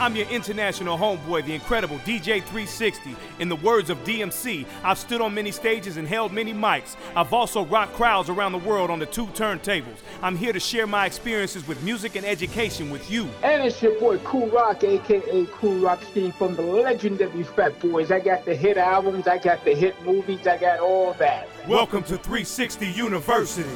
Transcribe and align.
I'm 0.00 0.14
your 0.14 0.28
international 0.28 0.96
homeboy, 0.96 1.44
the 1.44 1.54
incredible 1.54 1.98
DJ 1.98 2.40
360. 2.40 3.16
In 3.40 3.48
the 3.48 3.56
words 3.56 3.90
of 3.90 3.98
DMC, 4.04 4.64
I've 4.84 4.96
stood 4.96 5.20
on 5.20 5.34
many 5.34 5.50
stages 5.50 5.96
and 5.96 6.06
held 6.06 6.32
many 6.32 6.54
mics. 6.54 6.94
I've 7.16 7.32
also 7.32 7.64
rocked 7.64 7.94
crowds 7.94 8.28
around 8.28 8.52
the 8.52 8.58
world 8.58 8.90
on 8.90 9.00
the 9.00 9.06
two 9.06 9.26
turntables. 9.28 9.96
I'm 10.22 10.36
here 10.36 10.52
to 10.52 10.60
share 10.60 10.86
my 10.86 11.04
experiences 11.04 11.66
with 11.66 11.82
music 11.82 12.14
and 12.14 12.24
education 12.24 12.90
with 12.90 13.10
you. 13.10 13.28
And 13.42 13.60
it's 13.64 13.82
your 13.82 13.98
boy 13.98 14.18
Kool 14.18 14.46
Rock, 14.50 14.84
aka 14.84 15.46
Kool 15.46 15.80
Rock 15.80 16.00
Ski 16.04 16.30
from 16.30 16.54
the 16.54 16.62
legendary 16.62 17.42
Fat 17.42 17.80
Boys. 17.80 18.12
I 18.12 18.20
got 18.20 18.44
the 18.44 18.54
hit 18.54 18.76
albums, 18.76 19.26
I 19.26 19.38
got 19.38 19.64
the 19.64 19.74
hit 19.74 20.00
movies, 20.04 20.46
I 20.46 20.58
got 20.58 20.78
all 20.78 21.14
that. 21.14 21.48
Welcome 21.66 22.04
to 22.04 22.16
360 22.16 22.86
University. 22.86 23.68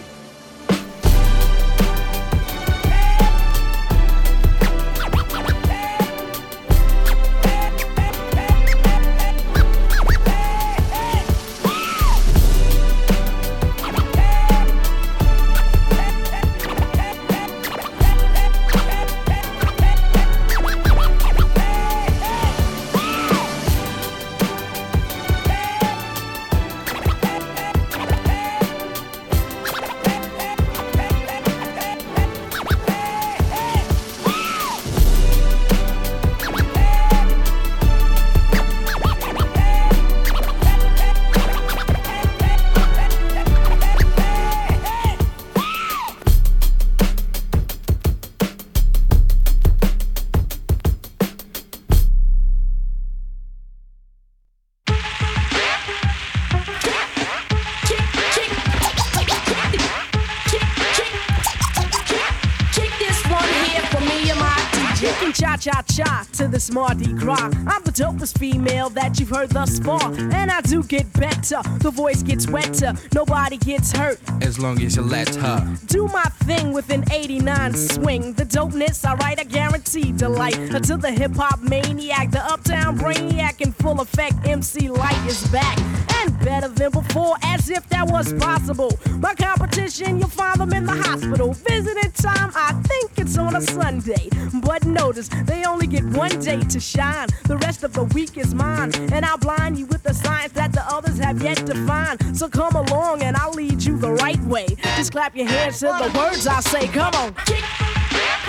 Mardi 66.72 67.12
Gras. 67.12 67.61
The 67.92 68.04
dopest 68.04 68.38
female 68.38 68.88
that 68.90 69.20
you've 69.20 69.28
heard 69.28 69.50
thus 69.50 69.78
far. 69.78 70.02
And 70.14 70.50
I 70.50 70.62
do 70.62 70.82
get 70.82 71.12
better, 71.12 71.60
the 71.80 71.90
voice 71.90 72.22
gets 72.22 72.48
wetter, 72.48 72.94
nobody 73.12 73.58
gets 73.58 73.92
hurt. 73.92 74.18
As 74.40 74.58
long 74.58 74.80
as 74.80 74.96
you 74.96 75.02
let 75.02 75.34
her. 75.34 75.76
Do 75.86 76.08
my 76.08 76.24
thing 76.46 76.72
with 76.72 76.88
an 76.88 77.04
89 77.12 77.74
swing. 77.74 78.32
The 78.32 78.44
dopeness, 78.46 79.04
alright, 79.04 79.38
I 79.38 79.44
guarantee 79.44 80.12
delight. 80.12 80.56
Until 80.56 80.96
the 80.96 81.10
hip 81.10 81.34
hop 81.36 81.60
maniac, 81.60 82.30
the 82.30 82.42
uptown 82.42 82.98
brainiac 82.98 83.60
in 83.60 83.72
full 83.72 84.00
effect, 84.00 84.36
MC 84.46 84.88
Lyte 84.88 85.26
is 85.26 85.46
back. 85.48 85.78
And 86.14 86.38
better 86.40 86.68
than 86.68 86.92
before, 86.92 87.36
as 87.42 87.68
if 87.68 87.86
that 87.90 88.08
was 88.08 88.32
possible. 88.34 88.98
My 89.18 89.34
competition, 89.34 90.18
you'll 90.18 90.28
find 90.28 90.60
them 90.60 90.72
in 90.72 90.86
the 90.86 90.94
hospital. 90.94 91.52
Visiting 91.52 92.12
time, 92.12 92.52
I 92.54 92.72
think 92.84 93.10
it's 93.18 93.36
on 93.36 93.56
a 93.56 93.60
Sunday. 93.60 94.28
But 94.62 94.86
notice, 94.86 95.28
they 95.44 95.64
only 95.64 95.86
get 95.86 96.04
one 96.04 96.38
day 96.40 96.60
to 96.60 96.80
shine. 96.80 97.28
The 97.44 97.58
rest 97.58 97.81
of 97.84 97.92
the 97.92 98.04
week 98.14 98.36
is 98.36 98.54
mine. 98.54 98.92
And 99.12 99.24
I'll 99.24 99.38
blind 99.38 99.78
you 99.78 99.86
with 99.86 100.02
the 100.02 100.14
science 100.14 100.52
that 100.52 100.72
the 100.72 100.82
others 100.92 101.18
have 101.18 101.42
yet 101.42 101.58
to 101.66 101.74
find. 101.86 102.36
So 102.36 102.48
come 102.48 102.74
along 102.74 103.22
and 103.22 103.36
I'll 103.36 103.52
lead 103.52 103.82
you 103.82 103.96
the 103.98 104.12
right 104.12 104.40
way. 104.44 104.66
Just 104.96 105.12
clap 105.12 105.36
your 105.36 105.46
hands 105.46 105.80
to 105.80 105.86
the 105.86 106.18
words 106.18 106.46
I 106.46 106.60
say. 106.60 106.88
Come 106.88 107.14
on. 107.14 107.34
Kick, 107.46 107.64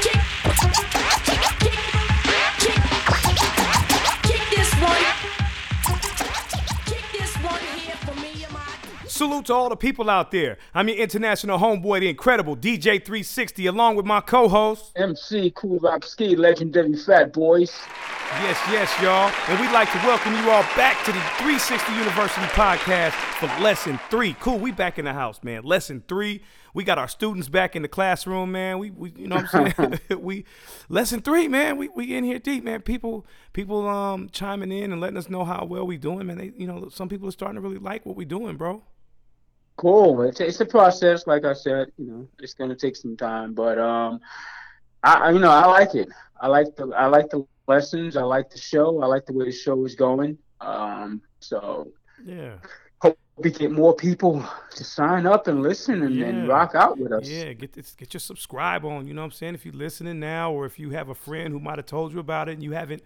kick, 0.02 0.24
Salute 9.13 9.46
to 9.46 9.53
all 9.53 9.69
the 9.69 9.75
people 9.75 10.09
out 10.09 10.31
there. 10.31 10.57
I'm 10.74 10.90
your 10.90 10.97
international 10.97 11.59
homeboy, 11.59 12.00
the 12.00 12.09
incredible 12.09 12.57
DJ 12.57 12.94
360, 13.06 13.68
along 13.68 13.96
with 13.96 14.07
my 14.07 14.22
co-host 14.22 14.91
MC 14.96 15.51
Kool 15.51 15.78
Rock 15.78 16.03
Ski, 16.03 16.35
legendary 16.35 16.96
Fat 16.96 17.31
Boys. 17.31 17.79
Yes, 18.41 18.59
yes, 18.72 19.01
y'all. 19.03 19.31
And 19.50 19.59
we'd 19.62 19.72
like 19.72 19.91
to 19.91 20.00
welcome 20.00 20.34
you 20.34 20.50
all 20.50 20.63
back 20.75 21.06
to 21.06 21.12
the 21.12 21.19
360 21.38 21.94
University 21.94 22.47
podcast 22.47 23.12
for 23.38 23.46
lesson 23.62 24.00
three. 24.09 24.35
Cool, 24.40 24.57
we 24.57 24.72
back 24.72 24.97
in 24.97 25.06
the 25.06 25.13
house, 25.13 25.44
man. 25.44 25.62
Lesson 25.62 26.03
three. 26.07 26.41
We 26.74 26.84
got 26.84 26.97
our 26.97 27.07
students 27.07 27.50
back 27.50 27.75
in 27.75 27.84
the 27.84 27.88
classroom, 27.88 28.51
man. 28.51 28.80
We, 28.80 28.90
we 28.90 29.13
you 29.16 29.28
know 29.28 29.35
what 29.35 29.53
I'm 29.53 29.72
saying? 29.75 30.00
we 30.24 30.45
lesson 30.90 31.22
three, 31.22 31.47
man. 31.47 31.78
We 31.78 31.90
we 31.90 32.16
in 32.16 32.24
here 32.24 32.40
deep, 32.40 32.63
man. 32.63 32.81
People 32.81 33.28
people 33.53 33.88
um 33.88 34.30
chiming 34.31 34.72
in 34.72 34.91
and 34.91 35.00
letting 35.00 35.18
us 35.18 35.30
know 35.30 35.45
how 35.45 35.66
well 35.66 35.85
we 35.85 36.00
doing, 36.00 36.25
man. 36.25 36.40
They 36.40 36.51
you 36.57 36.66
know, 36.66 36.90
some 36.90 37.09
people 37.09 37.28
are 37.28 37.31
starting 37.31 37.57
to 37.57 37.62
really 37.62 37.78
like 37.78 38.07
what 38.07 38.16
we're 38.16 38.25
doing, 38.25 38.57
bro. 38.57 38.81
Cool. 39.75 40.22
It's 40.23 40.39
it's 40.39 40.59
a 40.59 40.66
process, 40.66 41.25
like 41.25 41.45
I 41.45 41.53
said. 41.53 41.91
You 41.97 42.06
know, 42.06 42.28
it's 42.39 42.53
gonna 42.53 42.75
take 42.75 42.95
some 42.95 43.17
time, 43.17 43.53
but 43.53 43.79
um, 43.79 44.19
I 45.03 45.31
you 45.31 45.39
know 45.39 45.50
I 45.50 45.66
like 45.66 45.95
it. 45.95 46.09
I 46.39 46.47
like 46.47 46.75
the 46.75 46.88
I 46.95 47.07
like 47.07 47.29
the 47.29 47.45
lessons. 47.67 48.16
I 48.16 48.23
like 48.23 48.50
the 48.50 48.59
show. 48.59 49.01
I 49.01 49.07
like 49.07 49.25
the 49.25 49.33
way 49.33 49.45
the 49.45 49.51
show 49.51 49.83
is 49.85 49.95
going. 49.95 50.38
Um, 50.62 51.22
so 51.39 51.91
yeah. 52.23 52.56
Hope 53.01 53.17
we 53.35 53.51
get 53.51 53.72
more 53.72 53.95
people 53.95 54.45
to 54.75 54.83
sign 54.83 55.25
up 55.25 55.47
and 55.47 55.62
listen 55.62 56.03
and, 56.03 56.16
yeah. 56.16 56.28
and 56.28 56.47
rock 56.47 56.75
out 56.75 56.97
with 56.97 57.12
us. 57.12 57.28
Yeah, 57.28 57.51
get 57.53 57.73
this, 57.73 57.95
get 57.95 58.13
your 58.13 58.22
subscribe 58.22 58.85
on. 58.85 59.07
You 59.07 59.13
know 59.13 59.22
what 59.22 59.25
I'm 59.25 59.31
saying? 59.31 59.56
If 59.56 59.66
you're 59.66 59.73
listening 59.73 60.19
now, 60.19 60.53
or 60.53 60.66
if 60.66 60.79
you 60.79 60.91
have 60.91 61.09
a 61.09 61.16
friend 61.16 61.51
who 61.51 61.59
might 61.59 61.79
have 61.79 61.85
told 61.85 62.13
you 62.13 62.19
about 62.19 62.47
it 62.47 62.53
and 62.53 62.63
you 62.63 62.72
haven't 62.72 63.03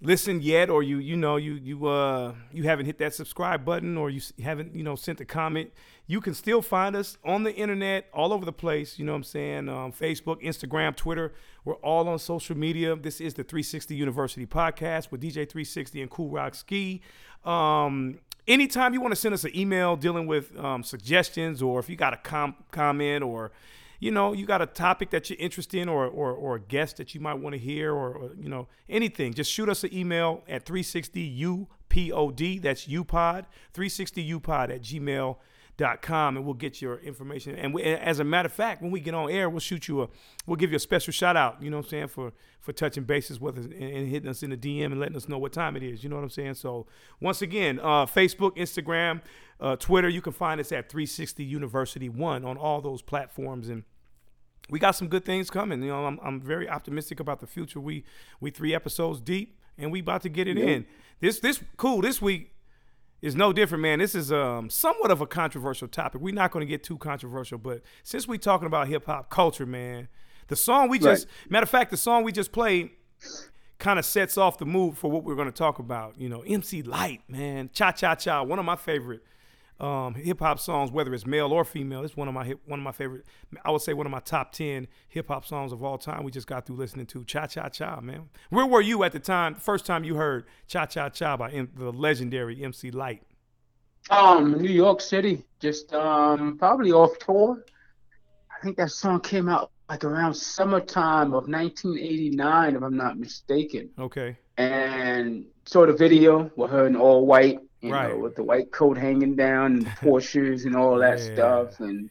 listened 0.00 0.42
yet 0.42 0.68
or 0.68 0.82
you 0.82 0.98
you 0.98 1.16
know 1.16 1.36
you 1.36 1.54
you 1.54 1.86
uh 1.86 2.34
you 2.52 2.64
haven't 2.64 2.84
hit 2.86 2.98
that 2.98 3.14
subscribe 3.14 3.64
button 3.64 3.96
or 3.96 4.10
you 4.10 4.20
haven't 4.42 4.74
you 4.74 4.82
know 4.82 4.94
sent 4.94 5.20
a 5.20 5.24
comment 5.24 5.70
you 6.06 6.20
can 6.20 6.34
still 6.34 6.60
find 6.60 6.94
us 6.94 7.16
on 7.24 7.44
the 7.44 7.54
internet 7.54 8.06
all 8.12 8.32
over 8.32 8.44
the 8.44 8.52
place 8.52 8.98
you 8.98 9.06
know 9.06 9.12
what 9.12 9.16
i'm 9.16 9.24
saying? 9.24 9.68
Um, 9.70 9.92
facebook 9.92 10.42
instagram 10.42 10.94
twitter 10.94 11.32
we're 11.66 11.74
all 11.74 12.08
on 12.08 12.20
social 12.20 12.56
media. 12.56 12.94
This 12.94 13.20
is 13.20 13.34
the 13.34 13.42
360 13.42 13.96
university 13.96 14.46
podcast 14.46 15.10
with 15.10 15.20
dj 15.20 15.34
360 15.34 16.00
and 16.00 16.08
Kool 16.08 16.30
Rock 16.30 16.54
Ski. 16.54 17.02
Um, 17.44 18.20
anytime 18.46 18.94
you 18.94 19.00
want 19.00 19.10
to 19.10 19.20
send 19.20 19.34
us 19.34 19.42
an 19.42 19.50
email 19.54 19.96
dealing 19.96 20.28
with 20.28 20.56
um, 20.58 20.84
suggestions 20.84 21.60
or 21.60 21.80
if 21.80 21.90
you 21.90 21.96
got 21.96 22.14
a 22.14 22.18
com- 22.18 22.54
comment 22.70 23.24
or 23.24 23.50
you 24.00 24.10
know, 24.10 24.32
you 24.32 24.46
got 24.46 24.62
a 24.62 24.66
topic 24.66 25.10
that 25.10 25.30
you're 25.30 25.38
interested 25.38 25.80
in 25.80 25.88
or, 25.88 26.06
or, 26.06 26.32
or 26.32 26.56
a 26.56 26.60
guest 26.60 26.96
that 26.98 27.14
you 27.14 27.20
might 27.20 27.34
want 27.34 27.54
to 27.54 27.58
hear 27.58 27.92
or, 27.92 28.12
or, 28.12 28.30
you 28.38 28.48
know, 28.48 28.68
anything, 28.88 29.34
just 29.34 29.50
shoot 29.50 29.68
us 29.68 29.84
an 29.84 29.94
email 29.94 30.42
at 30.48 30.64
360UPOD. 30.64 32.62
That's 32.62 32.86
UPOD, 32.86 33.46
360UPOD 33.74 34.70
at 34.70 34.82
gmail.com 34.82 35.36
com 35.36 35.36
and 35.78 36.44
we'll 36.44 36.54
get 36.54 36.80
your 36.80 36.98
information. 36.98 37.54
And 37.56 37.74
we, 37.74 37.82
as 37.82 38.18
a 38.18 38.24
matter 38.24 38.46
of 38.46 38.52
fact, 38.52 38.82
when 38.82 38.90
we 38.90 39.00
get 39.00 39.14
on 39.14 39.30
air, 39.30 39.50
we'll 39.50 39.60
shoot 39.60 39.88
you 39.88 40.02
a, 40.02 40.08
we'll 40.46 40.56
give 40.56 40.70
you 40.70 40.76
a 40.76 40.80
special 40.80 41.12
shout 41.12 41.36
out. 41.36 41.62
You 41.62 41.70
know 41.70 41.78
what 41.78 41.86
I'm 41.86 41.90
saying 41.90 42.08
for 42.08 42.32
for 42.60 42.72
touching 42.72 43.04
bases 43.04 43.40
with 43.40 43.58
us 43.58 43.66
and, 43.66 43.74
and 43.74 44.08
hitting 44.08 44.28
us 44.28 44.42
in 44.42 44.50
the 44.50 44.56
DM 44.56 44.86
and 44.86 44.98
letting 44.98 45.16
us 45.16 45.28
know 45.28 45.38
what 45.38 45.52
time 45.52 45.76
it 45.76 45.82
is. 45.82 46.02
You 46.02 46.10
know 46.10 46.16
what 46.16 46.22
I'm 46.22 46.30
saying. 46.30 46.54
So 46.54 46.86
once 47.20 47.42
again, 47.42 47.78
uh, 47.80 48.06
Facebook, 48.06 48.56
Instagram, 48.56 49.22
uh, 49.60 49.76
Twitter, 49.76 50.08
you 50.08 50.20
can 50.20 50.32
find 50.32 50.60
us 50.60 50.72
at 50.72 50.88
360 50.88 51.44
University 51.44 52.08
One 52.08 52.44
on 52.44 52.56
all 52.56 52.80
those 52.80 53.02
platforms 53.02 53.68
and 53.68 53.84
we 54.68 54.78
got 54.78 54.92
some 54.92 55.08
good 55.08 55.24
things 55.24 55.50
coming. 55.50 55.82
You 55.82 55.90
know, 55.90 56.06
I'm, 56.06 56.18
I'm 56.22 56.40
very 56.40 56.68
optimistic 56.68 57.20
about 57.20 57.40
the 57.40 57.46
future. 57.46 57.80
We 57.80 58.04
we 58.40 58.50
three 58.50 58.74
episodes 58.74 59.20
deep, 59.20 59.60
and 59.78 59.92
we 59.92 60.00
about 60.00 60.22
to 60.22 60.28
get 60.28 60.48
it 60.48 60.58
yeah. 60.58 60.64
in. 60.64 60.86
This 61.20 61.40
this 61.40 61.62
cool. 61.76 62.00
This 62.00 62.20
week 62.20 62.55
is 63.22 63.34
no 63.34 63.52
different, 63.52 63.82
man. 63.82 63.98
This 63.98 64.14
is 64.14 64.30
um, 64.30 64.70
somewhat 64.70 65.10
of 65.10 65.20
a 65.20 65.26
controversial 65.26 65.88
topic. 65.88 66.20
We're 66.20 66.34
not 66.34 66.50
going 66.50 66.66
to 66.66 66.68
get 66.68 66.82
too 66.82 66.98
controversial, 66.98 67.58
but 67.58 67.82
since 68.02 68.28
we're 68.28 68.38
talking 68.38 68.66
about 68.66 68.88
hip 68.88 69.06
hop 69.06 69.30
culture, 69.30 69.66
man, 69.66 70.08
the 70.48 70.56
song 70.56 70.88
we 70.88 70.98
just 70.98 71.26
right. 71.26 71.50
matter 71.50 71.64
of 71.64 71.70
fact, 71.70 71.90
the 71.90 71.96
song 71.96 72.24
we 72.24 72.32
just 72.32 72.52
played 72.52 72.90
kind 73.78 73.98
of 73.98 74.04
sets 74.04 74.38
off 74.38 74.58
the 74.58 74.66
mood 74.66 74.96
for 74.96 75.10
what 75.10 75.24
we're 75.24 75.34
going 75.34 75.48
to 75.48 75.52
talk 75.52 75.78
about. 75.78 76.18
You 76.18 76.28
know, 76.28 76.42
MC 76.42 76.82
Lyte, 76.82 77.22
man, 77.28 77.70
Cha 77.72 77.92
Cha 77.92 78.14
Cha, 78.14 78.42
one 78.42 78.58
of 78.58 78.64
my 78.64 78.76
favorite 78.76 79.22
um, 79.78 80.14
hip 80.14 80.40
hop 80.40 80.58
songs, 80.58 80.90
whether 80.90 81.12
it's 81.12 81.26
male 81.26 81.52
or 81.52 81.64
female. 81.64 82.04
It's 82.04 82.16
one 82.16 82.28
of 82.28 82.34
my 82.34 82.44
hip, 82.44 82.60
one 82.66 82.80
of 82.80 82.84
my 82.84 82.92
favorite. 82.92 83.24
I 83.64 83.70
would 83.70 83.82
say 83.82 83.92
one 83.92 84.06
of 84.06 84.12
my 84.12 84.20
top 84.20 84.52
ten 84.52 84.88
hip 85.08 85.28
hop 85.28 85.44
songs 85.44 85.72
of 85.72 85.82
all 85.82 85.98
time. 85.98 86.24
We 86.24 86.30
just 86.30 86.46
got 86.46 86.66
through 86.66 86.76
listening 86.76 87.06
to 87.06 87.24
Cha 87.24 87.46
Cha 87.46 87.68
Cha, 87.68 88.00
man. 88.00 88.28
Where 88.50 88.66
were 88.66 88.80
you 88.80 89.04
at 89.04 89.12
the 89.12 89.20
time? 89.20 89.54
First 89.54 89.86
time 89.86 90.04
you 90.04 90.16
heard 90.16 90.46
Cha 90.66 90.86
Cha 90.86 91.08
Cha 91.08 91.36
by 91.36 91.50
M- 91.50 91.70
the 91.74 91.92
legendary 91.92 92.62
MC 92.64 92.90
Lyte. 92.90 93.22
Um, 94.10 94.60
New 94.62 94.70
York 94.70 95.00
City, 95.00 95.44
just 95.60 95.92
um, 95.92 96.56
probably 96.58 96.92
off 96.92 97.18
tour. 97.18 97.64
I 98.50 98.62
think 98.62 98.76
that 98.76 98.90
song 98.90 99.20
came 99.20 99.48
out 99.48 99.72
like 99.88 100.04
around 100.04 100.34
summertime 100.34 101.28
of 101.28 101.48
1989, 101.48 102.76
if 102.76 102.82
I'm 102.82 102.96
not 102.96 103.18
mistaken. 103.18 103.90
Okay. 103.98 104.36
And 104.56 105.46
saw 105.64 105.86
the 105.86 105.92
video 105.92 106.50
with 106.56 106.70
her 106.70 106.86
in 106.86 106.96
all 106.96 107.26
white, 107.26 107.60
you 107.80 107.92
Right. 107.92 108.08
know, 108.08 108.16
with 108.18 108.34
the 108.36 108.42
white 108.42 108.70
coat 108.72 108.96
hanging 108.98 109.36
down, 109.36 109.72
and 109.76 109.86
Porsches 109.96 110.64
and 110.66 110.76
all 110.76 110.98
that 110.98 111.18
Yeah. 111.18 111.24
stuff, 111.32 111.80
and 111.80 112.10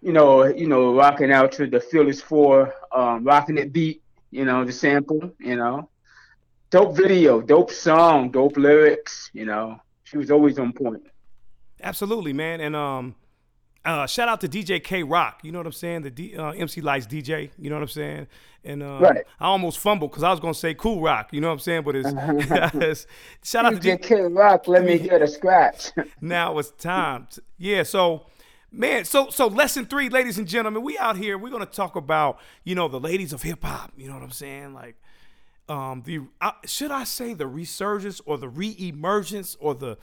you 0.00 0.12
know, 0.12 0.44
you 0.44 0.66
know, 0.68 0.94
rocking 0.94 1.32
out 1.32 1.52
to 1.52 1.66
the 1.66 1.80
Fearless 1.80 2.20
Four, 2.20 2.72
um, 2.94 3.24
rocking 3.24 3.58
it 3.58 3.72
beat, 3.72 4.02
you 4.30 4.44
know, 4.44 4.64
the 4.64 4.72
sample, 4.72 5.32
you 5.40 5.56
know, 5.56 5.88
dope 6.70 6.96
video, 6.96 7.40
dope 7.40 7.70
song, 7.70 8.30
dope 8.30 8.56
lyrics, 8.56 9.30
you 9.32 9.44
know, 9.44 9.76
she 10.04 10.16
was 10.18 10.30
always 10.30 10.58
on 10.58 10.72
point. 10.72 11.02
Absolutely, 11.82 12.32
man. 12.32 12.60
And 12.60 12.74
um, 12.76 13.14
uh, 13.84 14.06
shout 14.06 14.28
out 14.28 14.40
to 14.40 14.48
DJ 14.48 14.82
K 14.82 15.02
Rock. 15.02 15.40
You 15.42 15.52
know 15.52 15.58
what 15.58 15.66
I'm 15.66 15.72
saying? 15.72 16.02
The 16.02 16.10
D, 16.10 16.36
uh, 16.36 16.52
MC 16.52 16.80
Lyte's 16.80 17.06
DJ. 17.06 17.50
You 17.58 17.68
know 17.68 17.76
what 17.76 17.82
I'm 17.82 17.88
saying? 17.88 18.26
And 18.64 18.82
uh, 18.82 18.98
Right. 19.00 19.24
I 19.38 19.46
almost 19.46 19.78
fumbled 19.78 20.10
because 20.10 20.22
I 20.22 20.30
was 20.30 20.40
gonna 20.40 20.54
say 20.54 20.72
Kool 20.74 21.02
Rock. 21.02 21.32
You 21.32 21.40
know 21.40 21.48
what 21.48 21.54
I'm 21.54 21.58
saying? 21.60 21.82
But 21.82 21.96
it's, 21.96 22.08
it's 22.74 23.06
shout 23.42 23.66
out 23.66 23.80
to 23.80 23.96
DJ 23.96 24.02
K 24.02 24.22
Rock. 24.22 24.66
let 24.68 24.84
me 24.84 24.98
get 24.98 25.20
a 25.20 25.26
scratch. 25.28 25.92
now 26.20 26.58
it's 26.58 26.70
time. 26.70 27.28
To, 27.32 27.42
yeah. 27.58 27.82
So. 27.82 28.26
Man, 28.76 29.04
so 29.04 29.30
so 29.30 29.46
lesson 29.46 29.86
three, 29.86 30.08
ladies 30.08 30.36
and 30.36 30.48
gentlemen, 30.48 30.82
we 30.82 30.98
out 30.98 31.16
here. 31.16 31.38
We're 31.38 31.50
gonna 31.50 31.64
talk 31.64 31.94
about 31.94 32.40
you 32.64 32.74
know 32.74 32.88
the 32.88 32.98
ladies 32.98 33.32
of 33.32 33.40
hip 33.42 33.62
hop. 33.62 33.92
You 33.96 34.08
know 34.08 34.14
what 34.14 34.24
I'm 34.24 34.32
saying? 34.32 34.74
Like, 34.74 34.96
um, 35.68 36.02
the 36.04 36.22
uh, 36.40 36.50
should 36.66 36.90
I 36.90 37.04
say 37.04 37.34
the 37.34 37.46
resurgence 37.46 38.20
or 38.26 38.36
the 38.36 38.48
re-emergence 38.48 39.56
or 39.60 39.76
the 39.76 39.96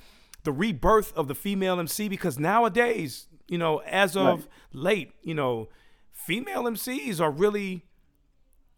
the 0.43 0.53
rebirth 0.53 1.11
of 1.17 1.27
the 1.27 1.35
female 1.35 1.81
MC? 1.81 2.07
Because 2.07 2.39
nowadays, 2.39 3.27
you 3.51 3.57
know, 3.59 3.79
as 3.85 4.15
of 4.15 4.39
Right. 4.39 4.47
late, 4.73 5.11
you 5.21 5.35
know, 5.35 5.67
female 6.11 6.63
MCs 6.63 7.19
are 7.19 7.29
really 7.31 7.85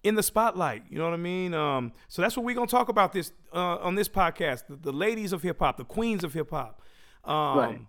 in 0.04 0.16
the 0.16 0.24
spotlight. 0.24 0.84
You 0.90 0.98
know 0.98 1.06
what 1.06 1.14
I 1.14 1.18
mean? 1.18 1.54
Um, 1.54 1.94
so 2.10 2.22
that's 2.22 2.36
what 2.36 2.44
we're 2.46 2.56
gonna 2.56 2.68
talk 2.68 2.90
about 2.90 3.14
this 3.14 3.32
uh, 3.54 3.78
on 3.78 3.96
this 3.96 4.10
podcast: 4.10 4.68
the, 4.68 4.76
the 4.76 4.92
ladies 4.92 5.32
of 5.32 5.44
hip 5.44 5.60
hop, 5.60 5.78
the 5.78 5.86
queens 5.86 6.24
of 6.24 6.34
hip 6.34 6.50
hop. 6.50 6.82
Um, 7.24 7.58
Right. 7.58 7.80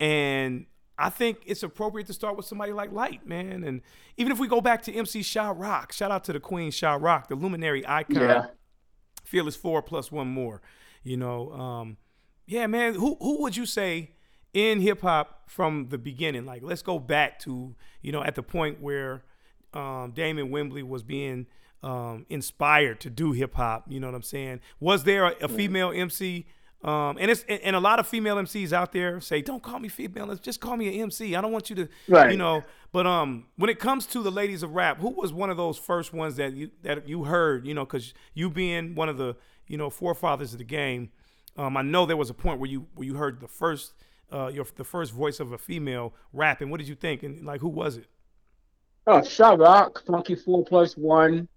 And 0.00 0.66
I 0.98 1.08
think 1.10 1.38
it's 1.46 1.62
appropriate 1.62 2.06
to 2.08 2.12
start 2.12 2.36
with 2.36 2.46
somebody 2.46 2.72
like 2.72 2.92
Lyte, 2.92 3.26
man. 3.26 3.64
And 3.64 3.80
even 4.16 4.30
if 4.32 4.38
we 4.38 4.46
go 4.46 4.60
back 4.60 4.82
to 4.82 4.92
MC 4.92 5.22
Sha 5.22 5.52
Rock, 5.56 5.92
shout 5.92 6.10
out 6.12 6.22
to 6.24 6.32
the 6.32 6.40
Queen 6.40 6.70
Sha 6.70 6.94
Rock, 7.00 7.28
the 7.28 7.34
luminary 7.36 7.84
icon. 7.86 8.16
Yeah. 8.16 8.46
Fearless 9.24 9.56
four 9.56 9.82
plus 9.82 10.12
one 10.12 10.28
more. 10.28 10.60
You 11.02 11.16
know, 11.16 11.50
um, 11.52 11.96
yeah, 12.46 12.66
man. 12.66 12.94
Who 12.94 13.16
who 13.20 13.42
would 13.42 13.56
you 13.56 13.66
say 13.66 14.10
in 14.54 14.80
hip 14.80 15.02
hop 15.02 15.50
from 15.50 15.88
the 15.90 15.98
beginning? 15.98 16.46
Like, 16.46 16.62
let's 16.62 16.82
go 16.82 16.98
back 16.98 17.38
to 17.40 17.74
you 18.00 18.12
know 18.12 18.22
at 18.22 18.34
the 18.34 18.42
point 18.42 18.80
where 18.80 19.22
um, 19.74 20.12
Damon 20.12 20.50
Wimbley 20.50 20.82
was 20.82 21.02
being 21.02 21.46
um, 21.82 22.24
inspired 22.30 23.00
to 23.00 23.10
do 23.10 23.32
hip 23.32 23.54
hop. 23.54 23.84
You 23.88 24.00
know 24.00 24.06
what 24.06 24.14
I'm 24.14 24.22
saying? 24.22 24.60
Was 24.80 25.04
there 25.04 25.26
a, 25.26 25.34
a 25.42 25.48
female 25.48 25.92
MC? 25.94 26.46
Um, 26.82 27.16
and 27.18 27.30
it's 27.30 27.44
and, 27.48 27.60
and 27.62 27.76
a 27.76 27.80
lot 27.80 27.98
of 27.98 28.06
female 28.06 28.36
MCs 28.36 28.72
out 28.72 28.92
there 28.92 29.18
say, 29.20 29.40
"Don't 29.40 29.62
call 29.62 29.78
me 29.78 29.88
female. 29.88 30.26
Let's 30.26 30.40
just 30.40 30.60
call 30.60 30.76
me 30.76 30.88
an 30.94 31.02
MC. 31.04 31.34
I 31.34 31.40
don't 31.40 31.50
want 31.52 31.70
you 31.70 31.76
to, 31.76 31.88
Right. 32.08 32.30
you 32.30 32.36
know." 32.36 32.62
But 32.92 33.06
um, 33.06 33.46
when 33.56 33.70
it 33.70 33.78
comes 33.78 34.04
to 34.08 34.22
the 34.22 34.30
ladies 34.30 34.62
of 34.62 34.72
rap, 34.74 34.98
who 35.00 35.08
was 35.08 35.32
one 35.32 35.48
of 35.48 35.56
those 35.56 35.78
first 35.78 36.12
ones 36.12 36.36
that 36.36 36.52
you 36.52 36.70
that 36.82 37.08
you 37.08 37.24
heard? 37.24 37.66
You 37.66 37.72
know, 37.72 37.86
because 37.86 38.12
you 38.34 38.50
being 38.50 38.94
one 38.94 39.08
of 39.08 39.16
the 39.16 39.34
you 39.66 39.78
know 39.78 39.88
forefathers 39.88 40.52
of 40.52 40.58
the 40.58 40.64
game, 40.64 41.08
um, 41.56 41.74
I 41.78 41.80
know 41.82 42.04
there 42.04 42.18
was 42.18 42.28
a 42.28 42.34
point 42.34 42.60
where 42.60 42.68
you 42.68 42.86
where 42.96 43.06
you 43.06 43.14
heard 43.14 43.40
the 43.40 43.48
first 43.48 43.94
uh 44.32 44.50
your 44.52 44.66
the 44.76 44.84
first 44.84 45.12
voice 45.12 45.40
of 45.40 45.52
a 45.52 45.58
female 45.58 46.14
rapping. 46.32 46.70
What 46.70 46.78
did 46.78 46.88
you 46.88 46.94
think? 46.94 47.22
And 47.22 47.44
like, 47.44 47.60
who 47.60 47.68
was 47.68 47.96
it? 47.96 48.06
Oh, 49.06 49.22
Sha 49.22 49.50
Rock, 49.50 50.02
Funky 50.06 50.34
Four 50.34 50.64
Plus 50.64 50.96
One. 50.96 51.48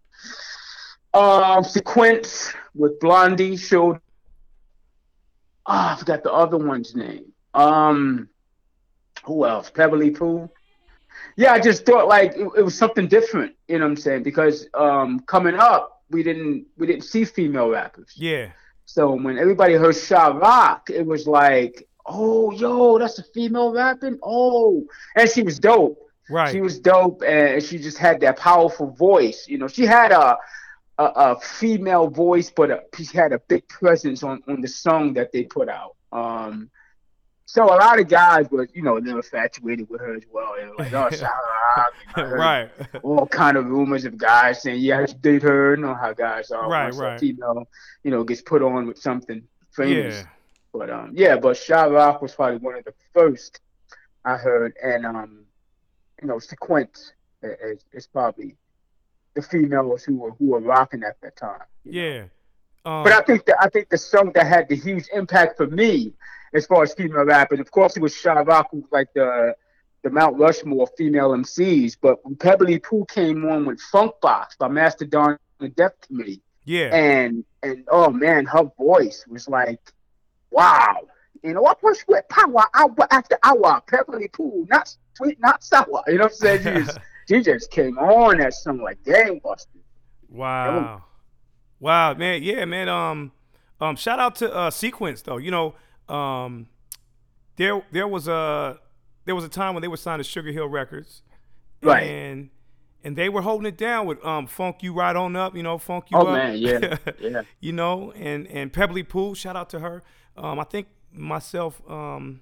Um, 1.13 1.63
Sequence 1.63 2.53
with 2.75 2.99
Blondie 2.99 3.57
showed. 3.57 3.99
Ah, 5.65 5.95
I 5.95 5.99
forgot 5.99 6.23
the 6.23 6.31
other 6.31 6.57
one's 6.57 6.95
name. 6.95 7.31
Um, 7.53 8.29
who 9.25 9.45
else? 9.45 9.69
Pebblee 9.71 10.15
Poo. 10.17 10.49
Yeah, 11.35 11.53
I 11.53 11.59
just 11.59 11.85
thought 11.85 12.07
like 12.07 12.33
it, 12.35 12.47
it 12.57 12.61
was 12.63 12.77
something 12.77 13.07
different. 13.07 13.55
You 13.67 13.79
know 13.79 13.85
what 13.85 13.91
I'm 13.91 13.97
saying? 13.97 14.23
Because 14.23 14.67
um, 14.73 15.19
coming 15.21 15.55
up, 15.55 16.03
we 16.09 16.23
didn't 16.23 16.67
we 16.77 16.87
didn't 16.87 17.03
see 17.03 17.25
female 17.25 17.69
rappers. 17.69 18.13
Yeah, 18.15 18.51
So 18.85 19.13
when 19.13 19.37
everybody 19.37 19.73
heard 19.75 19.95
Sha 19.97 20.27
Rock, 20.27 20.89
it 20.89 21.05
was 21.05 21.27
like, 21.27 21.87
oh, 22.07 22.51
yo, 22.51 22.97
that's 22.97 23.19
a 23.19 23.23
female 23.23 23.71
rapping. 23.71 24.19
Oh, 24.23 24.85
and 25.15 25.29
she 25.29 25.43
was 25.43 25.59
dope. 25.59 25.99
right. 26.29 26.51
She 26.51 26.61
was 26.61 26.79
dope, 26.79 27.21
and 27.23 27.61
she 27.63 27.77
just 27.77 27.97
had 27.97 28.19
that 28.21 28.37
powerful 28.37 28.91
voice. 28.91 29.47
You 29.47 29.57
know, 29.57 29.67
she 29.67 29.85
had 29.85 30.11
a 30.11 30.37
a, 30.97 31.03
a 31.03 31.39
female 31.39 32.07
voice, 32.07 32.51
but 32.55 32.71
a, 32.71 32.81
she 32.97 33.05
had 33.17 33.31
a 33.31 33.39
big 33.39 33.67
presence 33.67 34.23
on 34.23 34.41
on 34.47 34.61
the 34.61 34.67
song 34.67 35.13
that 35.13 35.31
they 35.31 35.43
put 35.43 35.69
out. 35.69 35.95
Um, 36.11 36.69
so 37.45 37.63
a 37.63 37.77
lot 37.77 37.97
of 37.97 38.09
guys 38.09 38.51
were, 38.51 38.67
you 38.73 38.81
know, 38.81 38.99
they 38.99 39.13
were 39.13 39.19
infatuated 39.19 39.89
with 39.89 40.01
her 40.01 40.15
as 40.15 40.23
well. 40.29 40.53
They 40.57 40.65
were 40.65 40.75
like, 40.77 40.93
oh, 40.93 41.09
Sha 41.15 41.29
Rock. 41.77 41.93
And 42.17 42.31
right. 42.33 42.69
all 43.03 43.25
kind 43.25 43.55
of 43.55 43.67
rumors 43.67 44.03
of 44.03 44.17
guys 44.17 44.61
saying, 44.61 44.81
"Yeah, 44.81 44.99
I 44.99 45.05
should 45.05 45.21
date 45.21 45.43
her." 45.43 45.75
You 45.75 45.81
know 45.81 45.93
how 45.93 46.11
guys 46.13 46.51
are. 46.51 46.69
Right, 46.69 46.85
once 46.85 46.97
right. 46.97 47.15
A 47.15 47.19
female, 47.19 47.67
you 48.03 48.11
know, 48.11 48.23
gets 48.23 48.41
put 48.41 48.61
on 48.61 48.85
with 48.85 48.97
something 48.97 49.43
famous. 49.71 50.15
Yeah. 50.15 50.23
But 50.77 50.89
um, 50.89 51.11
yeah, 51.13 51.37
but 51.37 51.57
Sha 51.57 51.83
Rock 51.83 52.21
was 52.21 52.35
probably 52.35 52.57
one 52.57 52.75
of 52.75 52.85
the 52.85 52.93
first 53.13 53.59
I 54.23 54.35
heard, 54.35 54.75
and 54.83 55.05
um, 55.05 55.45
you 56.21 56.27
know, 56.27 56.39
Sequence 56.39 57.13
is, 57.41 57.83
is 57.93 58.07
probably 58.07 58.55
the 59.33 59.41
females 59.41 60.03
who 60.03 60.17
were 60.17 60.31
who 60.31 60.47
were 60.47 60.59
rocking 60.59 61.03
at 61.03 61.19
that 61.21 61.35
time. 61.37 61.63
Yeah. 61.83 62.25
Um, 62.85 63.03
But 63.03 63.13
I 63.13 63.21
think 63.21 63.45
that 63.45 63.57
I 63.59 63.69
think 63.69 63.89
the 63.89 63.97
song 63.97 64.31
that 64.35 64.45
had 64.45 64.69
the 64.69 64.75
huge 64.75 65.05
impact 65.13 65.57
for 65.57 65.67
me, 65.67 66.13
as 66.53 66.65
far 66.65 66.83
as 66.83 66.93
female 66.93 67.25
rapping, 67.25 67.59
of 67.59 67.71
course, 67.71 67.97
it 67.97 68.01
was 68.01 68.15
Sha 68.15 68.33
Rock, 68.33 68.67
who 68.71 68.77
was 68.77 68.91
like 68.91 69.07
the 69.13 69.55
the 70.03 70.09
Mount 70.09 70.37
Rushmore 70.37 70.87
female 70.97 71.31
MCs. 71.31 71.97
But 71.99 72.23
when 72.23 72.35
Pebblee 72.35 72.81
Poo 72.83 73.05
came 73.05 73.45
on 73.45 73.65
with 73.65 73.79
Funk 73.79 74.13
Box 74.21 74.55
by 74.57 74.67
Master 74.67 75.05
Don 75.05 75.31
and 75.31 75.39
the 75.59 75.69
Def 75.69 75.93
Committee, 76.01 76.41
yeah. 76.65 76.95
and 76.95 77.45
and 77.63 77.85
oh 77.89 78.09
man, 78.09 78.45
her 78.45 78.69
voice 78.77 79.25
was 79.27 79.47
like, 79.47 79.79
wow. 80.51 80.97
You 81.43 81.53
know, 81.53 81.65
I 81.65 81.73
push 81.75 81.99
with 82.07 82.27
power 82.29 82.63
hour 82.73 82.95
after 83.11 83.37
hour. 83.43 83.81
Pebblee 83.87 84.31
Poo, 84.33 84.65
not 84.69 84.93
sweet, 85.15 85.39
not 85.39 85.63
sour. 85.63 86.03
You 86.07 86.15
know 86.15 86.23
what 86.23 86.31
I'm 86.31 86.61
saying? 86.63 86.87
She 87.27 87.41
just, 87.41 87.71
came 87.71 87.97
on 87.97 88.39
that 88.39 88.53
song 88.53 88.81
like 88.81 89.01
gangbusters. 89.03 89.67
Wow. 90.29 91.03
Wow, 91.79 92.13
man. 92.15 92.43
Yeah, 92.43 92.65
man. 92.65 92.89
Um 92.89 93.31
um 93.79 93.95
shout 93.95 94.19
out 94.19 94.35
to 94.37 94.53
uh 94.53 94.71
Sequence 94.71 95.21
though. 95.21 95.37
You 95.37 95.51
know, 95.51 95.75
um 96.13 96.67
there 97.57 97.83
there 97.91 98.07
was 98.07 98.27
a 98.27 98.79
there 99.25 99.35
was 99.35 99.43
a 99.43 99.49
time 99.49 99.75
when 99.75 99.81
they 99.81 99.87
were 99.87 99.97
signed 99.97 100.19
to 100.19 100.23
Sugar 100.23 100.51
Hill 100.51 100.67
Records. 100.67 101.21
Right. 101.81 102.03
And 102.03 102.49
and 103.03 103.15
they 103.15 103.29
were 103.29 103.41
holding 103.41 103.67
it 103.67 103.77
down 103.77 104.07
with 104.07 104.23
um 104.25 104.47
Funk 104.47 104.81
You 104.81 104.93
Right 104.93 105.15
On 105.15 105.35
Up, 105.35 105.55
you 105.55 105.63
know, 105.63 105.77
Funk 105.77 106.05
You 106.09 106.17
Oh 106.17 106.27
Up. 106.27 106.33
man, 106.33 106.57
yeah, 106.57 106.97
yeah. 107.19 107.41
you 107.59 107.71
know, 107.71 108.11
and 108.13 108.47
and 108.47 108.73
Pebblee 108.73 109.07
Poo. 109.07 109.35
shout 109.35 109.55
out 109.55 109.69
to 109.69 109.79
her. 109.79 110.03
Um, 110.37 110.59
I 110.59 110.63
think 110.63 110.87
myself, 111.11 111.81
um, 111.89 112.41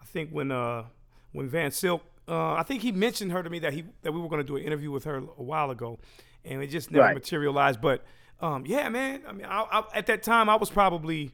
I 0.00 0.04
think 0.06 0.30
when 0.30 0.50
uh 0.50 0.84
when 1.32 1.48
Van 1.48 1.70
Silk, 1.70 2.02
uh, 2.28 2.54
I 2.54 2.62
think 2.62 2.82
he 2.82 2.92
mentioned 2.92 3.32
her 3.32 3.42
to 3.42 3.50
me 3.50 3.58
that 3.60 3.72
he 3.72 3.84
that 4.02 4.12
we 4.12 4.20
were 4.20 4.28
going 4.28 4.40
to 4.42 4.46
do 4.46 4.56
an 4.56 4.62
interview 4.64 4.90
with 4.90 5.04
her 5.04 5.16
a 5.16 5.42
while 5.42 5.70
ago, 5.70 5.98
and 6.44 6.62
it 6.62 6.68
just 6.68 6.90
never 6.90 7.04
Right. 7.04 7.14
materialized. 7.14 7.80
But 7.80 8.04
um, 8.40 8.64
yeah, 8.66 8.88
man, 8.88 9.22
I 9.28 9.32
mean, 9.32 9.46
I, 9.46 9.60
I, 9.70 9.82
at 9.98 10.06
that 10.06 10.22
time 10.22 10.48
I 10.48 10.56
was 10.56 10.70
probably, 10.70 11.32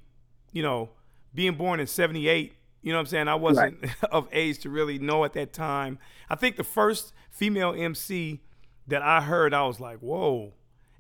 you 0.53 0.63
know, 0.63 0.91
being 1.35 1.55
born 1.55 1.81
in 1.81 1.87
'78. 1.87 2.55
You 2.83 2.93
know 2.93 2.99
what 2.99 3.01
I'm 3.01 3.07
saying? 3.07 3.29
I 3.29 3.35
wasn't 3.35 3.79
of 4.13 4.29
age 4.33 4.59
to 4.61 4.71
really 4.71 4.99
know 4.99 5.25
at 5.25 5.33
that 5.35 5.53
time. 5.53 5.99
I 6.31 6.35
think 6.37 6.57
the 6.57 6.65
first 6.65 7.13
female 7.31 7.75
MC 7.77 8.41
that 8.87 9.03
I 9.03 9.21
heard, 9.23 9.53
I 9.55 9.67
was 9.67 9.81
like, 9.81 9.99
whoa. 9.99 10.53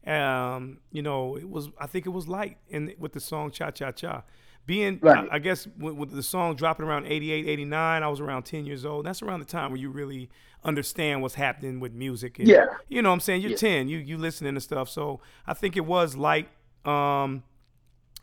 Um, 0.06 0.78
you 0.92 1.02
know, 1.02 1.36
it 1.36 1.48
was 1.48 1.68
I 1.78 1.86
think 1.86 2.06
it 2.06 2.10
was 2.10 2.28
Lyte 2.28 2.58
in 2.68 2.94
with 2.98 3.12
the 3.12 3.20
song 3.20 3.50
Cha 3.50 3.70
Cha 3.72 3.90
Cha. 3.92 4.22
Being 4.66 4.99
Right. 5.00 5.28
I, 5.30 5.37
I 5.37 5.38
guess 5.38 5.66
with, 5.78 5.94
with 5.94 6.11
the 6.11 6.23
song 6.23 6.56
dropping 6.56 6.87
around 6.87 7.06
88, 7.06 7.46
89, 7.46 8.02
I 8.02 8.08
was 8.08 8.20
around 8.20 8.42
10 8.42 8.66
years 8.66 8.85
old. 8.85 9.06
That's 9.06 9.23
around 9.23 9.38
the 9.40 9.46
time 9.46 9.70
where 9.70 9.80
you 9.80 9.90
really 9.90 10.28
understand 10.64 11.23
what's 11.23 11.37
happening 11.37 11.78
with 11.78 11.92
music. 11.92 12.38
And, 12.40 12.49
Yeah. 12.49 12.66
You 12.88 13.00
know 13.02 13.11
what 13.11 13.14
I'm 13.14 13.20
saying? 13.20 13.42
You're 13.42 13.52
Yeah. 13.52 13.56
10, 13.58 13.88
you 13.88 13.99
you 13.99 14.18
listening 14.18 14.54
to 14.54 14.61
stuff. 14.61 14.88
So 14.88 15.20
I 15.46 15.54
think 15.54 15.76
it 15.76 15.85
was 15.87 16.16
Lyte. 16.16 16.49
Um 16.85 17.44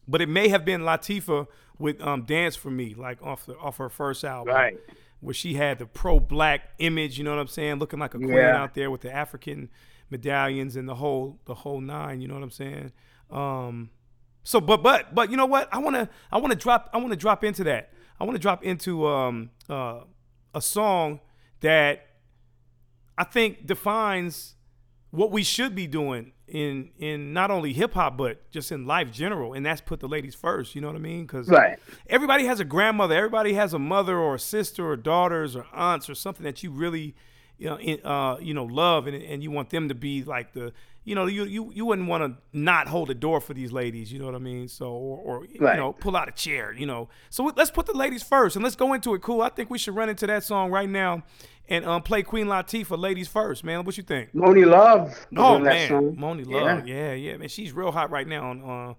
but 0.07 0.21
it 0.21 0.27
may 0.27 0.49
have 0.49 0.65
been 0.65 0.81
Latifah 0.81 1.47
with 1.79 2.01
um 2.01 2.23
Dance 2.23 2.55
for 2.57 2.69
Me, 2.69 2.93
like 2.93 3.21
off 3.23 3.45
the 3.45 3.57
off 3.57 3.77
her 3.77 3.87
first 3.89 4.25
album 4.25 4.53
Right. 4.53 4.77
where 5.21 5.33
she 5.33 5.53
had 5.53 5.79
the 5.79 5.85
pro 5.85 6.19
black 6.19 6.71
image, 6.79 7.17
you 7.17 7.23
know 7.23 7.31
what 7.31 7.39
I'm 7.39 7.47
saying, 7.47 7.79
looking 7.79 7.99
like 7.99 8.13
a 8.13 8.17
queen 8.17 8.33
Yeah. 8.33 8.61
out 8.61 8.73
there 8.73 8.91
with 8.91 8.99
the 9.01 9.11
African 9.13 9.69
medallions 10.09 10.75
and 10.75 10.87
the 10.89 10.95
whole 10.95 11.39
the 11.45 11.53
whole 11.53 11.79
nine, 11.79 12.19
you 12.19 12.27
know 12.27 12.33
what 12.33 12.43
I'm 12.43 12.51
saying? 12.51 12.91
Um 13.31 13.89
so 14.43 14.59
but 14.61 14.83
but 14.83 15.13
but 15.15 15.31
you 15.31 15.37
know 15.37 15.45
what? 15.45 15.67
I 15.73 15.77
want 15.79 15.95
to 15.95 16.09
I 16.31 16.37
want 16.37 16.51
to 16.51 16.57
drop 16.57 16.89
I 16.93 16.97
want 16.97 17.11
to 17.11 17.15
drop 17.17 17.43
into 17.43 17.63
that. 17.65 17.91
I 18.19 18.23
want 18.25 18.35
to 18.35 18.41
drop 18.41 18.63
into 18.63 19.07
um 19.07 19.49
uh 19.69 20.01
a 20.53 20.61
song 20.61 21.19
that 21.61 22.05
I 23.17 23.23
think 23.23 23.65
defines 23.65 24.55
what 25.11 25.31
we 25.31 25.43
should 25.43 25.75
be 25.75 25.85
doing 25.87 26.31
in 26.47 26.89
in 26.97 27.33
not 27.33 27.51
only 27.51 27.73
hip 27.73 27.93
hop 27.93 28.17
but 28.17 28.49
just 28.51 28.71
in 28.71 28.85
life 28.85 29.11
general, 29.11 29.53
and 29.53 29.65
that's 29.65 29.81
put 29.81 29.99
the 29.99 30.07
ladies 30.07 30.35
first. 30.35 30.75
You 30.75 30.81
know 30.81 30.87
what 30.87 30.95
I 30.95 30.99
mean? 30.99 31.21
Because 31.25 31.47
Right. 31.49 31.79
everybody 32.07 32.45
has 32.45 32.59
a 32.59 32.65
grandmother, 32.65 33.15
everybody 33.15 33.53
has 33.53 33.73
a 33.73 33.79
mother 33.79 34.17
or 34.17 34.35
a 34.35 34.39
sister 34.39 34.87
or 34.87 34.95
daughters 34.95 35.55
or 35.55 35.65
aunts 35.73 36.09
or 36.09 36.15
something 36.15 36.43
that 36.43 36.63
you 36.63 36.71
really, 36.71 37.15
you 37.57 37.69
know, 37.69 37.77
in, 37.77 37.99
uh, 38.03 38.37
you 38.41 38.53
know, 38.53 38.65
love, 38.65 39.07
and 39.07 39.15
and 39.15 39.43
you 39.43 39.51
want 39.51 39.69
them 39.69 39.89
to 39.89 39.95
be 39.95 40.23
like 40.23 40.53
the, 40.53 40.73
you 41.03 41.15
know, 41.15 41.25
you 41.25 41.43
you 41.45 41.71
you 41.73 41.85
wouldn't 41.85 42.07
want 42.07 42.23
to 42.23 42.41
not 42.57 42.87
hold 42.87 43.09
the 43.09 43.15
door 43.15 43.39
for 43.39 43.53
these 43.53 43.71
ladies. 43.71 44.11
You 44.11 44.19
know 44.19 44.25
what 44.25 44.35
I 44.35 44.39
mean? 44.39 44.67
So 44.67 44.91
or, 44.91 45.17
or 45.17 45.45
you 45.45 45.59
know, 45.59 45.93
pull 45.93 46.15
out 46.15 46.27
a 46.27 46.31
chair. 46.31 46.73
You 46.73 46.85
know, 46.85 47.09
so 47.29 47.51
let's 47.55 47.71
put 47.71 47.85
the 47.85 47.93
ladies 47.93 48.23
first 48.23 48.55
and 48.55 48.63
let's 48.63 48.75
go 48.75 48.93
into 48.93 49.13
it. 49.13 49.21
Cool. 49.21 49.41
I 49.41 49.49
think 49.49 49.69
we 49.69 49.77
should 49.77 49.95
run 49.95 50.09
into 50.09 50.27
that 50.27 50.43
song 50.43 50.71
right 50.71 50.89
now 50.89 51.23
and 51.69 51.85
um, 51.85 52.01
play 52.01 52.23
Queen 52.23 52.47
Latifah, 52.47 52.97
ladies 52.97 53.27
first, 53.27 53.63
man. 53.63 53.83
What 53.85 53.97
you 53.97 54.03
think? 54.03 54.33
Monie 54.33 54.65
Love. 54.65 55.27
Oh 55.35 55.59
man. 55.59 56.15
Monie 56.15 56.45
Love, 56.45 56.87
yeah. 56.87 57.13
yeah, 57.13 57.37
man, 57.37 57.47
she's 57.47 57.71
real 57.71 57.91
hot 57.91 58.11
right 58.11 58.27
now 58.27 58.49
on 58.49 58.63
uh, 58.63 58.93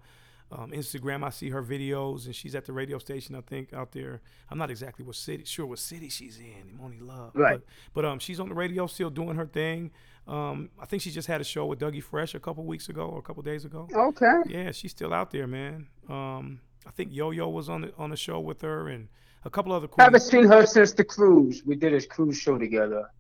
um, 0.57 0.71
Instagram. 0.71 1.25
I 1.25 1.31
see 1.31 1.51
her 1.51 1.63
videos, 1.63 2.27
and 2.27 2.35
she's 2.35 2.55
at 2.55 2.65
the 2.65 2.73
radio 2.73 2.99
station. 2.99 3.35
I 3.35 3.41
think 3.41 3.73
out 3.73 3.93
there. 3.93 4.21
I'm 4.51 4.59
not 4.59 4.71
exactly 4.71 5.05
what 5.05 5.17
city, 5.17 5.45
sure 5.45 5.67
what 5.67 5.79
city 5.79 6.09
she's 6.09 6.39
in. 6.39 6.79
Monie 6.81 7.01
Love, 7.07 7.33
Right. 7.35 7.61
But, 7.93 8.03
but 8.03 8.05
um, 8.05 8.19
she's 8.19 8.39
on 8.41 8.49
the 8.49 8.55
radio, 8.55 8.87
still 8.87 9.11
doing 9.11 9.37
her 9.37 9.47
thing. 9.47 9.91
Um, 10.27 10.71
I 10.81 10.87
think 10.87 11.03
she 11.03 11.11
just 11.11 11.29
had 11.29 11.41
a 11.41 11.45
show 11.45 11.67
with 11.67 11.81
Dougie 11.81 12.03
Fresh 12.03 12.35
a 12.35 12.41
couple 12.41 12.65
weeks 12.65 12.89
ago 12.89 13.07
or 13.07 13.19
a 13.19 13.23
couple 13.23 13.43
days 13.43 13.65
ago. 13.65 13.89
Okay. 13.95 14.41
Yeah, 14.47 14.71
she's 14.71 14.91
still 14.93 15.13
out 15.13 15.31
there, 15.31 15.47
man. 15.47 15.89
Um, 16.09 16.61
I 16.87 16.91
think 16.93 17.11
Yo 17.13 17.31
Yo 17.31 17.49
was 17.49 17.69
on 17.69 17.83
the 17.83 17.93
on 17.99 18.11
the 18.11 18.17
show 18.17 18.41
with 18.41 18.61
her, 18.63 18.89
and 18.89 19.09
a 19.45 19.51
couple 19.51 19.73
other. 19.73 19.89
I 19.99 20.05
haven't 20.05 20.21
queens. 20.21 20.31
seen 20.31 20.45
her 20.45 20.65
since 20.67 20.93
the 20.93 21.05
cruise. 21.05 21.63
We 21.67 21.77
did 21.77 21.93
a 21.95 22.07
cruise 22.07 22.39
show 22.39 22.57
together. 22.59 23.11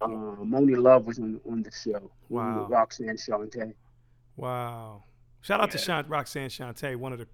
Uh, 0.00 0.08
Monie 0.08 0.80
Love 0.80 1.06
was 1.06 1.18
on 1.18 1.40
on 1.50 1.62
the 1.62 1.70
show. 1.70 2.10
Wow. 2.28 2.62
With 2.62 2.70
Roxanne 2.70 3.16
Shante. 3.16 3.74
Wow. 4.36 5.02
Shout 5.46 5.60
out 5.60 5.70
to 5.70 5.78
Shan- 5.78 6.06
Roxanne 6.08 6.48
Shante, 6.48 6.96
one 6.96 7.12
of 7.12 7.20
the 7.20 7.28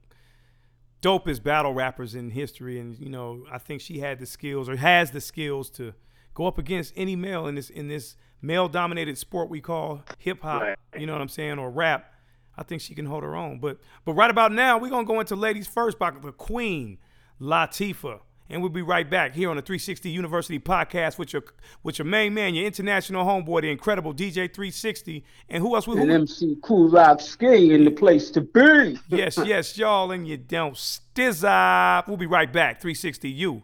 dopest 1.01 1.43
battle 1.43 1.73
rappers 1.73 2.15
in 2.15 2.31
history. 2.31 2.79
And, 2.79 2.99
you 2.99 3.09
know, 3.09 3.47
I 3.51 3.57
think 3.57 3.81
she 3.81 4.01
had 4.01 4.19
the 4.19 4.27
skills 4.27 4.69
or 4.69 4.77
has 4.77 5.11
the 5.13 5.21
skills 5.21 5.71
to 5.71 5.95
go 6.35 6.47
up 6.47 6.59
against 6.59 6.93
any 6.95 7.17
male 7.17 7.47
in 7.47 7.55
this 7.55 7.71
in 7.71 7.89
this 7.89 8.17
male 8.43 8.69
dominated 8.69 9.17
sport 9.17 9.49
we 9.49 9.61
call 9.63 10.03
hip 10.19 10.43
hop, 10.43 10.61
Right. 10.63 10.77
you 10.99 11.07
know 11.07 11.13
what 11.15 11.23
I'm 11.23 11.29
saying, 11.29 11.59
or 11.59 11.71
rap. 11.71 12.13
I 12.57 12.63
think 12.63 12.83
she 12.83 12.95
can 12.95 13.07
hold 13.07 13.23
her 13.23 13.35
own. 13.35 13.59
But 13.61 13.79
but 14.05 14.13
right 14.13 14.31
about 14.31 14.53
now, 14.53 14.77
we're 14.79 14.91
gonna 14.91 15.07
go 15.07 15.19
into 15.21 15.35
ladies 15.35 15.67
first 15.67 15.99
by 15.99 16.11
the 16.11 16.33
Queen, 16.33 16.99
Latifah. 17.41 18.21
And 18.51 18.61
we'll 18.61 18.71
be 18.71 18.83
right 18.83 19.09
back 19.09 19.35
here 19.35 19.49
on 19.51 19.57
the 19.57 19.63
360 19.63 20.11
University 20.11 20.59
podcast 20.59 21.19
with 21.19 21.33
your 21.33 21.43
with 21.83 21.99
your 21.99 22.07
main 22.07 22.35
man, 22.35 22.55
your 22.55 22.67
international 22.67 23.25
homeboy, 23.25 23.63
the 23.63 23.71
incredible 23.71 24.13
DJ 24.13 24.53
360. 24.53 25.25
And 25.49 25.63
who 25.63 25.75
else? 25.75 25.87
Who, 25.87 25.99
And 25.99 26.11
MC 26.11 26.57
Kool 26.63 26.91
Rock 26.91 27.21
Ski 27.21 27.73
in 27.73 27.85
the 27.85 27.91
place 27.91 28.31
to 28.33 28.41
be. 28.43 28.99
yes, 29.09 29.39
yes, 29.45 29.79
y'all, 29.79 30.11
and 30.11 30.27
you 30.29 30.37
don't 30.37 30.75
stiz 30.75 31.45
up. 31.45 32.09
We'll 32.09 32.17
be 32.17 32.27
right 32.27 32.53
back. 32.53 32.81
360 32.81 33.31
U. 33.31 33.63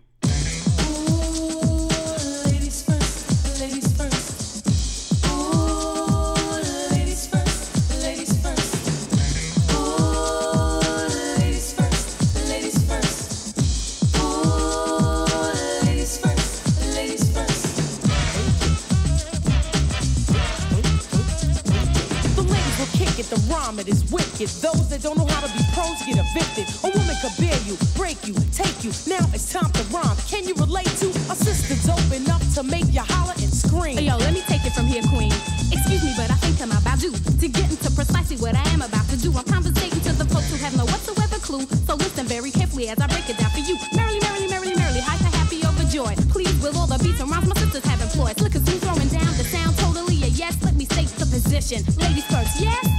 get 26.08 26.24
evicted. 26.24 26.66
A 26.84 26.88
woman 26.88 27.16
could 27.20 27.36
bear 27.36 27.56
you, 27.68 27.76
break 27.92 28.16
you, 28.24 28.34
take 28.52 28.84
you. 28.84 28.90
Now 29.04 29.20
it's 29.36 29.52
time 29.52 29.70
to 29.72 29.82
rhyme. 29.92 30.16
Can 30.28 30.48
you 30.48 30.54
relate 30.56 30.88
to 31.04 31.08
a 31.28 31.36
sister 31.36 31.76
dope 31.84 32.12
enough 32.12 32.42
to 32.54 32.62
make 32.62 32.88
you 32.92 33.04
holler 33.04 33.36
and 33.36 33.52
scream? 33.52 33.98
Yo, 33.98 34.16
let 34.16 34.32
me 34.32 34.40
take 34.48 34.64
it 34.64 34.72
from 34.72 34.86
here, 34.86 35.02
queen. 35.12 35.32
Excuse 35.68 36.02
me, 36.04 36.12
but 36.16 36.30
I 36.30 36.38
think 36.40 36.60
I'm 36.64 36.72
about 36.72 36.98
due 37.00 37.12
to 37.12 37.48
get 37.48 37.68
into 37.68 37.90
precisely 37.92 38.36
what 38.36 38.56
I 38.56 38.64
am 38.72 38.80
about 38.80 39.04
to 39.12 39.16
do. 39.20 39.32
I'm 39.36 39.44
conversating 39.44 40.00
to 40.08 40.12
the 40.16 40.24
folks 40.32 40.48
who 40.50 40.56
have 40.64 40.76
no 40.76 40.84
whatsoever 40.88 41.36
clue. 41.44 41.66
So 41.84 41.94
listen 41.96 42.26
very 42.26 42.50
carefully 42.50 42.88
as 42.88 42.98
I 42.98 43.06
break 43.06 43.28
it 43.28 43.36
down 43.36 43.50
for 43.50 43.60
you. 43.60 43.76
Merrily, 43.92 44.20
merrily, 44.20 44.48
merrily, 44.48 44.74
merrily, 44.76 45.00
hyper, 45.04 45.28
happy, 45.36 45.60
overjoyed. 45.66 46.16
Please, 46.32 46.56
with 46.62 46.76
all 46.76 46.86
the 46.86 46.98
beats 47.04 47.20
and 47.20 47.28
rhymes 47.30 47.48
my 47.48 47.56
sisters 47.60 47.84
have 47.84 48.00
employed. 48.00 48.38
Slick 48.38 48.54
as 48.56 48.64
you 48.64 48.80
throwing 48.80 49.08
down 49.12 49.32
the 49.36 49.44
sound 49.44 49.76
totally 49.76 50.16
a 50.24 50.30
yes. 50.32 50.56
Let 50.64 50.74
me 50.74 50.86
state 50.86 51.12
the 51.20 51.26
position. 51.28 51.84
Ladies 52.00 52.24
first? 52.32 52.60
Yes. 52.60 52.97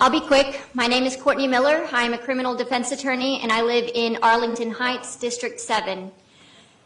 I'll 0.00 0.10
be 0.10 0.20
quick. 0.20 0.60
My 0.74 0.86
name 0.86 1.02
is 1.06 1.16
Courtney 1.16 1.48
Miller. 1.48 1.84
I 1.90 2.04
am 2.04 2.14
a 2.14 2.18
criminal 2.18 2.54
defense 2.54 2.92
attorney 2.92 3.40
and 3.42 3.50
I 3.50 3.62
live 3.62 3.90
in 3.92 4.16
Arlington 4.22 4.70
Heights, 4.70 5.16
District 5.16 5.58
7. 5.58 6.12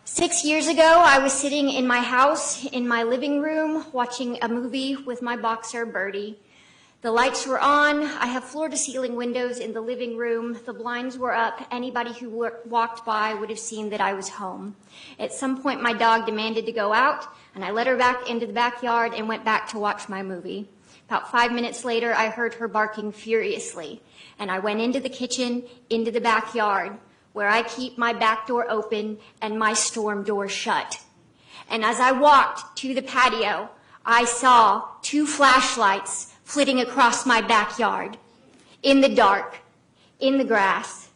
Six 0.06 0.46
years 0.46 0.66
ago, 0.66 1.02
I 1.04 1.18
was 1.18 1.34
sitting 1.34 1.68
in 1.68 1.86
my 1.86 2.00
house 2.00 2.64
in 2.64 2.88
my 2.88 3.02
living 3.02 3.42
room 3.42 3.84
watching 3.92 4.38
a 4.40 4.48
movie 4.48 4.96
with 4.96 5.20
my 5.20 5.36
boxer, 5.36 5.84
Birdie. 5.84 6.38
The 7.02 7.12
lights 7.12 7.46
were 7.46 7.60
on. 7.60 8.02
I 8.02 8.28
have 8.28 8.44
floor 8.44 8.70
to 8.70 8.78
ceiling 8.78 9.14
windows 9.14 9.58
in 9.58 9.74
the 9.74 9.82
living 9.82 10.16
room. 10.16 10.58
The 10.64 10.72
blinds 10.72 11.18
were 11.18 11.34
up. 11.34 11.66
Anybody 11.70 12.14
who 12.14 12.30
walked 12.64 13.04
by 13.04 13.34
would 13.34 13.50
have 13.50 13.58
seen 13.58 13.90
that 13.90 14.00
I 14.00 14.14
was 14.14 14.30
home. 14.30 14.74
At 15.18 15.34
some 15.34 15.62
point, 15.62 15.82
my 15.82 15.92
dog 15.92 16.24
demanded 16.24 16.64
to 16.64 16.72
go 16.72 16.94
out, 16.94 17.26
and 17.54 17.62
I 17.62 17.72
let 17.72 17.88
her 17.88 17.96
back 17.98 18.30
into 18.30 18.46
the 18.46 18.54
backyard 18.54 19.12
and 19.12 19.28
went 19.28 19.44
back 19.44 19.68
to 19.68 19.78
watch 19.78 20.08
my 20.08 20.22
movie. 20.22 20.66
About 21.12 21.30
five 21.30 21.52
minutes 21.52 21.84
later, 21.84 22.14
I 22.14 22.30
heard 22.30 22.54
her 22.54 22.66
barking 22.66 23.12
furiously, 23.12 24.00
and 24.38 24.50
I 24.50 24.60
went 24.60 24.80
into 24.80 24.98
the 24.98 25.10
kitchen, 25.10 25.64
into 25.90 26.10
the 26.10 26.22
backyard, 26.22 26.96
where 27.34 27.50
I 27.50 27.64
keep 27.64 27.98
my 27.98 28.14
back 28.14 28.46
door 28.46 28.64
open 28.70 29.18
and 29.42 29.58
my 29.58 29.74
storm 29.74 30.24
door 30.24 30.48
shut. 30.48 31.02
And 31.68 31.84
as 31.84 32.00
I 32.00 32.12
walked 32.12 32.78
to 32.78 32.94
the 32.94 33.02
patio, 33.02 33.68
I 34.06 34.24
saw 34.24 34.88
two 35.02 35.26
flashlights 35.26 36.32
flitting 36.44 36.80
across 36.80 37.26
my 37.26 37.42
backyard, 37.42 38.16
in 38.82 39.02
the 39.02 39.14
dark, 39.14 39.58
in 40.18 40.38
the 40.38 40.44
grass. 40.44 41.10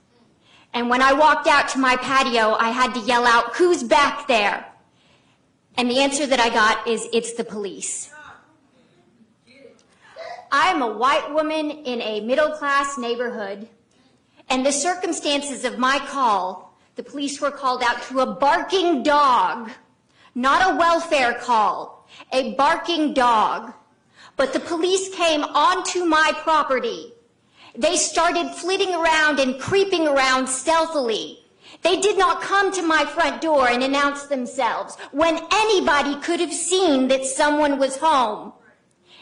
And 0.74 0.90
when 0.90 1.00
I 1.00 1.14
walked 1.14 1.46
out 1.46 1.70
to 1.70 1.78
my 1.78 1.96
patio, 1.96 2.52
I 2.60 2.68
had 2.68 2.92
to 2.92 3.00
yell 3.00 3.24
out, 3.24 3.56
Who's 3.56 3.82
back 3.82 4.28
there? 4.28 4.66
And 5.74 5.90
the 5.90 6.00
answer 6.00 6.26
that 6.26 6.38
I 6.38 6.50
got 6.50 6.86
is, 6.86 7.08
It's 7.14 7.32
the 7.32 7.44
police. 7.44 8.12
I 10.52 10.68
am 10.68 10.82
a 10.82 10.96
white 10.96 11.32
woman 11.32 11.70
in 11.70 12.00
a 12.00 12.20
middle 12.20 12.50
class 12.50 12.98
neighborhood, 12.98 13.68
and 14.48 14.64
the 14.64 14.72
circumstances 14.72 15.64
of 15.64 15.78
my 15.78 15.98
call, 15.98 16.78
the 16.94 17.02
police 17.02 17.40
were 17.40 17.50
called 17.50 17.82
out 17.82 18.02
to 18.04 18.20
a 18.20 18.34
barking 18.34 19.02
dog, 19.02 19.70
not 20.34 20.72
a 20.72 20.76
welfare 20.76 21.34
call, 21.34 22.08
a 22.32 22.54
barking 22.54 23.12
dog. 23.12 23.72
But 24.36 24.52
the 24.52 24.60
police 24.60 25.14
came 25.14 25.42
onto 25.42 26.04
my 26.04 26.32
property. 26.36 27.12
They 27.74 27.96
started 27.96 28.50
flitting 28.50 28.94
around 28.94 29.40
and 29.40 29.58
creeping 29.58 30.06
around 30.06 30.46
stealthily. 30.46 31.40
They 31.82 32.00
did 32.00 32.18
not 32.18 32.42
come 32.42 32.72
to 32.72 32.82
my 32.82 33.04
front 33.04 33.40
door 33.40 33.68
and 33.68 33.82
announce 33.82 34.26
themselves 34.26 34.96
when 35.12 35.40
anybody 35.52 36.16
could 36.16 36.40
have 36.40 36.52
seen 36.52 37.08
that 37.08 37.24
someone 37.24 37.78
was 37.78 37.96
home. 37.96 38.52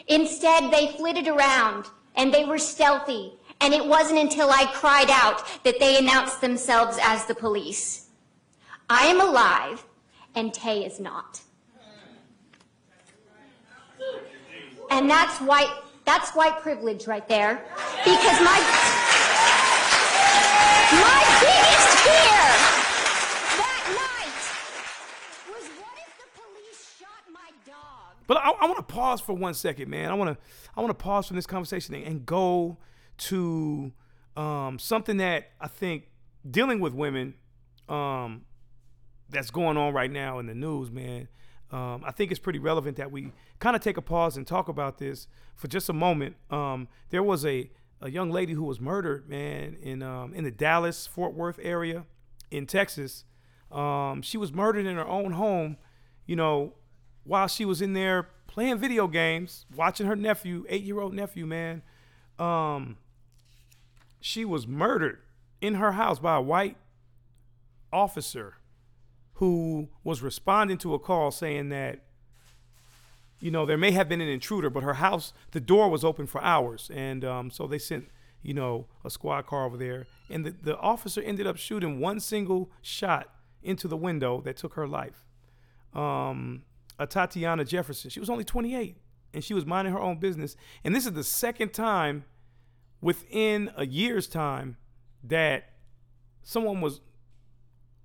Instead, 0.07 0.71
they 0.71 0.93
flitted 0.97 1.27
around 1.27 1.85
and 2.15 2.33
they 2.33 2.45
were 2.45 2.57
stealthy. 2.57 3.33
And 3.61 3.73
it 3.73 3.85
wasn't 3.85 4.19
until 4.19 4.49
I 4.49 4.65
cried 4.73 5.09
out 5.09 5.43
that 5.63 5.79
they 5.79 5.97
announced 5.97 6.41
themselves 6.41 6.99
as 7.01 7.25
the 7.25 7.35
police. 7.35 8.09
I 8.89 9.05
am 9.05 9.21
alive 9.21 9.83
and 10.35 10.53
Tay 10.53 10.85
is 10.85 10.99
not. 10.99 11.41
And 14.91 15.09
that's 15.09 15.39
white, 15.41 15.73
that's 16.05 16.31
white 16.35 16.59
privilege 16.59 17.07
right 17.07 17.27
there. 17.27 17.65
Because 18.03 18.39
my, 18.41 18.59
my 21.01 21.21
biggest 21.41 21.89
fear 22.05 22.45
that 23.57 23.83
night 23.95 24.37
was 25.49 25.65
what 25.79 25.97
if 25.97 26.11
the 26.19 26.29
police 26.37 26.95
shot 26.99 27.23
my 27.33 27.49
dog? 27.65 28.14
But 28.27 28.37
I, 28.37 28.51
I 28.51 28.65
want 28.65 28.77
to 28.77 28.93
pause 28.93 29.21
for 29.21 29.33
one 29.33 29.53
second, 29.53 29.89
man. 29.89 30.09
I 30.09 30.13
want 30.13 30.37
to 30.37 30.45
I 30.75 30.81
want 30.81 30.97
to 30.97 31.03
pause 31.03 31.27
from 31.27 31.35
this 31.35 31.45
conversation 31.45 31.93
and, 31.95 32.03
and 32.05 32.25
go 32.25 32.77
to 33.17 33.91
um, 34.35 34.79
something 34.79 35.17
that 35.17 35.51
I 35.59 35.67
think 35.67 36.09
dealing 36.49 36.79
with 36.79 36.93
women 36.93 37.35
um, 37.87 38.45
that's 39.29 39.51
going 39.51 39.77
on 39.77 39.93
right 39.93 40.11
now 40.11 40.39
in 40.39 40.47
the 40.47 40.55
news, 40.55 40.91
man. 40.91 41.27
Um, 41.71 42.03
I 42.05 42.11
think 42.11 42.31
it's 42.31 42.39
pretty 42.39 42.59
relevant 42.59 42.97
that 42.97 43.11
we 43.11 43.31
kind 43.59 43.75
of 43.75 43.81
take 43.81 43.97
a 43.97 44.01
pause 44.01 44.37
and 44.37 44.45
talk 44.45 44.67
about 44.67 44.97
this 44.97 45.27
for 45.55 45.67
just 45.67 45.89
a 45.89 45.93
moment. 45.93 46.35
Um, 46.51 46.87
there 47.09 47.23
was 47.23 47.45
a, 47.45 47.71
a 48.01 48.09
young 48.09 48.29
lady 48.29 48.53
who 48.53 48.63
was 48.63 48.79
murdered, 48.79 49.27
man, 49.27 49.75
in 49.81 50.03
um, 50.03 50.33
in 50.33 50.43
the 50.43 50.51
Dallas 50.51 51.07
Fort 51.07 51.33
Worth 51.33 51.59
area 51.61 52.05
in 52.51 52.67
Texas. 52.67 53.25
Um, 53.71 54.21
she 54.21 54.37
was 54.37 54.53
murdered 54.53 54.85
in 54.85 54.95
her 54.95 55.07
own 55.07 55.33
home, 55.33 55.77
you 56.25 56.35
know, 56.35 56.75
while 57.25 57.47
she 57.47 57.65
was 57.65 57.81
in 57.81 57.93
there 57.93 58.29
playing 58.47 58.77
video 58.77 59.07
games, 59.07 59.65
watching 59.75 60.07
her 60.07 60.15
nephew, 60.15 60.65
eight 60.69 60.83
year 60.83 61.01
old 61.01 61.13
nephew, 61.13 61.45
man. 61.45 61.81
Um, 62.39 62.97
she 64.21 64.45
was 64.45 64.65
murdered 64.65 65.19
in 65.59 65.75
her 65.75 65.93
house 65.93 66.19
by 66.19 66.37
a 66.37 66.41
white 66.41 66.77
officer 67.91 68.55
who 69.35 69.89
was 70.03 70.21
responding 70.21 70.77
to 70.77 70.93
a 70.93 70.99
call 70.99 71.31
saying 71.31 71.69
that 71.69 71.99
you 73.39 73.51
know 73.51 73.65
there 73.65 73.77
may 73.77 73.91
have 73.91 74.09
been 74.09 74.21
an 74.21 74.27
intruder 74.27 74.69
but 74.69 74.83
her 74.83 74.95
house 74.95 75.33
the 75.51 75.59
door 75.59 75.89
was 75.89 76.03
open 76.03 76.25
for 76.25 76.41
hours 76.41 76.89
and 76.93 77.23
um, 77.23 77.51
so 77.51 77.67
they 77.67 77.77
sent 77.77 78.09
you 78.41 78.53
know 78.53 78.87
a 79.03 79.09
squad 79.09 79.45
car 79.45 79.65
over 79.65 79.77
there 79.77 80.07
and 80.29 80.45
the, 80.45 80.51
the 80.51 80.77
officer 80.77 81.21
ended 81.21 81.45
up 81.45 81.57
shooting 81.57 81.99
one 81.99 82.19
single 82.19 82.71
shot 82.81 83.29
into 83.61 83.87
the 83.87 83.97
window 83.97 84.41
that 84.41 84.57
took 84.57 84.73
her 84.73 84.87
life 84.87 85.25
um, 85.93 86.63
Atatiana 86.99 87.67
jefferson 87.67 88.09
she 88.09 88.19
was 88.19 88.29
only 88.29 88.43
28 88.43 88.97
and 89.33 89.43
she 89.43 89.53
was 89.53 89.65
minding 89.65 89.93
her 89.93 89.99
own 89.99 90.17
business 90.17 90.55
and 90.83 90.95
this 90.95 91.05
is 91.05 91.11
the 91.13 91.23
second 91.23 91.73
time 91.73 92.23
within 93.01 93.69
a 93.75 93.85
year's 93.85 94.27
time 94.27 94.77
that 95.23 95.73
someone 96.43 96.81
was 96.81 97.01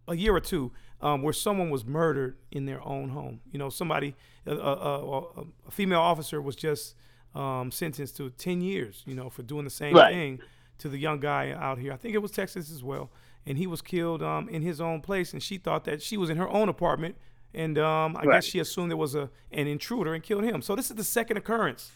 a 0.08 0.16
year 0.16 0.34
or 0.34 0.40
two 0.40 0.72
um, 1.00 1.22
where 1.22 1.32
someone 1.32 1.70
was 1.70 1.84
murdered 1.84 2.36
in 2.50 2.66
their 2.66 2.82
own 2.86 3.10
home. 3.10 3.40
You 3.50 3.58
know, 3.58 3.70
somebody, 3.70 4.14
a, 4.46 4.52
a, 4.54 4.74
a, 4.74 5.20
a 5.40 5.70
female 5.70 6.00
officer 6.00 6.42
was 6.42 6.56
just 6.56 6.94
um, 7.34 7.70
sentenced 7.70 8.16
to 8.18 8.28
10 8.30 8.60
years, 8.60 9.02
you 9.06 9.14
know, 9.14 9.30
for 9.30 9.42
doing 9.42 9.64
the 9.64 9.70
same 9.70 9.94
Right. 9.96 10.12
thing 10.12 10.40
to 10.78 10.88
the 10.88 10.98
young 10.98 11.20
guy 11.20 11.52
out 11.52 11.78
here. 11.78 11.92
I 11.92 11.96
think 11.96 12.14
it 12.14 12.18
was 12.18 12.32
Texas 12.32 12.70
as 12.70 12.82
well. 12.82 13.10
And 13.46 13.56
he 13.56 13.66
was 13.66 13.80
killed 13.80 14.22
um, 14.22 14.48
in 14.50 14.60
his 14.62 14.80
own 14.80 15.00
place. 15.00 15.32
And 15.32 15.42
she 15.42 15.56
thought 15.56 15.84
that 15.84 16.02
she 16.02 16.18
was 16.18 16.28
in 16.28 16.36
her 16.36 16.48
own 16.50 16.68
apartment. 16.68 17.16
And 17.54 17.78
um, 17.78 18.16
I 18.16 18.22
Right. 18.24 18.34
guess 18.36 18.44
she 18.44 18.58
assumed 18.60 18.90
there 18.90 18.96
was 18.96 19.14
a 19.14 19.30
an 19.50 19.66
intruder 19.66 20.14
and 20.14 20.22
killed 20.22 20.44
him. 20.44 20.62
So 20.62 20.76
this 20.76 20.90
is 20.90 20.96
the 20.96 21.04
second 21.04 21.36
occurrence. 21.36 21.90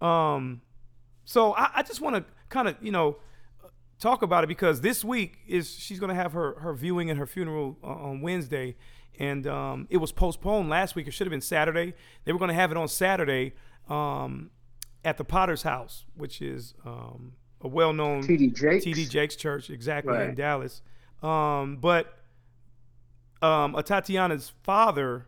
Um, 0.00 0.60
so 1.24 1.54
I, 1.54 1.70
I 1.76 1.82
just 1.82 2.00
want 2.00 2.16
to 2.16 2.24
kind 2.48 2.68
of, 2.68 2.76
you 2.80 2.92
know, 2.92 3.16
talk 4.00 4.22
about 4.22 4.44
it 4.44 4.48
because 4.48 4.80
this 4.80 5.04
week 5.04 5.38
is 5.46 5.70
she's 5.74 5.98
going 6.00 6.08
to 6.10 6.14
have 6.14 6.32
her 6.32 6.54
her 6.60 6.74
viewing 6.74 7.10
and 7.10 7.18
her 7.18 7.26
funeral 7.26 7.76
uh, 7.82 7.86
on 7.88 8.20
Wednesday, 8.20 8.76
and 9.18 9.46
um, 9.46 9.86
it 9.90 9.96
was 9.98 10.12
postponed 10.12 10.68
last 10.68 10.94
week. 10.94 11.06
It 11.06 11.12
should 11.12 11.26
have 11.26 11.32
been 11.32 11.40
Saturday. 11.40 11.94
They 12.24 12.32
were 12.32 12.38
going 12.38 12.48
to 12.50 12.54
have 12.54 12.70
it 12.70 12.76
on 12.76 12.88
Saturday 12.88 13.52
um, 13.88 14.50
at 15.04 15.18
the 15.18 15.24
Potter's 15.24 15.62
House, 15.62 16.04
which 16.14 16.40
is 16.42 16.74
um, 16.86 17.32
a 17.60 17.68
well-known 17.68 18.22
TD 18.22 18.54
Jakes. 18.54 18.84
TD 18.84 19.08
Jakes 19.10 19.36
Church, 19.36 19.68
exactly 19.70 20.14
in 20.30 20.34
Dallas. 20.36 20.80
Um, 21.22 21.76
but 21.80 22.18
um, 23.42 23.74
Atatiana's 23.74 24.52
father, 24.62 25.26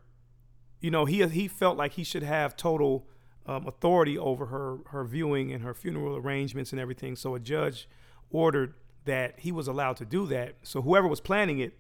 you 0.80 0.90
know, 0.90 1.04
he 1.04 1.26
he 1.26 1.48
felt 1.48 1.76
like 1.76 1.92
he 1.92 2.04
should 2.04 2.22
have 2.22 2.56
total 2.56 3.06
um, 3.46 3.66
authority 3.66 4.16
over 4.16 4.46
her 4.46 4.78
her 4.90 5.04
viewing 5.04 5.52
and 5.52 5.62
her 5.62 5.74
funeral 5.74 6.16
arrangements 6.16 6.72
and 6.72 6.80
everything. 6.80 7.16
So 7.16 7.34
a 7.34 7.40
judge 7.40 7.88
ordered 8.30 8.74
that 9.04 9.40
he 9.40 9.52
was 9.52 9.68
allowed 9.68 9.96
to 9.98 10.04
do 10.04 10.26
that. 10.26 10.54
So 10.62 10.80
whoever 10.82 11.06
was 11.08 11.20
planning 11.20 11.58
it, 11.58 11.76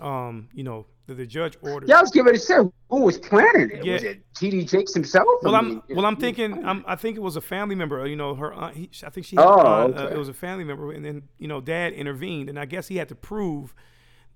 um, 0.00 0.48
you 0.52 0.64
know, 0.64 0.86
the, 1.06 1.14
the 1.14 1.26
judge 1.26 1.56
ordered. 1.62 1.88
Yeah, 1.88 1.98
I 1.98 2.00
was 2.02 2.10
getting 2.10 2.26
ready 2.26 2.38
to 2.38 2.44
say 2.44 2.56
who 2.90 3.00
was 3.00 3.18
planning 3.18 3.70
it. 3.70 3.84
Yeah. 3.84 3.94
Was 3.94 4.02
it 4.04 4.22
T.D. 4.34 4.64
Jakes 4.64 4.94
himself? 4.94 5.26
Well, 5.42 5.54
I'm 5.54 5.82
well. 5.90 6.04
I'm 6.06 6.16
thinking. 6.16 6.64
I'm, 6.64 6.84
I 6.86 6.96
think 6.96 7.16
it 7.16 7.20
was 7.20 7.36
a 7.36 7.40
family 7.40 7.74
member. 7.74 8.06
You 8.06 8.16
know, 8.16 8.34
her. 8.34 8.52
Aunt, 8.52 8.76
he, 8.76 8.90
I 9.04 9.10
think 9.10 9.26
she. 9.26 9.36
Had 9.36 9.44
Oh, 9.44 9.60
uh, 9.60 9.88
okay. 9.88 10.14
it 10.14 10.18
was 10.18 10.28
a 10.28 10.34
family 10.34 10.64
member, 10.64 10.92
and 10.92 11.04
then 11.04 11.22
you 11.38 11.48
know, 11.48 11.60
dad 11.60 11.92
intervened, 11.92 12.48
and 12.48 12.58
I 12.58 12.64
guess 12.64 12.88
he 12.88 12.96
had 12.96 13.08
to 13.08 13.14
prove 13.14 13.74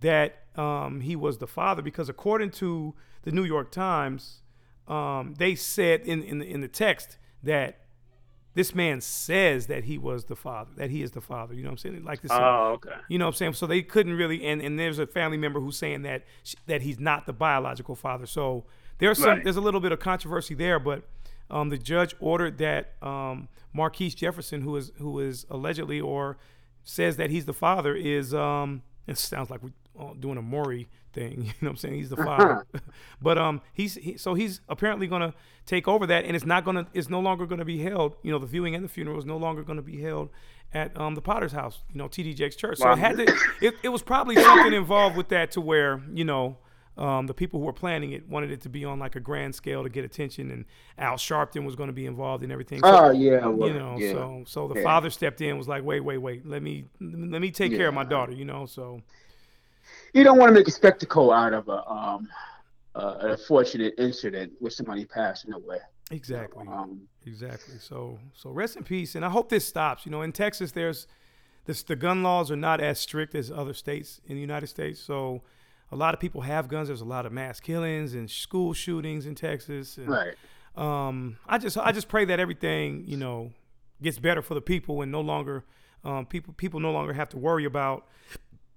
that 0.03 0.45
um, 0.57 1.01
he 1.01 1.17
was 1.17 1.39
the 1.39 1.47
father 1.47 1.83
because 1.83 2.09
according 2.09 2.51
to 2.51 2.95
the 3.23 3.33
New 3.33 3.45
York 3.45 3.71
Times, 3.71 4.43
um, 4.89 5.35
they 5.39 5.55
said 5.55 6.03
in 6.03 6.23
in 6.23 6.39
the, 6.39 6.47
in 6.47 6.61
the 6.61 6.69
text 6.69 7.17
that 7.43 7.79
this 8.55 8.75
man 8.75 9.01
says 9.01 9.67
that 9.69 9.85
he 9.85 9.97
was 9.97 10.25
the 10.27 10.37
father, 10.37 10.71
that 10.77 10.91
he 10.91 11.03
is 11.03 11.13
the 11.13 11.23
father. 11.23 11.55
You 11.55 11.63
know 11.63 11.69
what 11.71 11.85
I'm 11.85 11.93
saying? 11.93 12.05
Like 12.05 12.21
this. 12.21 12.31
Oh, 12.33 12.73
okay. 12.75 12.91
You 13.09 13.19
know 13.19 13.25
what 13.25 13.35
I'm 13.35 13.37
saying? 13.37 13.53
So 13.55 13.67
they 13.67 13.81
couldn't 13.81 14.13
really, 14.15 14.45
and, 14.45 14.61
and 14.61 14.79
there's 14.79 14.99
a 14.99 15.07
family 15.07 15.39
member 15.39 15.59
who's 15.61 15.79
saying 15.79 16.03
that 16.03 16.25
that 16.67 16.83
he's 16.83 17.01
not 17.01 17.25
the 17.25 17.33
biological 17.33 17.95
father. 17.95 18.27
So 18.27 18.65
there's 18.99 19.19
some 19.19 19.29
Right. 19.31 19.45
there's 19.45 19.57
a 19.57 19.61
little 19.63 19.81
bit 19.81 19.93
of 19.93 20.01
controversy 20.01 20.55
there, 20.55 20.79
but 20.79 21.05
um, 21.51 21.71
the 21.71 21.79
judge 21.79 22.15
ordered 22.21 22.59
that 22.59 22.93
um, 23.03 23.49
Marquise 23.73 24.15
Jefferson, 24.15 24.61
who 24.63 24.77
is 24.77 24.93
who 24.99 25.19
is 25.21 25.47
allegedly 25.51 26.01
or 26.01 26.37
says 26.83 27.17
that 27.17 27.31
he's 27.31 27.47
the 27.47 27.55
father, 27.55 27.95
is 27.95 28.35
um, 28.35 28.83
it 29.07 29.17
sounds 29.17 29.49
like 29.49 29.61
uh, 29.65 29.69
doing 30.21 30.39
a 30.39 30.43
Maury 30.43 30.89
thing. 31.13 31.43
You 31.43 31.43
know 31.45 31.53
what 31.61 31.69
I'm 31.71 31.77
saying? 31.77 31.95
He's 31.95 32.11
the 32.11 32.17
father, 32.25 32.67
but 33.23 33.39
um, 33.39 33.61
he's 33.73 33.95
he, 33.95 34.17
so 34.17 34.35
he's 34.35 34.61
apparently 34.69 35.07
gonna 35.07 35.35
take 35.67 35.87
over 35.89 36.07
that, 36.07 36.25
and 36.25 36.35
it's 36.37 36.47
not 36.47 36.65
gonna 36.65 36.87
it's 36.95 37.09
no 37.11 37.21
longer 37.21 37.47
gonna 37.47 37.65
be 37.65 37.79
held. 37.79 38.17
You 38.23 38.33
know, 38.33 38.39
the 38.39 38.47
viewing 38.47 38.75
and 38.75 38.85
the 38.85 38.89
funeral 38.89 39.19
is 39.19 39.25
no 39.27 39.37
longer 39.37 39.63
gonna 39.63 39.83
be 39.83 40.01
held 40.01 40.31
at 40.75 40.99
um, 40.99 41.15
the 41.15 41.21
Potter's 41.23 41.53
house. 41.53 41.83
You 41.93 41.99
know, 41.99 42.09
TD 42.09 42.35
Jakes 42.35 42.57
Church. 42.57 42.79
So 42.79 42.87
Wow. 42.87 42.93
it 42.95 42.99
had 42.99 43.17
to. 43.19 43.35
It, 43.61 43.75
it 43.83 43.89
was 43.91 44.03
probably 44.03 44.37
something 44.37 44.73
involved 44.73 45.17
with 45.17 45.29
that 45.29 45.51
to 45.53 45.61
where 45.61 46.01
you 46.13 46.25
know. 46.25 46.57
Um, 46.95 47.27
the 47.27 47.33
people 47.33 47.59
who 47.59 47.65
were 47.65 47.73
planning 47.73 48.13
it 48.13 48.29
wanted 48.29 48.51
it 48.51 48.61
to 48.61 48.69
be 48.69 48.85
on 48.85 48.99
like 48.99 49.17
a 49.17 49.21
grand 49.21 49.55
scale 49.55 49.83
to 49.83 49.89
get 49.89 50.05
attention, 50.05 50.51
and 50.51 50.67
Al 50.99 51.15
Sharpton 51.15 51.65
was 51.65 51.75
going 51.75 51.87
to 51.87 51.93
be 51.95 52.05
involved 52.05 52.45
in 52.45 52.51
everything. 52.53 52.81
So, 52.81 53.07
Oh 53.07 53.11
yeah, 53.13 53.47
well, 53.47 53.71
you 53.71 53.79
know, 53.79 53.97
yeah. 53.99 54.13
so 54.13 54.45
so 54.47 54.69
the 54.69 54.75
Yeah. 54.75 54.83
father 54.83 55.09
stepped 55.09 55.41
in, 55.41 55.57
was 55.57 55.67
like, 55.67 55.85
wait, 55.85 56.01
wait, 56.01 56.19
wait, 56.19 56.47
let 56.47 56.63
me 56.63 56.85
let 57.01 57.41
me 57.41 57.51
take 57.51 57.75
care 57.75 57.89
of 57.89 57.95
my 57.95 58.05
daughter, 58.05 58.33
you 58.33 58.45
know. 58.45 58.67
So 58.67 59.01
you 60.13 60.25
don't 60.25 60.39
want 60.39 60.51
to 60.51 60.55
make 60.55 60.69
a 60.69 60.73
spectacle 60.73 61.33
out 61.33 61.53
of 61.53 61.69
a 61.69 61.89
um 61.89 62.29
uh, 62.95 63.17
an 63.21 63.31
unfortunate 63.31 63.95
incident 63.99 64.53
with 64.61 64.73
somebody 64.73 65.07
passing 65.07 65.53
away. 65.55 65.79
exactly, 66.11 66.67
Um, 66.69 67.09
exactly. 67.27 67.77
So 67.79 68.19
so 68.35 68.51
rest 68.51 68.77
in 68.77 68.85
peace, 68.85 69.15
and 69.15 69.25
I 69.25 69.31
hope 69.31 69.49
this 69.49 69.67
stops. 69.67 70.05
You 70.05 70.13
know, 70.13 70.23
in 70.23 70.33
Texas, 70.33 70.73
there's 70.73 71.07
this 71.65 71.83
the 71.83 71.97
gun 71.97 72.23
laws 72.23 72.51
are 72.51 72.57
not 72.57 72.81
as 72.81 72.99
strict 72.99 73.35
as 73.35 73.51
other 73.51 73.75
states 73.75 74.21
in 74.27 74.35
the 74.35 74.41
United 74.41 74.67
States. 74.67 75.01
So 75.01 75.43
a 75.91 75.97
lot 75.97 76.15
of 76.15 76.21
people 76.21 76.43
have 76.43 76.69
guns. 76.69 76.89
There's 76.89 77.01
a 77.01 77.07
lot 77.07 77.27
of 77.27 77.33
mass 77.33 77.61
killings 77.61 78.15
and 78.15 78.31
school 78.31 78.73
shootings 78.73 79.27
in 79.27 79.35
Texas. 79.35 79.99
And, 79.99 80.09
right. 80.09 80.35
um, 80.77 81.37
I 81.47 81.59
just 81.59 81.79
I 81.79 81.93
just 81.93 82.09
pray 82.09 82.25
that 82.27 82.41
everything 82.41 83.05
you 83.07 83.17
know 83.17 83.53
gets 84.03 84.19
better 84.19 84.43
for 84.43 84.55
the 84.55 84.61
people 84.61 85.01
and 85.01 85.11
no 85.13 85.21
longer 85.21 85.65
um, 86.05 86.27
people 86.27 86.53
people 86.55 86.81
no 86.81 86.91
longer 86.93 87.13
have 87.13 87.29
to 87.31 87.39
worry 87.39 87.65
about 87.65 88.07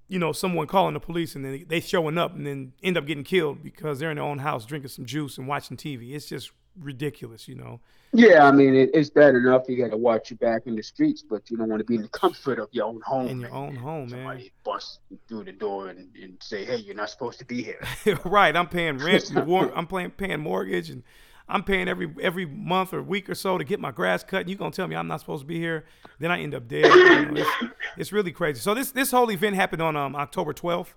you 0.07 0.19
know 0.19 0.31
someone 0.31 0.67
calling 0.67 0.93
the 0.93 0.99
police 0.99 1.35
and 1.35 1.43
then 1.43 1.65
they 1.67 1.79
showing 1.79 2.17
up 2.17 2.35
and 2.35 2.45
then 2.45 2.73
end 2.83 2.97
up 2.97 3.05
getting 3.05 3.23
killed 3.23 3.63
because 3.63 3.99
they're 3.99 4.11
in 4.11 4.17
their 4.17 4.25
own 4.25 4.39
house 4.39 4.65
drinking 4.65 4.89
some 4.89 5.05
juice 5.05 5.37
and 5.37 5.47
watching 5.47 5.77
TV. 5.77 6.13
It's 6.13 6.27
just 6.27 6.51
ridiculous, 6.79 7.47
you 7.47 7.55
know. 7.55 7.79
Yeah, 8.13 8.47
I 8.47 8.51
mean 8.51 8.75
it, 8.75 8.91
it's 8.93 9.09
bad 9.09 9.35
enough 9.35 9.63
you 9.67 9.77
got 9.77 9.91
to 9.91 9.97
watch 9.97 10.29
your 10.29 10.37
back 10.37 10.67
in 10.67 10.75
the 10.75 10.83
streets, 10.83 11.21
but 11.21 11.49
you 11.49 11.57
don't 11.57 11.69
want 11.69 11.79
to 11.81 11.85
be 11.85 11.95
in 11.95 12.03
the 12.03 12.07
comfort 12.07 12.59
of 12.59 12.69
your 12.71 12.85
own 12.85 13.01
home. 13.01 13.27
In 13.27 13.39
your 13.41 13.49
and 13.49 13.57
own 13.57 13.75
home, 13.75 14.09
man. 14.09 14.09
Somebody 14.09 14.51
bust 14.63 14.99
through 15.27 15.45
the 15.45 15.51
door 15.51 15.89
and, 15.89 16.15
and 16.21 16.37
say, 16.41 16.63
"Hey, 16.63 16.77
you're 16.77 16.95
not 16.95 17.09
supposed 17.09 17.39
to 17.39 17.45
be 17.45 17.61
here." 17.61 17.81
right. 18.25 18.55
I'm 18.55 18.67
paying 18.67 18.99
rent. 18.99 19.31
war- 19.45 19.71
I'm 19.75 19.87
paying 19.87 20.11
paying 20.11 20.39
mortgage, 20.39 20.89
and 20.89 21.03
I'm 21.47 21.63
paying 21.63 21.87
every 21.87 22.13
every 22.21 22.45
month 22.45 22.93
or 22.93 23.03
week 23.03 23.29
or 23.29 23.35
so 23.35 23.57
to 23.57 23.63
get 23.63 23.79
my 23.79 23.91
grass 23.91 24.23
cut. 24.23 24.41
And 24.41 24.49
you 24.49 24.55
gonna 24.55 24.71
tell 24.71 24.87
me 24.87 24.95
I'm 24.95 25.07
not 25.07 25.19
supposed 25.19 25.41
to 25.41 25.47
be 25.47 25.59
here? 25.59 25.85
Then 26.19 26.31
I 26.31 26.41
end 26.41 26.55
up 26.55 26.67
dead. 26.67 26.85
You 26.85 27.25
know, 27.31 27.41
it's, 27.41 27.49
it's 27.97 28.11
really 28.11 28.31
crazy. 28.31 28.59
So 28.59 28.73
this 28.73 28.91
this 28.91 29.11
whole 29.11 29.29
event 29.31 29.55
happened 29.55 29.81
on 29.81 29.95
um, 29.95 30.15
October 30.15 30.53
12th, 30.53 30.93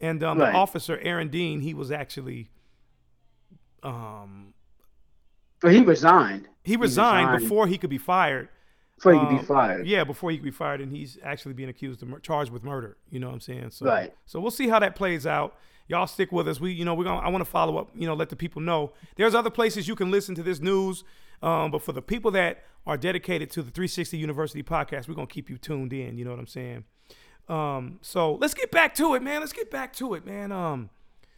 and 0.00 0.22
um, 0.22 0.38
Right. 0.38 0.50
the 0.52 0.56
officer 0.56 0.98
Aaron 1.02 1.28
Dean 1.28 1.60
he 1.60 1.74
was 1.74 1.90
actually 1.92 2.48
um 3.82 4.54
But 5.60 5.72
he 5.72 5.80
resigned. 5.80 6.48
he 6.64 6.76
resigned, 6.76 7.38
before 7.40 7.66
he 7.66 7.78
could 7.78 7.90
be 7.90 7.98
fired. 7.98 8.48
before 8.96 9.12
he 9.14 9.18
could 9.18 9.28
Um, 9.28 9.38
be 9.38 9.44
fired. 9.44 9.86
Yeah, 9.86 10.04
before 10.04 10.30
he 10.30 10.36
could 10.38 10.44
be 10.44 10.50
fired, 10.50 10.80
and 10.80 10.92
he's 10.92 11.18
actually 11.22 11.54
being 11.54 11.68
accused 11.68 12.02
of 12.02 12.08
mur- 12.08 12.20
charged 12.20 12.50
with 12.52 12.62
murder. 12.62 12.96
You 13.10 13.18
know 13.20 13.26
what 13.28 13.34
I'm 13.34 13.40
saying? 13.40 13.70
So, 13.70 13.86
Right. 13.86 14.14
So 14.26 14.40
we'll 14.40 14.50
see 14.52 14.68
how 14.68 14.78
that 14.78 14.94
plays 14.96 15.26
out. 15.26 15.56
Y'all 15.92 16.06
stick 16.06 16.32
with 16.32 16.48
us. 16.48 16.58
We, 16.58 16.72
you 16.72 16.86
know, 16.86 16.94
we're 16.94 17.04
gonna. 17.04 17.20
I 17.20 17.28
want 17.28 17.44
to 17.44 17.50
follow 17.50 17.76
up. 17.76 17.90
You 17.94 18.06
know, 18.06 18.14
let 18.14 18.30
the 18.30 18.36
people 18.36 18.62
know. 18.62 18.94
There's 19.16 19.34
other 19.34 19.50
places 19.50 19.86
you 19.86 19.94
can 19.94 20.10
listen 20.10 20.34
to 20.36 20.42
this 20.42 20.58
news, 20.58 21.04
um, 21.42 21.70
but 21.70 21.82
for 21.82 21.92
the 21.92 22.00
people 22.00 22.30
that 22.30 22.64
are 22.86 22.96
dedicated 22.96 23.50
to 23.50 23.62
the 23.62 23.70
360 23.70 24.16
University 24.16 24.62
podcast, 24.62 25.06
we're 25.06 25.14
gonna 25.14 25.26
keep 25.26 25.50
you 25.50 25.58
tuned 25.58 25.92
in. 25.92 26.16
You 26.16 26.24
know 26.24 26.30
what 26.30 26.38
I'm 26.40 26.46
saying? 26.46 26.84
Um, 27.46 27.98
so 28.00 28.36
let's 28.36 28.54
get 28.54 28.70
back 28.70 28.94
to 28.94 29.14
it, 29.16 29.22
man. 29.22 29.40
Let's 29.40 29.52
get 29.52 29.70
back 29.70 29.92
to 29.96 30.14
it, 30.14 30.24
man. 30.24 30.50
Um, 30.50 30.88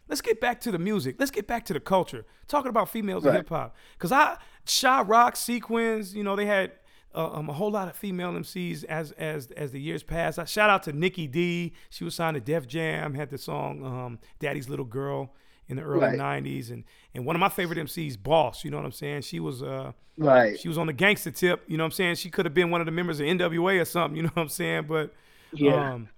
let's 0.07 0.21
get 0.21 0.41
back 0.41 0.61
to 0.61 0.71
the 0.71 0.79
music. 0.79 1.17
Let's 1.19 1.33
get 1.33 1.49
back 1.49 1.65
to 1.65 1.73
the 1.73 1.81
culture. 1.81 2.25
Talking 2.47 2.69
about 2.69 2.89
females 2.89 3.27
in 3.27 3.35
hip 3.35 3.49
hop, 3.49 3.75
cause 3.99 4.13
I 4.13 4.37
Sha 4.67 5.03
Rock, 5.05 5.35
Sequence, 5.35 6.15
you 6.15 6.23
know, 6.23 6.37
they 6.37 6.47
had 6.47 6.71
uh, 7.15 7.31
um, 7.33 7.49
a 7.49 7.53
whole 7.53 7.71
lot 7.71 7.89
of 7.89 7.97
female 7.97 8.33
MCs 8.33 8.85
as 8.85 9.13
as 9.13 9.51
as 9.53 9.73
the 9.73 9.81
years 9.81 10.03
passed. 10.03 10.39
I 10.39 10.45
shout 10.45 10.71
out 10.71 10.83
to 10.85 10.93
Nikki 10.93 11.27
D. 11.27 11.73
She 11.91 12.05
was 12.05 12.15
signed 12.15 12.35
to 12.35 12.41
Def 12.41 12.67
Jam, 12.67 13.15
had 13.15 13.31
the 13.31 13.39
song 13.39 13.85
um, 13.85 14.19
"Daddy's 14.41 14.69
Little 14.69 14.85
Girl" 14.85 15.33
in 15.69 15.77
the 15.77 15.83
early 15.83 16.01
Right. 16.01 16.19
'90s, 16.19 16.71
and 16.71 16.85
and 17.15 17.25
one 17.25 17.37
of 17.37 17.41
my 17.41 17.49
favorite 17.49 17.79
MCs, 17.79 18.17
Boss. 18.23 18.65
You 18.65 18.71
know 18.71 18.77
what 18.79 18.87
I'm 18.87 18.93
saying? 18.93 19.23
She 19.23 19.41
was 19.41 19.63
uh 19.63 19.93
Right. 20.17 20.59
she 20.59 20.69
was 20.69 20.79
on 20.79 20.87
the 20.87 20.93
gangster 20.93 21.31
tip. 21.31 21.65
You 21.67 21.77
know 21.77 21.85
what 21.85 21.89
I'm 21.89 21.93
saying? 21.93 22.17
She 22.17 22.31
could 22.31 22.45
have 22.47 22.55
been 22.55 22.71
one 22.71 22.81
of 22.81 22.85
the 22.87 22.93
members 22.93 23.19
of 23.21 23.27
NWA 23.27 23.81
or 23.81 23.85
something. 23.85 24.17
You 24.19 24.23
know 24.25 24.31
what 24.35 24.43
I'm 24.43 24.49
saying? 24.49 24.85
But 24.89 25.13
Yeah. 25.53 25.93
um, 25.95 26.09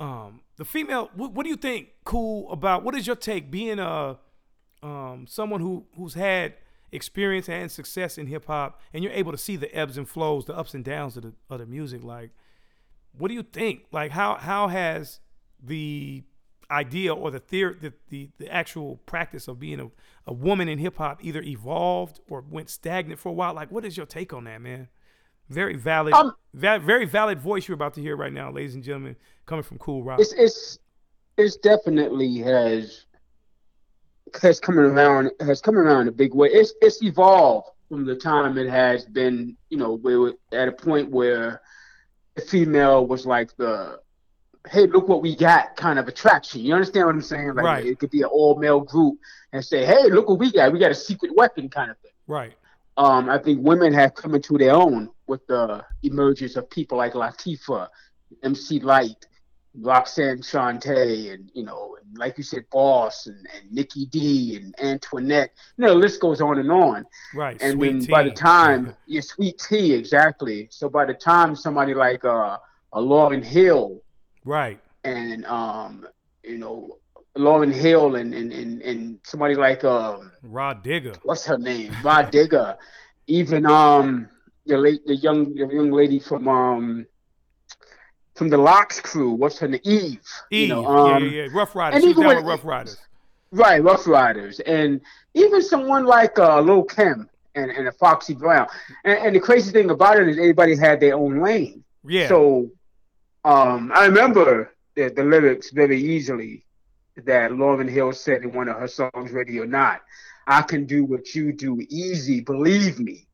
um, 0.00 0.40
the 0.56 0.64
female. 0.64 1.10
What, 1.14 1.32
what 1.32 1.44
do 1.44 1.50
you 1.50 1.56
think? 1.56 1.88
Cool 2.04 2.50
about 2.50 2.82
what 2.84 2.94
is 2.94 3.06
your 3.06 3.16
take 3.16 3.50
being 3.50 3.78
a 3.78 4.18
um 4.82 5.26
someone 5.28 5.60
who 5.60 5.86
who's 5.96 6.14
had 6.14 6.54
experience 6.92 7.48
and 7.48 7.70
success 7.70 8.18
in 8.18 8.26
hip 8.26 8.46
hop, 8.46 8.80
and 8.92 9.02
you're 9.02 9.12
able 9.12 9.32
to 9.32 9.38
see 9.38 9.56
the 9.56 9.74
ebbs 9.74 9.96
and 9.98 10.08
flows, 10.08 10.44
the 10.44 10.56
ups 10.56 10.74
and 10.74 10.84
downs 10.84 11.16
of 11.16 11.22
the 11.24 11.32
of 11.50 11.58
the 11.58 11.66
music. 11.66 12.02
Like, 12.02 12.30
what 13.16 13.28
do 13.28 13.34
you 13.34 13.42
think? 13.42 13.84
Like, 13.92 14.12
how 14.12 14.36
how 14.36 14.68
has 14.68 15.20
the 15.62 16.22
idea 16.70 17.14
or 17.14 17.30
the 17.30 17.38
theory, 17.38 17.76
the, 17.80 17.92
the, 18.08 18.28
the 18.38 18.52
actual 18.52 18.96
practice 19.06 19.46
of 19.46 19.60
being 19.60 19.78
a, 19.78 19.88
a 20.26 20.32
woman 20.32 20.68
in 20.68 20.78
hip 20.78 20.96
hop 20.96 21.24
either 21.24 21.40
evolved 21.42 22.18
or 22.28 22.44
went 22.50 22.68
stagnant 22.68 23.20
for 23.20 23.28
a 23.28 23.32
while? 23.32 23.54
Like, 23.54 23.70
what 23.70 23.84
is 23.84 23.96
your 23.96 24.06
take 24.06 24.32
on 24.32 24.44
that, 24.44 24.60
man? 24.60 24.88
Very 25.48 25.76
valid, 25.76 26.12
Um, 26.12 26.34
va- 26.54 26.80
very 26.80 27.04
valid 27.04 27.38
voice 27.38 27.68
you're 27.68 27.76
about 27.76 27.94
to 27.94 28.00
hear 28.00 28.16
right 28.16 28.32
now, 28.32 28.50
ladies 28.50 28.74
and 28.74 28.82
gentlemen, 28.82 29.14
coming 29.46 29.62
from 29.62 29.78
Kool 29.78 30.02
Rock. 30.02 30.18
it's 30.20 30.32
it's 30.32 30.78
it's 31.38 31.56
definitely 31.56 32.38
has 32.38 33.05
has 34.42 34.60
come 34.60 34.78
around 34.78 35.30
has 35.40 35.60
come 35.60 35.76
around 35.78 36.02
in 36.02 36.08
a 36.08 36.12
big 36.12 36.34
way. 36.34 36.48
It's 36.48 36.74
it's 36.80 37.02
evolved 37.02 37.68
from 37.88 38.04
the 38.04 38.16
time 38.16 38.58
it 38.58 38.68
has 38.68 39.04
been, 39.04 39.56
you 39.70 39.78
know, 39.78 39.94
we 39.94 40.16
were 40.16 40.34
at 40.52 40.68
a 40.68 40.72
point 40.72 41.10
where 41.10 41.62
the 42.34 42.42
female 42.42 43.06
was 43.06 43.24
like 43.26 43.56
the 43.56 44.00
hey, 44.68 44.86
look 44.88 45.06
what 45.08 45.22
we 45.22 45.36
got 45.36 45.76
kind 45.76 45.96
of 45.96 46.08
attraction. 46.08 46.60
You 46.60 46.74
understand 46.74 47.06
what 47.06 47.14
I'm 47.14 47.22
saying? 47.22 47.54
Like 47.54 47.64
Right. 47.64 47.86
it 47.86 48.00
could 48.00 48.10
be 48.10 48.22
an 48.22 48.28
all 48.28 48.56
male 48.58 48.80
group 48.80 49.16
and 49.52 49.64
say, 49.64 49.86
Hey, 49.86 50.08
look 50.10 50.28
what 50.28 50.40
we 50.40 50.50
got. 50.50 50.72
We 50.72 50.80
got 50.80 50.90
a 50.90 50.94
secret 50.94 51.32
weapon 51.36 51.68
kind 51.68 51.90
of 51.90 51.96
thing. 51.98 52.10
right, 52.26 52.52
um, 52.96 53.30
I 53.30 53.38
think 53.38 53.60
women 53.62 53.92
have 53.92 54.14
come 54.14 54.34
into 54.34 54.58
their 54.58 54.72
own 54.74 55.08
with 55.28 55.46
the 55.46 55.84
emergence 56.02 56.56
of 56.56 56.68
people 56.68 56.98
like 56.98 57.12
Latifah, 57.12 57.86
MC 58.42 58.80
Lyte, 58.80 59.26
Roxanne 59.80 60.38
Shante, 60.38 61.32
and 61.32 61.50
you 61.54 61.64
know, 61.64 61.96
and 62.00 62.18
like 62.18 62.38
you 62.38 62.44
said, 62.44 62.64
Boss 62.70 63.26
and, 63.26 63.46
and 63.54 63.70
Nikki 63.70 64.06
D 64.06 64.56
and 64.56 64.74
Antoinette. 64.80 65.52
You 65.76 65.84
know, 65.84 65.94
the 65.94 66.00
list 66.00 66.20
goes 66.20 66.40
on 66.40 66.58
and 66.58 66.70
on. 66.70 67.04
right. 67.34 67.60
And 67.60 67.80
then 67.80 68.00
tea. 68.00 68.06
by 68.06 68.22
the 68.22 68.30
time, 68.30 68.94
yeah, 69.06 69.20
Sweet 69.20 69.58
Tea, 69.68 69.92
exactly. 69.94 70.68
So 70.70 70.88
by 70.88 71.04
the 71.04 71.14
time 71.14 71.54
somebody 71.54 71.94
like 71.94 72.24
uh, 72.24 72.58
a 72.92 73.00
Lauryn 73.00 73.44
Hill 73.44 74.00
right, 74.44 74.80
and 75.04 75.44
um, 75.46 76.06
you 76.42 76.58
know, 76.58 76.98
Lauryn 77.36 77.72
Hill 77.72 78.16
and 78.16 78.34
and, 78.34 78.52
and, 78.52 78.82
and 78.82 79.18
somebody 79.24 79.54
like 79.54 79.84
um, 79.84 80.32
Rah 80.42 80.74
Digga, 80.74 81.18
what's 81.22 81.44
her 81.46 81.58
name? 81.58 81.94
Rah 82.02 82.22
Digga. 82.22 82.76
Even 83.28 83.66
um 83.66 84.28
the 84.66 84.78
late 84.78 85.04
the 85.04 85.16
young 85.16 85.52
the 85.54 85.66
young 85.66 85.90
lady 85.90 86.20
from 86.20 86.46
um 86.46 87.06
from 88.36 88.48
the 88.48 88.58
LOX 88.58 89.00
crew, 89.00 89.30
what's 89.32 89.58
her 89.58 89.68
name? 89.68 89.80
Eve. 89.84 90.20
Eve, 90.50 90.68
You 90.68 90.68
know, 90.68 90.86
um, 90.86 91.24
yeah, 91.24 91.30
yeah, 91.30 91.42
yeah, 91.44 91.48
Ruff 91.52 91.74
Ryders. 91.74 92.02
and 92.02 92.10
even 92.10 92.26
when- 92.26 92.36
with 92.36 92.44
Ruff 92.46 92.64
Ryders. 92.64 92.98
Right, 93.52 93.82
Ruff 93.82 94.06
Ryders. 94.06 94.60
And 94.60 95.00
even 95.34 95.62
someone 95.62 96.04
like 96.04 96.38
uh 96.38 96.60
Lil 96.60 96.82
Kim 96.82 97.28
and, 97.54 97.70
and 97.70 97.88
a 97.88 97.92
Foxy 97.92 98.34
Brown. 98.34 98.66
And, 99.04 99.18
and 99.18 99.36
the 99.36 99.40
crazy 99.40 99.70
thing 99.70 99.90
about 99.90 100.18
it 100.18 100.28
is 100.28 100.36
everybody 100.36 100.76
had 100.76 101.00
their 101.00 101.14
own 101.14 101.40
lane. 101.40 101.82
Yeah, 102.06 102.28
So 102.28 102.70
um 103.44 103.92
I 103.94 104.06
remember 104.06 104.72
the, 104.96 105.08
the 105.10 105.22
lyrics 105.24 105.70
very 105.70 105.98
easily 106.00 106.64
that 107.24 107.50
Lauryn 107.52 107.88
Hill 107.88 108.12
said 108.12 108.42
in 108.42 108.52
one 108.52 108.68
of 108.68 108.76
her 108.78 108.88
songs, 108.88 109.30
Ready 109.32 109.58
or 109.60 109.66
Not. 109.66 110.02
I 110.48 110.62
can 110.62 110.84
do 110.84 111.04
what 111.04 111.34
you 111.34 111.52
do 111.52 111.80
easy, 111.88 112.40
believe 112.40 112.98
me. 112.98 113.26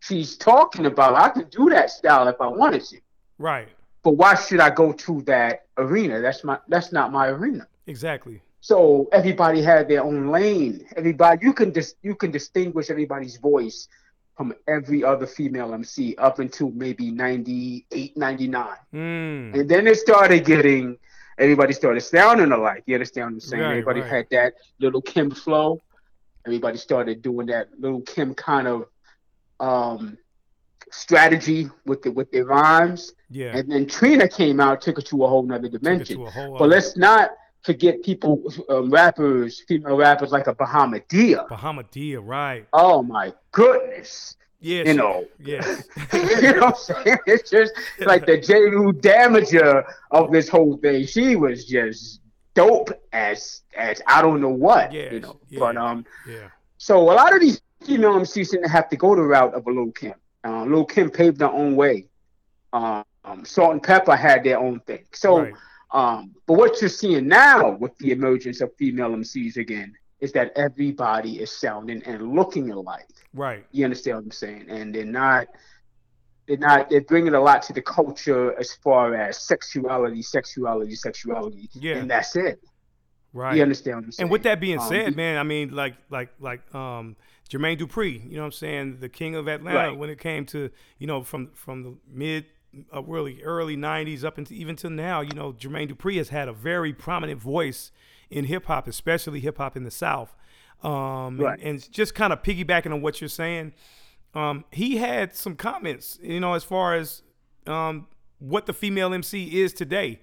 She's 0.00 0.36
talking 0.36 0.86
about 0.86 1.14
I 1.14 1.28
can 1.30 1.48
do 1.50 1.68
that 1.70 1.90
style 1.90 2.28
if 2.28 2.36
I 2.40 2.46
wanted 2.46 2.84
to. 2.84 2.98
right, 3.38 3.68
But 4.02 4.12
why 4.12 4.34
should 4.34 4.60
I 4.60 4.70
go 4.70 4.92
to 4.92 5.22
that 5.22 5.66
arena? 5.76 6.20
That's 6.20 6.44
my 6.44 6.58
that's 6.68 6.92
not 6.92 7.12
my 7.12 7.28
arena. 7.28 7.66
exactly. 7.86 8.40
So 8.62 9.08
everybody 9.12 9.62
had 9.62 9.88
their 9.88 10.04
own 10.04 10.28
lane. 10.30 10.86
Everybody 10.96 11.46
you 11.46 11.52
can 11.52 11.70
dis, 11.70 11.94
you 12.02 12.14
can 12.14 12.30
distinguish 12.30 12.90
everybody's 12.90 13.36
voice 13.36 13.88
from 14.36 14.54
every 14.68 15.04
other 15.04 15.26
female 15.26 15.74
MC 15.74 16.14
up 16.16 16.38
until 16.38 16.70
maybe 16.70 17.10
98, 17.10 18.16
99. 18.16 18.68
Mm. 18.94 19.54
And 19.54 19.68
then 19.68 19.86
it 19.86 19.96
started 19.96 20.46
getting, 20.46 20.96
everybody 21.38 21.74
started 21.74 22.00
sounding 22.00 22.50
alike. 22.50 22.82
You 22.86 22.94
understand 22.94 23.26
what 23.26 23.32
I'm 23.32 23.40
saying? 23.40 23.62
Right, 23.62 23.70
everybody 23.72 24.00
right. 24.00 24.10
had 24.10 24.26
that 24.30 24.54
little 24.78 25.02
Kim 25.02 25.30
flow. 25.30 25.82
Everybody 26.46 26.78
started 26.78 27.20
doing 27.20 27.48
that 27.48 27.68
little 27.78 28.00
Kim 28.00 28.34
kind 28.34 28.66
of 28.66 28.86
um, 29.60 30.16
strategy 30.90 31.68
with 31.86 32.02
the 32.02 32.10
with 32.10 32.30
their 32.32 32.44
rhymes. 32.44 33.12
Yeah, 33.30 33.56
And 33.56 33.70
then 33.70 33.86
Trina 33.86 34.26
came 34.28 34.58
out, 34.60 34.80
took 34.80 34.98
it 34.98 35.06
to 35.06 35.24
a 35.24 35.28
whole 35.28 35.42
nother 35.44 35.68
dimension. 35.68 36.24
whole 36.26 36.58
But 36.58 36.68
let's 36.68 36.96
not 36.96 37.30
forget 37.62 38.02
people, 38.02 38.42
um, 38.68 38.90
rappers, 38.90 39.62
female 39.68 39.96
rappers 39.96 40.32
like 40.32 40.46
a 40.48 40.54
Bahamadia. 40.54 41.46
Bahamadia, 41.48 42.18
right? 42.22 42.66
Oh 42.72 43.02
my 43.02 43.32
goodness. 43.52 44.36
Yeah, 44.62 44.82
You 44.84 44.94
know. 44.94 45.24
yes, 45.38 45.84
you 46.12 46.52
know 46.54 46.66
what 46.66 46.90
I'm 46.90 47.04
saying? 47.04 47.18
It's 47.26 47.48
just 47.50 47.72
like 48.00 48.26
the 48.26 48.38
J. 48.38 48.68
Lou 48.70 48.92
damager 48.92 49.84
of 50.10 50.30
this 50.32 50.48
whole 50.50 50.76
thing. 50.78 51.06
She 51.06 51.34
was 51.36 51.64
just 51.64 52.20
dope 52.54 52.90
as 53.12 53.62
as 53.76 54.02
I 54.06 54.20
don't 54.20 54.40
know 54.40 54.50
what. 54.50 54.92
Yes, 54.92 55.12
you 55.12 55.20
know. 55.20 55.38
yeah. 55.48 55.60
But 55.60 55.76
um 55.78 56.04
yeah, 56.28 56.48
so 56.76 56.98
a 57.00 57.14
lot 57.14 57.34
of 57.34 57.40
these 57.40 57.62
female 57.84 58.14
MCs 58.20 58.50
didn't 58.50 58.68
have 58.68 58.90
to 58.90 58.96
go 58.96 59.14
the 59.16 59.22
route 59.22 59.54
of 59.54 59.66
a 59.66 59.70
Lil 59.70 59.92
Kim. 59.92 60.14
Uh, 60.44 60.64
Lil 60.64 60.84
Kim 60.84 61.10
paved 61.10 61.38
their 61.38 61.50
own 61.52 61.76
way. 61.76 62.06
Um, 62.72 63.04
Salt-N-Pepa 63.44 64.16
had 64.18 64.44
their 64.44 64.58
own 64.58 64.80
thing. 64.80 65.04
So 65.12 65.40
right, 65.42 65.54
um, 65.92 66.34
but 66.46 66.54
what 66.54 66.80
you're 66.80 66.88
seeing 66.88 67.26
now 67.28 67.70
with 67.76 67.96
the 67.98 68.12
emergence 68.12 68.60
of 68.60 68.74
female 68.76 69.10
MCs 69.10 69.56
again 69.56 69.92
is 70.20 70.32
that 70.32 70.52
everybody 70.56 71.40
is 71.40 71.50
sounding 71.50 72.02
and 72.04 72.32
looking 72.34 72.70
alike. 72.70 73.08
right, 73.34 73.64
You 73.72 73.84
understand 73.84 74.18
what 74.18 74.24
I'm 74.24 74.30
saying? 74.30 74.66
And 74.68 74.94
they're 74.94 75.04
not 75.04 75.48
they're 76.46 76.58
not 76.58 76.90
they're 76.90 77.00
bringing 77.02 77.34
a 77.34 77.40
lot 77.40 77.62
to 77.62 77.72
the 77.72 77.82
culture 77.82 78.58
as 78.58 78.72
far 78.72 79.14
as 79.14 79.38
sexuality, 79.38 80.22
sexuality, 80.22 80.94
sexuality. 80.94 81.68
Yeah. 81.74 81.96
And 81.96 82.10
that's 82.10 82.36
it. 82.36 82.60
right. 83.32 83.56
You 83.56 83.62
understand 83.62 83.96
what 83.96 84.04
I'm 84.04 84.12
saying? 84.12 84.24
And 84.24 84.30
with 84.32 84.42
that 84.44 84.60
being 84.60 84.78
Um, 84.78 84.88
said, 84.88 85.16
man, 85.16 85.38
I 85.38 85.42
mean, 85.42 85.74
like, 85.74 85.94
like, 86.10 86.30
like, 86.40 86.74
um, 86.74 87.16
Jermaine 87.50 87.78
Dupri, 87.78 88.22
you 88.30 88.36
know 88.36 88.42
what 88.42 88.46
I'm 88.46 88.52
saying, 88.52 88.98
the 89.00 89.08
king 89.08 89.34
of 89.34 89.48
Atlanta, 89.48 89.76
Right. 89.90 89.98
when 89.98 90.08
it 90.08 90.18
came 90.20 90.46
to, 90.46 90.70
you 90.98 91.06
know, 91.06 91.22
from 91.24 91.50
from 91.54 91.82
the 91.82 91.94
mid, 92.08 92.46
uh, 92.94 93.02
really 93.02 93.42
early 93.42 93.76
'90s 93.76 94.22
up 94.24 94.38
into 94.38 94.54
even 94.54 94.76
to 94.76 94.88
now, 94.88 95.20
you 95.20 95.32
know, 95.34 95.52
Jermaine 95.52 95.90
Dupri 95.92 96.16
has 96.18 96.28
had 96.28 96.46
a 96.48 96.52
very 96.52 96.92
prominent 96.92 97.40
voice 97.40 97.90
in 98.30 98.44
hip 98.44 98.66
hop, 98.66 98.86
especially 98.86 99.40
hip 99.40 99.58
hop 99.58 99.76
in 99.76 99.82
the 99.82 99.90
South. 99.90 100.34
Um, 100.82 101.36
Right. 101.38 101.58
and, 101.58 101.68
and 101.68 101.92
just 101.92 102.14
kind 102.14 102.32
of 102.32 102.42
piggybacking 102.42 102.92
on 102.92 103.02
what 103.02 103.20
you're 103.20 103.28
saying, 103.28 103.74
um, 104.34 104.64
he 104.70 104.96
had 104.98 105.34
some 105.34 105.56
comments, 105.56 106.18
you 106.22 106.38
know, 106.40 106.54
as 106.54 106.62
far 106.64 106.94
as 106.94 107.22
um, 107.66 108.06
what 108.38 108.66
the 108.66 108.72
female 108.72 109.12
MC 109.12 109.60
is 109.60 109.72
today. 109.74 110.20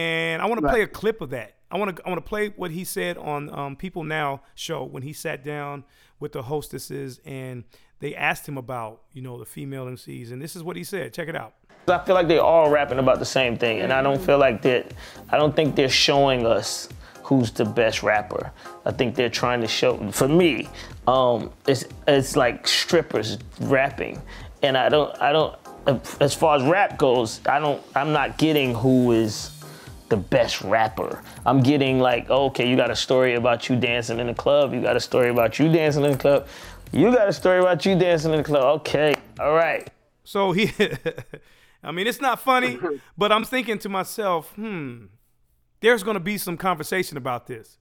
And 0.00 0.42
I 0.42 0.46
want 0.46 0.60
to 0.60 0.68
play 0.68 0.82
a 0.82 0.86
clip 0.86 1.20
of 1.20 1.30
that. 1.30 1.54
I 1.72 1.78
want 1.78 1.96
to 1.96 2.06
I 2.06 2.10
want 2.10 2.22
to 2.22 2.28
play 2.28 2.48
what 2.50 2.70
he 2.70 2.84
said 2.84 3.16
on 3.16 3.50
um, 3.50 3.76
People 3.76 4.04
Now 4.04 4.42
show 4.54 4.84
when 4.84 5.02
he 5.02 5.12
sat 5.14 5.42
down 5.42 5.84
with 6.20 6.32
the 6.32 6.42
hostesses 6.42 7.18
and 7.24 7.64
they 7.98 8.14
asked 8.14 8.46
him 8.46 8.58
about 8.58 9.00
you 9.12 9.22
know 9.22 9.38
the 9.38 9.46
female 9.46 9.86
MCs 9.86 10.30
and 10.32 10.40
this 10.40 10.54
is 10.54 10.62
what 10.62 10.76
he 10.76 10.84
said. 10.84 11.14
Check 11.14 11.28
it 11.28 11.36
out. 11.36 11.54
I 11.88 11.98
feel 12.04 12.14
like 12.14 12.28
they're 12.28 12.42
all 12.42 12.70
rapping 12.70 13.00
about 13.00 13.18
the 13.18 13.24
same 13.24 13.56
thing, 13.56 13.80
and 13.80 13.92
I 13.92 14.02
don't 14.02 14.20
feel 14.20 14.38
like 14.38 14.62
that. 14.62 14.92
I 15.30 15.36
don't 15.36 15.56
think 15.56 15.74
they're 15.74 15.88
showing 15.88 16.46
us 16.46 16.88
who's 17.24 17.50
the 17.50 17.64
best 17.64 18.02
rapper. 18.04 18.52
I 18.84 18.92
think 18.92 19.16
they're 19.16 19.28
trying 19.28 19.62
to 19.62 19.66
show. 19.66 20.10
For 20.12 20.28
me, 20.28 20.68
um, 21.08 21.50
it's 21.66 21.84
it's 22.06 22.36
like 22.36 22.68
strippers 22.68 23.38
rapping, 23.60 24.20
and 24.62 24.76
I 24.76 24.88
don't 24.90 25.20
I 25.20 25.32
don't. 25.32 25.56
As 26.20 26.32
far 26.32 26.56
as 26.56 26.62
rap 26.62 26.98
goes, 26.98 27.40
I 27.46 27.58
don't. 27.58 27.82
I'm 27.96 28.12
not 28.12 28.38
getting 28.38 28.74
who 28.74 29.10
is 29.10 29.50
the 30.12 30.16
best 30.18 30.60
rapper. 30.60 31.22
I'm 31.46 31.62
getting 31.62 31.98
like, 31.98 32.28
okay, 32.28 32.68
you 32.68 32.76
got 32.76 32.90
a 32.90 32.96
story 32.96 33.34
about 33.34 33.70
you 33.70 33.76
dancing 33.76 34.20
in 34.20 34.26
the 34.26 34.34
club. 34.34 34.74
You 34.74 34.82
got 34.82 34.94
a 34.94 35.00
story 35.00 35.30
about 35.30 35.58
you 35.58 35.72
dancing 35.72 36.04
in 36.04 36.12
the 36.12 36.18
club. 36.18 36.46
You 36.92 37.10
got 37.10 37.30
a 37.30 37.32
story 37.32 37.60
about 37.60 37.86
you 37.86 37.98
dancing 37.98 38.32
in 38.32 38.36
the 38.36 38.44
club. 38.44 38.80
Okay, 38.80 39.14
all 39.40 39.54
right. 39.54 39.90
So 40.22 40.52
he, 40.56 40.70
I 41.82 41.92
mean, 41.92 42.06
it's 42.06 42.20
not 42.20 42.42
funny, 42.42 42.78
but 43.16 43.32
I'm 43.32 43.44
thinking 43.44 43.78
to 43.78 43.88
myself, 43.88 44.52
hmm, 44.52 45.06
there's 45.80 46.02
going 46.02 46.16
to 46.16 46.20
be 46.20 46.36
some 46.36 46.58
conversation 46.58 47.16
about 47.16 47.46
this. 47.46 47.78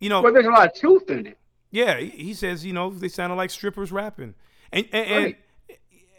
You 0.00 0.10
know, 0.10 0.20
But 0.20 0.34
there's 0.34 0.46
a 0.46 0.50
lot 0.50 0.66
of 0.66 0.74
truth 0.74 1.08
in 1.08 1.28
it. 1.28 1.38
Yeah, 1.70 1.98
he, 1.98 2.10
he 2.10 2.34
says, 2.34 2.62
you 2.62 2.74
know, 2.74 2.90
they 2.90 3.08
sounded 3.08 3.36
like 3.36 3.48
strippers 3.48 3.90
rapping. 3.90 4.34
And 4.70 4.86
and, 4.92 5.06
and 5.06 5.24
Right. 5.24 5.38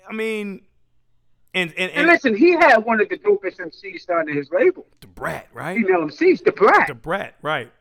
I 0.10 0.14
mean, 0.14 0.64
and 1.54 1.72
and, 1.72 1.92
And 1.92 1.92
and 1.92 2.08
listen, 2.08 2.36
he 2.36 2.54
had 2.54 2.78
one 2.80 3.02
of 3.02 3.10
the 3.10 3.18
dopest 3.18 3.60
MCs 3.60 4.10
under 4.10 4.34
his 4.34 4.50
label, 4.52 4.88
the 5.02 5.08
brat, 5.08 5.48
right? 5.54 5.76
female 5.76 6.08
MCs, 6.08 6.44
the 6.44 6.52
Brat. 6.52 6.88
The 6.88 6.96
brat, 6.96 7.36
right, 7.42 7.72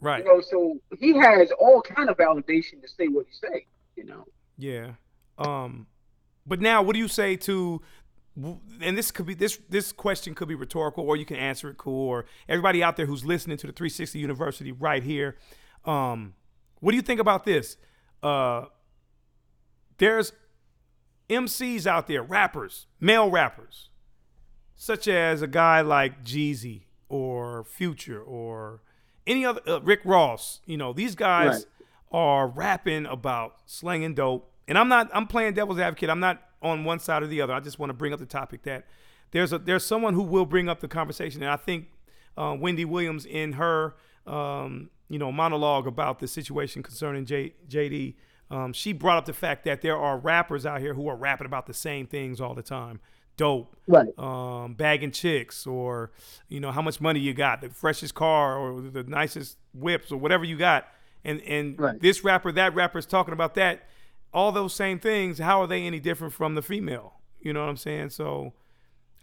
right. 0.00 0.24
You 0.24 0.32
know, 0.32 0.40
so 0.40 0.78
he 0.98 1.16
has 1.18 1.50
all 1.52 1.82
kind 1.82 2.08
of 2.08 2.16
validation 2.16 2.80
to 2.82 2.88
say 2.88 3.08
what 3.08 3.26
he 3.26 3.34
say. 3.34 3.66
You 3.96 4.04
know, 4.04 4.24
Yeah. 4.56 4.92
Um, 5.38 5.86
but 6.46 6.60
now, 6.60 6.82
what 6.82 6.94
do 6.94 6.98
you 6.98 7.08
say 7.08 7.36
to? 7.36 7.82
And 8.80 8.98
this 8.98 9.10
could 9.10 9.26
be 9.26 9.34
this 9.34 9.58
this 9.68 9.92
question 9.92 10.34
could 10.34 10.48
be 10.48 10.54
rhetorical, 10.54 11.04
or 11.04 11.16
you 11.16 11.24
can 11.24 11.36
answer 11.36 11.68
it 11.68 11.76
cool. 11.76 12.08
Or 12.08 12.24
everybody 12.48 12.82
out 12.82 12.96
there 12.96 13.06
who's 13.06 13.24
listening 13.24 13.58
to 13.58 13.66
the 13.66 13.72
360 13.72 14.18
University 14.18 14.72
right 14.72 15.02
here, 15.02 15.36
um, 15.84 16.34
what 16.80 16.90
do 16.90 16.96
you 16.96 17.02
think 17.02 17.20
about 17.20 17.44
this? 17.44 17.76
Uh, 18.22 18.66
there's 19.98 20.32
MCs 21.28 21.86
out 21.86 22.06
there, 22.06 22.22
rappers, 22.22 22.86
male 23.00 23.30
rappers, 23.30 23.88
such 24.76 25.08
as 25.08 25.42
a 25.42 25.46
guy 25.46 25.80
like 25.80 26.24
Jeezy 26.24 26.82
or 27.08 27.64
Future 27.64 28.20
or 28.20 28.82
any 29.26 29.44
other 29.46 29.60
uh, 29.66 29.80
Rick 29.80 30.00
Ross. 30.04 30.60
You 30.66 30.76
know, 30.76 30.92
these 30.92 31.14
guys 31.14 31.48
Right. 31.54 31.64
are 32.12 32.46
rapping 32.48 33.06
about 33.06 33.56
slanging 33.66 34.14
dope. 34.14 34.50
And 34.68 34.78
I'm 34.78 34.88
not. 34.88 35.10
I'm 35.12 35.26
playing 35.26 35.54
devil's 35.54 35.78
advocate. 35.78 36.08
I'm 36.10 36.20
not 36.20 36.42
on 36.62 36.84
one 36.84 36.98
side 36.98 37.22
or 37.22 37.26
the 37.26 37.40
other. 37.42 37.52
I 37.52 37.60
just 37.60 37.78
want 37.78 37.90
to 37.90 37.94
bring 37.94 38.12
up 38.14 38.18
the 38.18 38.26
topic 38.26 38.62
that 38.62 38.86
there's 39.30 39.52
a 39.52 39.58
there's 39.58 39.84
someone 39.84 40.14
who 40.14 40.22
will 40.22 40.46
bring 40.46 40.68
up 40.68 40.80
the 40.80 40.88
conversation, 40.88 41.42
and 41.42 41.50
I 41.50 41.56
think 41.56 41.88
uh, 42.38 42.56
Wendy 42.58 42.84
Williams 42.86 43.26
in 43.26 43.52
her 43.54 43.94
um, 44.26 44.88
you 45.10 45.18
know 45.18 45.30
monologue 45.30 45.86
about 45.86 46.18
the 46.18 46.26
situation 46.26 46.82
concerning 46.82 47.26
J, 47.26 47.52
JD, 47.68 48.14
um, 48.54 48.72
she 48.72 48.92
brought 48.92 49.18
up 49.18 49.24
the 49.24 49.32
fact 49.32 49.64
that 49.64 49.82
there 49.82 49.96
are 49.96 50.16
rappers 50.18 50.64
out 50.64 50.80
here 50.80 50.94
who 50.94 51.08
are 51.08 51.16
rapping 51.16 51.46
about 51.46 51.66
the 51.66 51.74
same 51.74 52.06
things 52.06 52.40
all 52.40 52.54
the 52.54 52.62
time. 52.62 53.00
Dope, 53.36 53.76
Right. 53.88 54.16
Um, 54.16 54.74
bagging 54.74 55.10
chicks, 55.10 55.66
or 55.66 56.12
you 56.48 56.60
know 56.60 56.70
how 56.70 56.80
much 56.82 57.00
money 57.00 57.18
you 57.18 57.34
got, 57.34 57.60
the 57.60 57.68
freshest 57.68 58.14
car, 58.14 58.56
or 58.56 58.80
the 58.80 59.02
nicest 59.02 59.58
whips, 59.74 60.12
or 60.12 60.18
whatever 60.18 60.44
you 60.44 60.56
got. 60.56 60.86
And 61.24 61.40
and 61.42 61.78
Right. 61.80 62.00
this 62.00 62.22
rapper, 62.22 62.52
that 62.52 62.74
rapper 62.76 62.98
is 62.98 63.06
talking 63.06 63.32
about 63.34 63.54
that. 63.54 63.88
All 64.32 64.52
those 64.52 64.72
same 64.74 64.98
things. 65.00 65.38
How 65.38 65.60
are 65.62 65.66
they 65.66 65.84
any 65.84 65.98
different 65.98 66.32
from 66.32 66.54
the 66.54 66.62
female? 66.62 67.14
You 67.40 67.52
know 67.52 67.60
what 67.60 67.68
I'm 67.70 67.76
saying? 67.76 68.10
So 68.10 68.52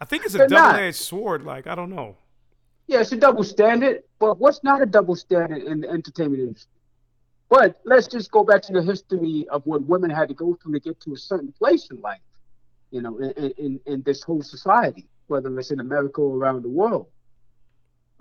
I 0.02 0.06
think 0.06 0.26
it's 0.26 0.36
a 0.36 0.48
double 0.48 0.78
edged 0.80 0.98
sword. 0.98 1.44
Like 1.44 1.66
I 1.68 1.76
don't 1.76 1.90
know. 1.90 2.18
yeah, 2.88 3.00
it's 3.00 3.14
a 3.14 3.18
double 3.18 3.44
standard. 3.46 4.04
But 4.20 4.40
what's 4.40 4.62
not 4.62 4.82
a 4.82 4.86
double 4.86 5.16
standard 5.16 5.64
in 5.64 5.80
the 5.82 5.90
entertainment 5.90 6.42
industry? 6.42 6.70
But 7.52 7.82
let's 7.84 8.08
just 8.08 8.32
go 8.32 8.46
back 8.46 8.62
to 8.64 8.72
the 8.74 8.82
history 8.82 9.46
of 9.52 9.64
what 9.66 9.84
women 9.86 10.10
had 10.10 10.30
to 10.30 10.34
go 10.34 10.58
through 10.64 10.74
to 10.74 10.80
get 10.80 11.00
to 11.02 11.14
a 11.14 11.18
certain 11.18 11.52
place 11.52 11.90
in 11.92 12.00
life. 12.02 12.22
You 12.92 13.02
know, 13.04 13.18
in 13.20 13.52
in, 13.58 13.80
in 13.86 14.02
this 14.04 14.24
whole 14.24 14.42
society, 14.42 15.08
whether 15.28 15.50
it's 15.60 15.70
in 15.70 15.80
America 15.82 16.22
or 16.22 16.38
around 16.38 16.64
the 16.64 16.70
world. 16.70 17.08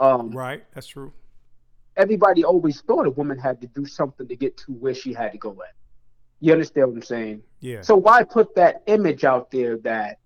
Um, 0.00 0.30
Right? 0.32 0.64
That's 0.74 0.88
true. 0.88 1.12
everybody 1.96 2.44
always 2.44 2.80
thought 2.80 3.06
a 3.06 3.10
woman 3.10 3.38
had 3.38 3.60
to 3.60 3.66
do 3.68 3.84
something 3.84 4.26
to 4.26 4.36
get 4.36 4.56
to 4.56 4.72
where 4.72 4.94
she 4.94 5.12
had 5.12 5.32
to 5.32 5.38
go 5.38 5.50
at. 5.66 5.74
You 6.40 6.52
understand 6.52 6.86
what 6.88 6.96
I'm 6.96 7.02
saying? 7.02 7.42
Yeah. 7.60 7.82
So 7.82 7.94
why 7.96 8.22
put 8.24 8.54
that 8.54 8.82
image 8.86 9.24
out 9.24 9.50
there 9.50 9.76
that 9.90 10.18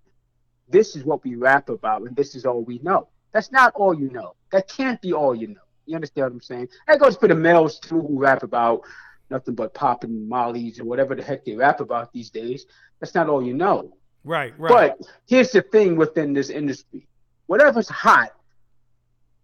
this 0.69 0.95
is 0.95 1.03
what 1.03 1.23
we 1.25 1.35
rap 1.35 1.69
about 1.69 2.01
and 2.03 2.15
this 2.15 2.33
is 2.35 2.45
all 2.45 2.63
we 2.63 2.79
know? 2.79 3.09
That's 3.33 3.51
not 3.51 3.73
all 3.75 3.93
you 3.93 4.09
know. 4.11 4.35
That 4.51 4.69
can't 4.69 5.01
be 5.01 5.11
all 5.13 5.35
you 5.35 5.47
know. 5.57 5.64
You 5.85 5.95
understand 5.95 6.25
what 6.25 6.33
I'm 6.33 6.41
saying? 6.41 6.69
That 6.87 6.99
goes 6.99 7.15
for 7.15 7.27
the 7.27 7.35
males 7.35 7.79
too 7.79 8.01
who 8.01 8.19
rap 8.19 8.43
about 8.43 8.81
nothing 9.29 9.55
but 9.55 9.73
popping 9.73 10.27
mollies 10.27 10.79
or 10.79 10.85
whatever 10.85 11.15
the 11.15 11.23
heck 11.23 11.45
they 11.45 11.55
rap 11.55 11.79
about 11.79 12.13
these 12.13 12.29
days. 12.29 12.65
That's 12.99 13.15
not 13.15 13.29
all 13.29 13.43
you 13.43 13.53
know. 13.53 13.95
Right. 14.23 14.53
Right. 14.57 14.93
But 14.97 15.07
here's 15.27 15.51
the 15.51 15.61
thing 15.61 15.95
within 15.95 16.33
this 16.33 16.49
industry. 16.49 17.07
Whatever's 17.47 17.89
hot, 17.89 18.31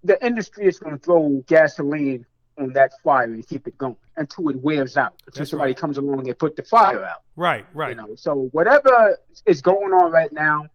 the 0.03 0.23
industry 0.25 0.65
is 0.65 0.79
going 0.79 0.97
to 0.97 1.03
throw 1.03 1.43
gasoline 1.47 2.25
on 2.57 2.73
that 2.73 2.91
fire 3.03 3.25
and 3.25 3.47
keep 3.47 3.67
it 3.67 3.77
going 3.77 3.95
until 4.17 4.49
it 4.49 4.57
wears 4.57 4.97
out. 4.97 5.13
Until 5.27 5.41
That's 5.41 5.51
somebody 5.51 5.71
right. 5.71 5.77
comes 5.77 5.97
along 5.97 6.27
and 6.27 6.37
put 6.37 6.55
the 6.55 6.63
fire 6.63 7.03
out. 7.03 7.21
right. 7.35 7.65
Right. 7.73 7.89
You 7.89 7.95
know, 7.95 8.15
so 8.15 8.49
whatever 8.51 9.17
is 9.45 9.61
going 9.61 9.93
on 9.93 10.11
right 10.11 10.31
now, 10.33 10.65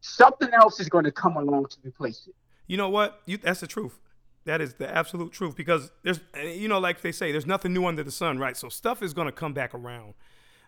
something 0.00 0.50
else 0.52 0.80
is 0.80 0.88
going 0.88 1.04
to 1.04 1.12
come 1.12 1.36
along 1.36 1.66
to 1.66 1.76
replace 1.84 2.26
it. 2.26 2.34
You 2.66 2.76
know 2.76 2.88
what? 2.88 3.20
You, 3.26 3.38
that's 3.38 3.60
the 3.60 3.66
truth. 3.66 3.98
That 4.44 4.60
is 4.60 4.74
the 4.74 4.92
absolute 4.92 5.32
truth 5.32 5.54
because 5.54 5.92
there's, 6.02 6.20
you 6.42 6.66
know, 6.68 6.78
like 6.80 7.00
they 7.00 7.12
say, 7.12 7.30
there's 7.30 7.46
nothing 7.46 7.72
new 7.72 7.86
under 7.86 8.02
the 8.02 8.10
sun, 8.10 8.38
right? 8.38 8.56
So 8.56 8.68
stuff 8.68 9.02
is 9.02 9.14
gonna 9.14 9.30
come 9.32 9.52
back 9.52 9.72
around. 9.74 10.14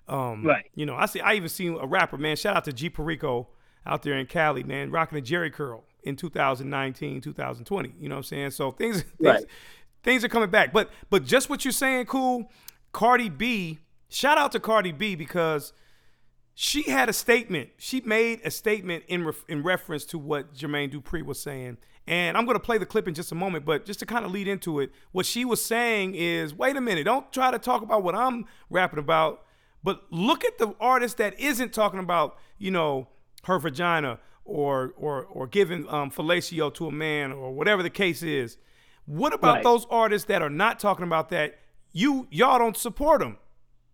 Um, 0.06 0.44
Right. 0.46 0.70
You 0.74 0.86
know, 0.86 0.94
I 0.94 1.06
see. 1.06 1.20
I 1.20 1.34
even 1.34 1.48
seen 1.48 1.76
a 1.80 1.86
rapper, 1.86 2.16
man. 2.18 2.36
Shout 2.36 2.56
out 2.56 2.64
to 2.64 2.72
G 2.72 2.88
Perico 2.90 3.48
out 3.86 4.02
there 4.02 4.14
in 4.18 4.26
Cali, 4.26 4.62
man, 4.62 4.90
rocking 4.90 5.18
a 5.18 5.22
Jheri 5.22 5.52
curl 5.52 5.84
in 6.04 6.14
2019, 6.16 7.20
2020. 7.20 7.94
You 7.98 8.08
know 8.08 8.14
what 8.14 8.18
I'm 8.18 8.22
saying? 8.24 8.50
So 8.50 8.70
things, 8.70 9.02
things, 9.02 9.12
Right. 9.18 9.44
things 10.02 10.24
are 10.24 10.28
coming 10.28 10.50
back. 10.50 10.72
But, 10.72 10.90
but 11.10 11.24
just 11.24 11.48
what 11.50 11.64
you're 11.64 11.72
saying, 11.72 12.06
cool. 12.06 12.50
Cardi 12.92 13.28
B. 13.28 13.78
Shout 14.08 14.38
out 14.38 14.52
to 14.52 14.60
Cardi 14.60 14.92
B 14.92 15.16
because 15.16 15.72
she 16.54 16.82
had 16.82 17.08
a 17.08 17.12
statement. 17.12 17.70
She 17.78 18.00
made 18.02 18.40
a 18.44 18.50
statement 18.50 19.04
in 19.08 19.24
ref- 19.24 19.44
in 19.48 19.62
reference 19.64 20.04
to 20.06 20.18
what 20.18 20.54
Jermaine 20.54 20.92
Dupri 20.92 21.24
was 21.24 21.40
saying. 21.42 21.78
And 22.06 22.36
I'm 22.36 22.44
going 22.44 22.56
to 22.56 22.62
play 22.62 22.76
the 22.76 22.84
clip 22.86 23.08
in 23.08 23.14
just 23.14 23.32
a 23.32 23.34
moment, 23.34 23.64
but 23.64 23.86
just 23.86 23.98
to 24.00 24.06
kind 24.06 24.26
of 24.26 24.30
lead 24.30 24.46
into 24.46 24.78
it, 24.80 24.90
what 25.12 25.24
she 25.24 25.44
was 25.44 25.64
saying 25.64 26.14
is, 26.14 26.54
wait 26.54 26.76
a 26.76 26.80
minute, 26.80 27.04
don't 27.04 27.32
try 27.32 27.50
to 27.50 27.58
talk 27.58 27.80
about 27.82 28.02
what 28.02 28.14
I'm 28.14 28.44
rapping 28.68 28.98
about, 28.98 29.42
but 29.82 30.02
look 30.10 30.44
at 30.44 30.58
the 30.58 30.74
artist 30.80 31.16
that 31.16 31.38
isn't 31.40 31.72
talking 31.72 32.00
about, 32.00 32.36
you 32.58 32.70
know, 32.70 33.08
her 33.44 33.58
vagina 33.58 34.18
or 34.44 34.92
or 34.98 35.24
or 35.24 35.46
giving 35.46 35.88
um, 35.88 36.10
fellatio 36.10 36.72
to 36.74 36.86
a 36.88 36.92
man 36.92 37.32
or 37.32 37.52
whatever 37.52 37.82
the 37.82 37.90
case 37.90 38.22
is. 38.22 38.58
What 39.06 39.32
about 39.32 39.54
Right. 39.56 39.64
those 39.64 39.86
artists 39.90 40.28
that 40.28 40.42
are 40.42 40.50
not 40.50 40.78
talking 40.78 41.04
about 41.04 41.30
that? 41.30 41.58
You 41.92 42.26
y'all 42.30 42.58
don't 42.58 42.76
support 42.76 43.20
them. 43.20 43.38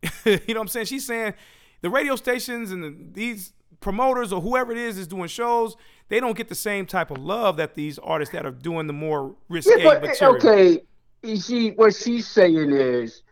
you 0.25 0.33
know 0.55 0.55
what 0.55 0.62
I'm 0.62 0.68
saying? 0.68 0.87
She's 0.87 1.07
saying 1.07 1.35
the 1.83 1.90
radio 1.90 2.16
stations 2.16 2.73
and 2.73 2.83
the, 2.83 2.96
these 3.12 3.53
promoters 3.81 4.33
or 4.33 4.40
whoever 4.40 4.73
it 4.73 4.79
is 4.79 4.99
is 4.99 5.07
doing 5.07 5.29
shows, 5.29 5.77
they 6.11 6.20
don't 6.20 6.37
get 6.37 6.49
the 6.49 6.55
same 6.55 6.85
type 6.87 7.11
of 7.11 7.18
love 7.18 7.57
that 7.57 7.75
these 7.77 7.99
artists 8.01 8.33
that 8.35 8.44
are 8.44 8.51
doing 8.51 8.87
the 8.88 8.92
more 8.92 9.35
risque 9.49 9.70
Yeah, 9.79 9.85
but 9.85 10.05
eh, 10.05 10.07
material. 10.09 10.37
okay, 10.37 10.83
you 11.23 11.37
see, 11.37 11.70
what 11.70 11.94
she's 11.94 12.27
saying 12.27 12.73
is, 12.73 13.23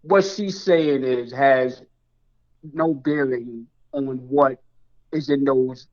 what 0.00 0.24
she's 0.24 0.60
saying 0.60 1.04
is 1.04 1.32
has 1.32 1.82
no 2.72 2.94
bearing 2.94 3.66
on 3.92 4.06
what 4.28 4.62
is 5.12 5.28
in 5.28 5.44
those 5.44 5.86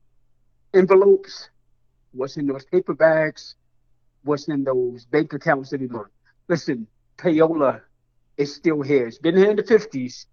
envelopes, 0.73 1.49
what's 2.13 2.37
in 2.37 2.47
those 2.47 2.65
paper 2.65 2.93
bags, 2.93 3.55
what's 4.23 4.47
in 4.47 4.63
those 4.63 5.05
bank 5.05 5.33
accounts 5.33 5.73
anymore. 5.73 6.11
Listen, 6.47 6.87
payola 7.17 7.81
is 8.37 8.55
still 8.55 8.81
here. 8.81 9.07
It's 9.07 9.17
been 9.17 9.35
here 9.35 9.49
in 9.51 9.57
the 9.57 9.63
fifties. 9.63 10.27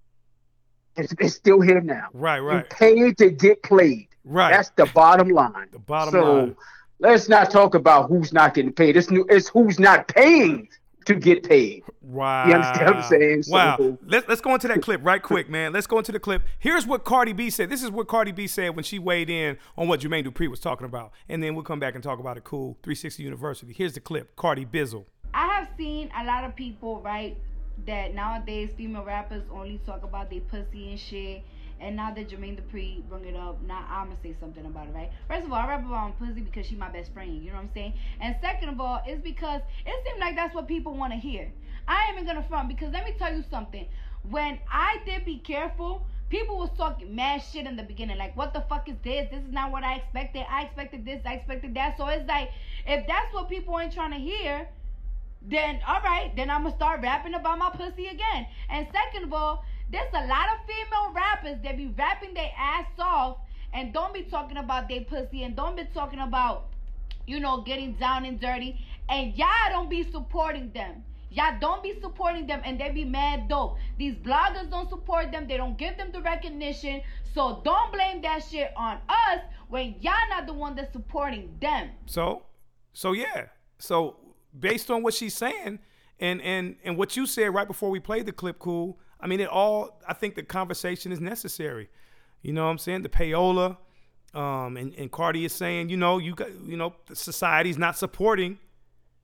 It's, 0.97 1.13
it's 1.19 1.35
still 1.35 1.61
here 1.61 1.81
now. 1.81 2.07
Right, 2.13 2.37
You 2.39 2.43
right, 2.43 2.71
pay 2.71 3.13
to 3.15 3.31
get 3.31 3.63
played. 3.63 4.08
Right. 4.29 4.53
That's 4.53 4.71
the 4.71 4.87
bottom 4.87 5.29
line. 5.29 5.69
the 5.73 5.79
bottom 5.79 6.13
so 6.13 6.35
line. 6.35 6.57
let's 6.99 7.29
not 7.29 7.51
talk 7.51 7.75
about 7.75 8.09
who's 8.09 8.33
not 8.33 8.55
getting 8.55 8.73
paid. 8.73 8.97
It's, 8.97 9.11
new, 9.11 9.27
it's 9.29 9.49
who's 9.49 9.79
not 9.79 10.09
paying 10.09 10.69
to 11.07 11.15
get 11.15 11.43
paid. 11.43 11.83
Wow. 12.03 12.47
You 12.47 12.55
understand 12.55 12.87
what 12.87 12.97
I'm 12.97 13.03
saying? 13.03 13.43
So- 13.45 13.55
wow. 13.55 13.99
Let's, 14.07 14.29
let's 14.29 14.41
go 14.41 14.53
into 14.55 14.69
that 14.69 14.83
clip 14.83 15.01
right 15.03 15.23
quick, 15.23 15.49
man. 15.49 15.73
Let's 15.73 15.87
go 15.87 15.99
into 15.99 16.13
the 16.13 16.21
clip. 16.21 16.43
Here's 16.59 16.87
what 16.87 17.05
Cardi 17.05 17.33
B 17.33 17.49
said. 17.49 17.71
This 17.71 17.83
is 17.83 17.91
what 17.91 18.09
Cardi 18.09 18.33
B 18.33 18.47
said 18.47 18.77
when 18.77 18.85
she 18.85 18.99
weighed 18.99 19.31
in 19.31 19.57
on 19.77 19.89
what 19.89 20.01
Jermaine 20.01 20.27
Dupri 20.27 20.49
was 20.49 20.61
talking 20.61 20.85
about. 20.85 21.13
And 21.29 21.43
then 21.43 21.55
we'll 21.55 21.65
come 21.65 21.81
back 21.81 21.95
and 21.95 22.05
talk 22.05 22.19
about 22.19 22.37
it 22.37 22.45
cool. 22.45 22.77
360 22.83 23.23
University. 23.23 23.73
Here's 23.73 23.95
the 23.95 24.01
clip. 24.01 24.37
Cardi 24.37 24.67
Bizzle. 24.67 25.07
I 25.33 25.47
have 25.55 25.69
seen 25.79 26.11
a 26.19 26.25
lot 26.25 26.45
of 26.45 26.55
people, 26.55 27.01
right, 27.01 27.37
that 27.87 28.15
nowadays 28.15 28.71
female 28.77 29.05
rappers 29.05 29.43
only 29.51 29.81
talk 29.87 30.03
about 30.03 30.31
their 30.31 30.41
pussy 30.41 30.91
and 30.91 31.01
shit. 31.01 31.43
And 31.81 31.95
now 31.97 32.13
that 32.13 32.29
Jermaine 32.29 32.61
Dupri 32.61 33.03
bring 33.09 33.25
it 33.27 33.37
up, 33.37 33.63
now 33.63 33.87
I'ma 33.89 34.15
say 34.23 34.35
something 34.41 34.67
about 34.67 34.89
it, 34.89 34.95
right? 34.95 35.11
First 35.29 35.47
of 35.47 35.53
all, 35.53 35.59
I 35.59 35.69
rap 35.69 35.87
about 35.87 36.21
my 36.21 36.27
pussy 36.27 36.41
because 36.41 36.67
she 36.67 36.75
my 36.75 36.89
best 36.89 37.13
friend, 37.13 37.43
you 37.43 37.51
know 37.51 37.57
what 37.57 37.65
I'm 37.65 37.71
saying? 37.73 37.95
And 38.21 38.35
second 38.41 38.71
of 38.71 38.81
all, 38.81 39.01
it's 39.07 39.23
because 39.23 39.61
it 39.87 40.05
seems 40.05 40.19
like 40.19 40.35
that's 40.35 40.55
what 40.55 40.67
people 40.67 40.95
want 40.95 41.13
to 41.13 41.19
hear. 41.19 41.51
I 41.87 42.09
ain't 42.09 42.15
even 42.15 42.27
gonna 42.27 42.47
front 42.47 42.69
because 42.69 42.93
let 42.93 43.05
me 43.05 43.15
tell 43.19 43.33
you 43.33 43.45
something. 43.51 43.87
When 44.29 44.59
I 44.71 44.99
did 45.07 45.25
be 45.25 45.39
careful, 45.39 46.03
people 46.29 46.59
was 46.59 46.71
talking 46.77 47.15
mad 47.15 47.43
shit 47.43 47.67
in 47.67 47.77
the 47.77 47.83
beginning, 47.83 48.19
like 48.19 48.37
what 48.37 48.53
the 48.53 48.61
fuck 48.63 48.89
is 48.89 48.97
this? 49.05 49.29
This 49.31 49.45
is 49.45 49.53
not 49.53 49.71
what 49.71 49.85
I 49.85 49.97
expected. 49.97 50.45
I 50.51 50.65
expected 50.65 51.05
this, 51.05 51.23
I 51.25 51.35
expected 51.35 51.75
that. 51.75 51.97
So 51.97 52.07
it's 52.09 52.27
like 52.29 52.51
if 52.87 53.07
that's 53.07 53.33
what 53.33 53.49
people 53.49 53.79
ain't 53.79 53.93
trying 53.93 54.13
to 54.13 54.19
hear, 54.19 54.69
then 55.43 55.81
all 55.87 56.01
right, 56.03 56.35
then 56.37 56.51
I'm 56.51 56.65
gonna 56.65 56.75
start 56.75 57.01
rapping 57.01 57.35
about 57.35 57.59
my 57.59 57.71
pussy 57.71 58.09
again. 58.09 58.47
And 58.69 58.87
second 58.93 59.25
of 59.25 59.33
all, 59.33 59.65
there's 59.91 60.13
a 60.13 60.27
lot 60.27 60.47
of 60.53 60.67
female 60.67 61.13
rappers 61.15 61.59
that 61.65 61.77
be 61.77 61.89
rapping 61.97 62.35
their 62.35 62.51
ass 62.57 62.87
off 62.99 63.39
and 63.73 63.93
don't 63.93 64.13
be 64.13 64.23
talking 64.23 64.57
about 64.57 64.89
their 64.89 65.03
pussy 65.03 65.45
and 65.45 65.57
don't 65.57 65.77
be 65.77 65.85
talking 65.95 66.21
about, 66.21 66.67
you 67.27 67.41
know, 67.41 67.63
getting 67.63 67.95
down 67.95 68.25
and 68.25 68.41
dirty. 68.41 68.79
And 69.09 69.35
y'all 69.35 69.49
don't 69.71 69.89
be 69.89 70.11
supporting 70.11 70.71
them. 70.73 71.05
Y'all 71.31 71.59
don't 71.61 71.83
be 71.83 71.99
supporting 72.01 72.47
them 72.47 72.61
and 72.65 72.81
they 72.81 72.91
be 72.91 73.05
mad 73.05 73.49
dope. 73.49 73.77
These 73.99 74.15
bloggers 74.17 74.71
don't 74.71 74.89
support 74.89 75.31
them. 75.31 75.47
They 75.47 75.57
don't 75.57 75.77
give 75.77 75.97
them 75.97 76.11
the 76.13 76.23
recognition. 76.23 77.03
So 77.35 77.61
don't 77.65 77.93
blame 77.93 78.23
that 78.23 78.45
shit 78.45 78.73
on 78.77 78.99
us 79.09 79.41
when 79.69 79.95
y'all 80.01 80.15
not 80.31 80.47
the 80.47 80.55
one 80.55 80.75
that's 80.75 80.93
supporting 80.93 81.55
them. 81.61 81.91
So, 82.07 82.43
so 82.93 83.13
yeah. 83.13 83.47
So 83.79 84.17
based 84.59 84.91
on 84.91 85.03
what 85.03 85.15
she's 85.15 85.35
saying 85.35 85.79
and 86.19 86.41
and 86.43 86.77
and 86.83 86.97
what 86.97 87.17
you 87.17 87.27
said 87.27 87.55
right 87.55 87.67
before 87.67 87.91
we 87.91 88.01
played 88.01 88.27
the 88.27 88.33
clip, 88.33 88.59
cool. 88.59 88.99
I 89.21 89.27
mean, 89.27 89.41
it 89.41 89.49
all. 89.49 90.01
I 90.07 90.15
think 90.15 90.35
the 90.35 90.43
conversation 90.43 91.13
is 91.13 91.21
necessary. 91.21 91.89
You 92.43 92.53
know 92.53 92.65
what 92.65 92.71
I'm 92.71 92.79
saying? 92.79 93.03
The 93.03 93.09
payola, 93.09 93.77
um, 94.35 94.77
and 94.77 94.95
and 94.95 95.11
Cardi 95.11 95.45
is 95.45 95.53
saying, 95.53 95.89
you 95.89 95.97
know, 95.97 96.19
you 96.19 96.35
got, 96.35 96.49
you 96.65 96.77
know, 96.77 96.95
society's 97.13 97.79
not 97.79 97.97
supporting 97.99 98.59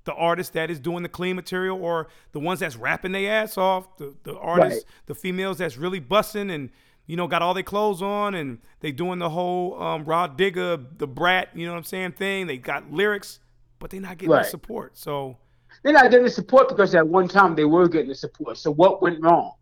the 0.05 0.13
artist 0.15 0.53
that 0.53 0.71
is 0.71 0.79
doing 0.81 1.03
the 1.03 1.09
clean 1.09 1.35
material 1.37 1.83
or 1.83 2.09
the 2.33 2.41
ones 2.41 2.61
that's 2.61 2.77
rapping 2.77 3.13
their 3.13 3.33
ass 3.43 3.57
off, 3.57 3.97
the 3.97 4.15
the 4.25 4.37
artists, 4.37 4.85
Right. 4.85 5.07
the 5.07 5.15
females 5.15 5.59
that's 5.59 5.77
really 5.79 6.01
busting 6.01 6.51
and 6.51 6.71
you 7.07 7.17
know 7.17 7.27
got 7.29 7.41
all 7.41 7.55
their 7.55 7.63
clothes 7.63 8.03
on 8.03 8.35
and 8.35 8.59
they 8.81 8.93
doing 8.93 9.19
the 9.19 9.31
whole 9.31 9.81
um, 9.81 10.05
Rah 10.05 10.29
Digga, 10.29 10.99
the 10.99 11.07
brat, 11.07 11.51
you 11.55 11.67
know 11.67 11.73
what 11.73 11.79
I'm 11.79 11.85
saying 11.85 12.13
thing. 12.13 12.47
They 12.47 12.59
got 12.59 12.93
lyrics, 12.93 13.39
but 13.79 13.91
they're 13.91 14.01
not 14.01 14.19
getting 14.19 14.31
the 14.43 14.49
support. 14.51 14.99
So 14.99 15.37
They're 15.83 15.93
not 15.93 16.11
getting 16.11 16.25
the 16.25 16.31
support 16.31 16.69
because 16.69 16.95
at 16.95 17.07
one 17.07 17.29
time 17.29 17.55
they 17.55 17.65
were 17.65 17.89
getting 17.89 18.09
the 18.09 18.15
support. 18.15 18.59
So 18.59 18.73
what 18.73 19.01
went 19.01 19.23
wrong? 19.23 19.53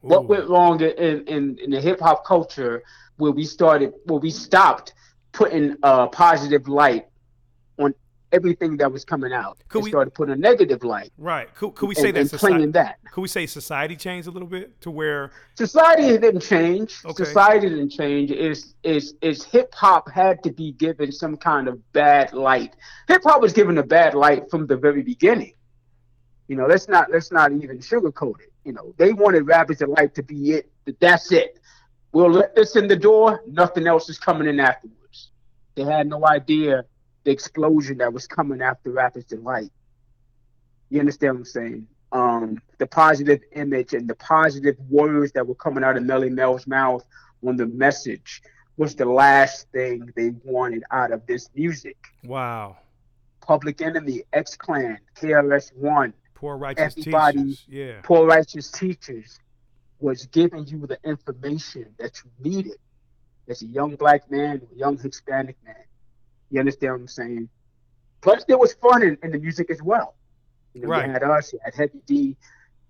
What 0.00 0.26
went 0.26 0.48
wrong 0.48 0.80
in, 0.80 1.26
in, 1.28 1.58
in 1.58 1.70
the 1.70 1.80
hip 1.80 2.00
hop 2.00 2.24
culture 2.24 2.82
where 3.16 3.32
we 3.32 3.44
started, 3.44 3.92
where 4.04 4.18
we 4.18 4.30
stopped 4.30 4.94
putting 5.32 5.76
a 5.82 6.08
positive 6.08 6.68
light 6.68 7.06
on 7.78 7.94
everything 8.32 8.78
that 8.78 8.90
was 8.90 9.04
coming 9.04 9.32
out? 9.32 9.58
Could 9.68 9.84
we 9.84 9.90
started 9.90 10.14
putting 10.14 10.32
a 10.32 10.36
negative 10.36 10.84
light. 10.84 11.12
right? 11.18 11.54
Could, 11.54 11.74
could 11.74 11.88
we 11.88 11.94
say 11.94 12.08
and, 12.08 12.16
that 12.16 12.20
and 12.20 12.30
society? 12.30 12.54
playing 12.54 12.72
that? 12.72 12.98
Could 13.12 13.20
we 13.20 13.28
say 13.28 13.44
society 13.46 13.94
changed 13.94 14.26
a 14.26 14.30
little 14.30 14.48
bit 14.48 14.80
to 14.80 14.90
where 14.90 15.32
Society 15.54 16.16
didn't 16.16 16.40
change. 16.40 17.00
Okay. 17.04 17.24
Society 17.24 17.68
didn't 17.68 17.90
change. 17.90 18.30
Is 18.30 18.74
is 18.82 19.14
is 19.20 19.44
hip 19.44 19.74
hop 19.74 20.10
had 20.10 20.42
to 20.44 20.50
be 20.52 20.72
given 20.72 21.12
some 21.12 21.36
kind 21.36 21.68
of 21.68 21.92
bad 21.92 22.32
light. 22.32 22.74
Hip 23.08 23.22
hop 23.24 23.42
was 23.42 23.52
given 23.52 23.76
a 23.78 23.82
bad 23.82 24.14
light 24.14 24.50
from 24.50 24.66
the 24.66 24.76
very 24.76 25.02
beginning. 25.02 25.52
You 26.48 26.56
know, 26.56 26.66
let's 26.66 26.88
not 26.88 27.10
let's 27.12 27.30
not 27.30 27.52
even 27.52 27.78
sugarcoat 27.78 28.40
it. 28.40 28.49
You 28.64 28.72
know, 28.72 28.94
they 28.98 29.12
wanted 29.12 29.46
Rappers 29.46 29.78
Delight 29.78 30.14
to 30.16 30.22
be 30.22 30.52
it. 30.52 30.70
That's 31.00 31.32
it. 31.32 31.58
We'll 32.12 32.30
let 32.30 32.54
this 32.54 32.76
in 32.76 32.88
the 32.88 32.96
door. 32.96 33.42
Nothing 33.46 33.86
else 33.86 34.08
is 34.08 34.18
coming 34.18 34.48
in 34.48 34.60
afterwards. 34.60 35.30
They 35.74 35.84
had 35.84 36.08
no 36.08 36.26
idea 36.26 36.84
the 37.24 37.30
explosion 37.30 37.98
that 37.98 38.12
was 38.12 38.26
coming 38.26 38.60
after 38.60 38.90
Rappers 38.90 39.24
Delight. 39.24 39.70
You 40.90 41.00
understand 41.00 41.34
what 41.34 41.38
I'm 41.40 41.44
saying? 41.44 41.86
Um, 42.12 42.58
the 42.78 42.86
positive 42.86 43.40
image 43.54 43.94
and 43.94 44.08
the 44.08 44.16
positive 44.16 44.76
words 44.88 45.32
that 45.32 45.46
were 45.46 45.54
coming 45.54 45.84
out 45.84 45.96
of 45.96 46.02
Melle 46.02 46.30
Mel's 46.30 46.66
mouth 46.66 47.04
on 47.46 47.56
the 47.56 47.66
message 47.66 48.42
was 48.76 48.96
the 48.96 49.04
last 49.04 49.68
thing 49.70 50.10
they 50.16 50.32
wanted 50.42 50.82
out 50.90 51.12
of 51.12 51.24
this 51.26 51.48
music. 51.54 51.96
wow, 52.24 52.76
Public 53.40 53.80
Enemy, 53.80 54.22
X 54.32 54.56
Clan, 54.56 54.98
KRS 55.16 55.74
One, 55.76 56.12
poor 56.40 56.56
righteous 56.56 56.96
Everybody- 56.96 57.38
teachers? 57.38 57.64
Yeah, 57.68 58.00
Poor 58.02 58.26
Righteous 58.26 58.70
Teachers 58.70 59.38
was 59.98 60.24
giving 60.26 60.66
you 60.66 60.86
the 60.86 60.98
information 61.04 61.94
that 61.98 62.12
you 62.24 62.30
needed 62.50 62.78
as 63.48 63.60
a 63.62 63.66
young 63.66 63.94
black 63.96 64.30
man, 64.30 64.62
a 64.72 64.74
young 64.78 64.96
Hispanic 64.98 65.56
man. 65.64 65.74
You 66.50 66.60
understand 66.60 66.92
what 66.94 67.00
I'm 67.02 67.08
saying? 67.08 67.48
Plus, 68.22 68.44
there 68.44 68.56
was 68.58 68.72
fun 68.74 69.02
in, 69.02 69.18
in 69.22 69.32
the 69.32 69.38
music 69.38 69.70
as 69.70 69.82
well. 69.82 70.14
You 70.72 70.82
know, 70.82 70.88
Right. 70.88 71.06
You 71.06 71.12
had 71.12 71.22
us, 71.22 71.52
you 71.52 71.58
had 71.62 71.74
Heavy 71.74 72.00
D, 72.06 72.36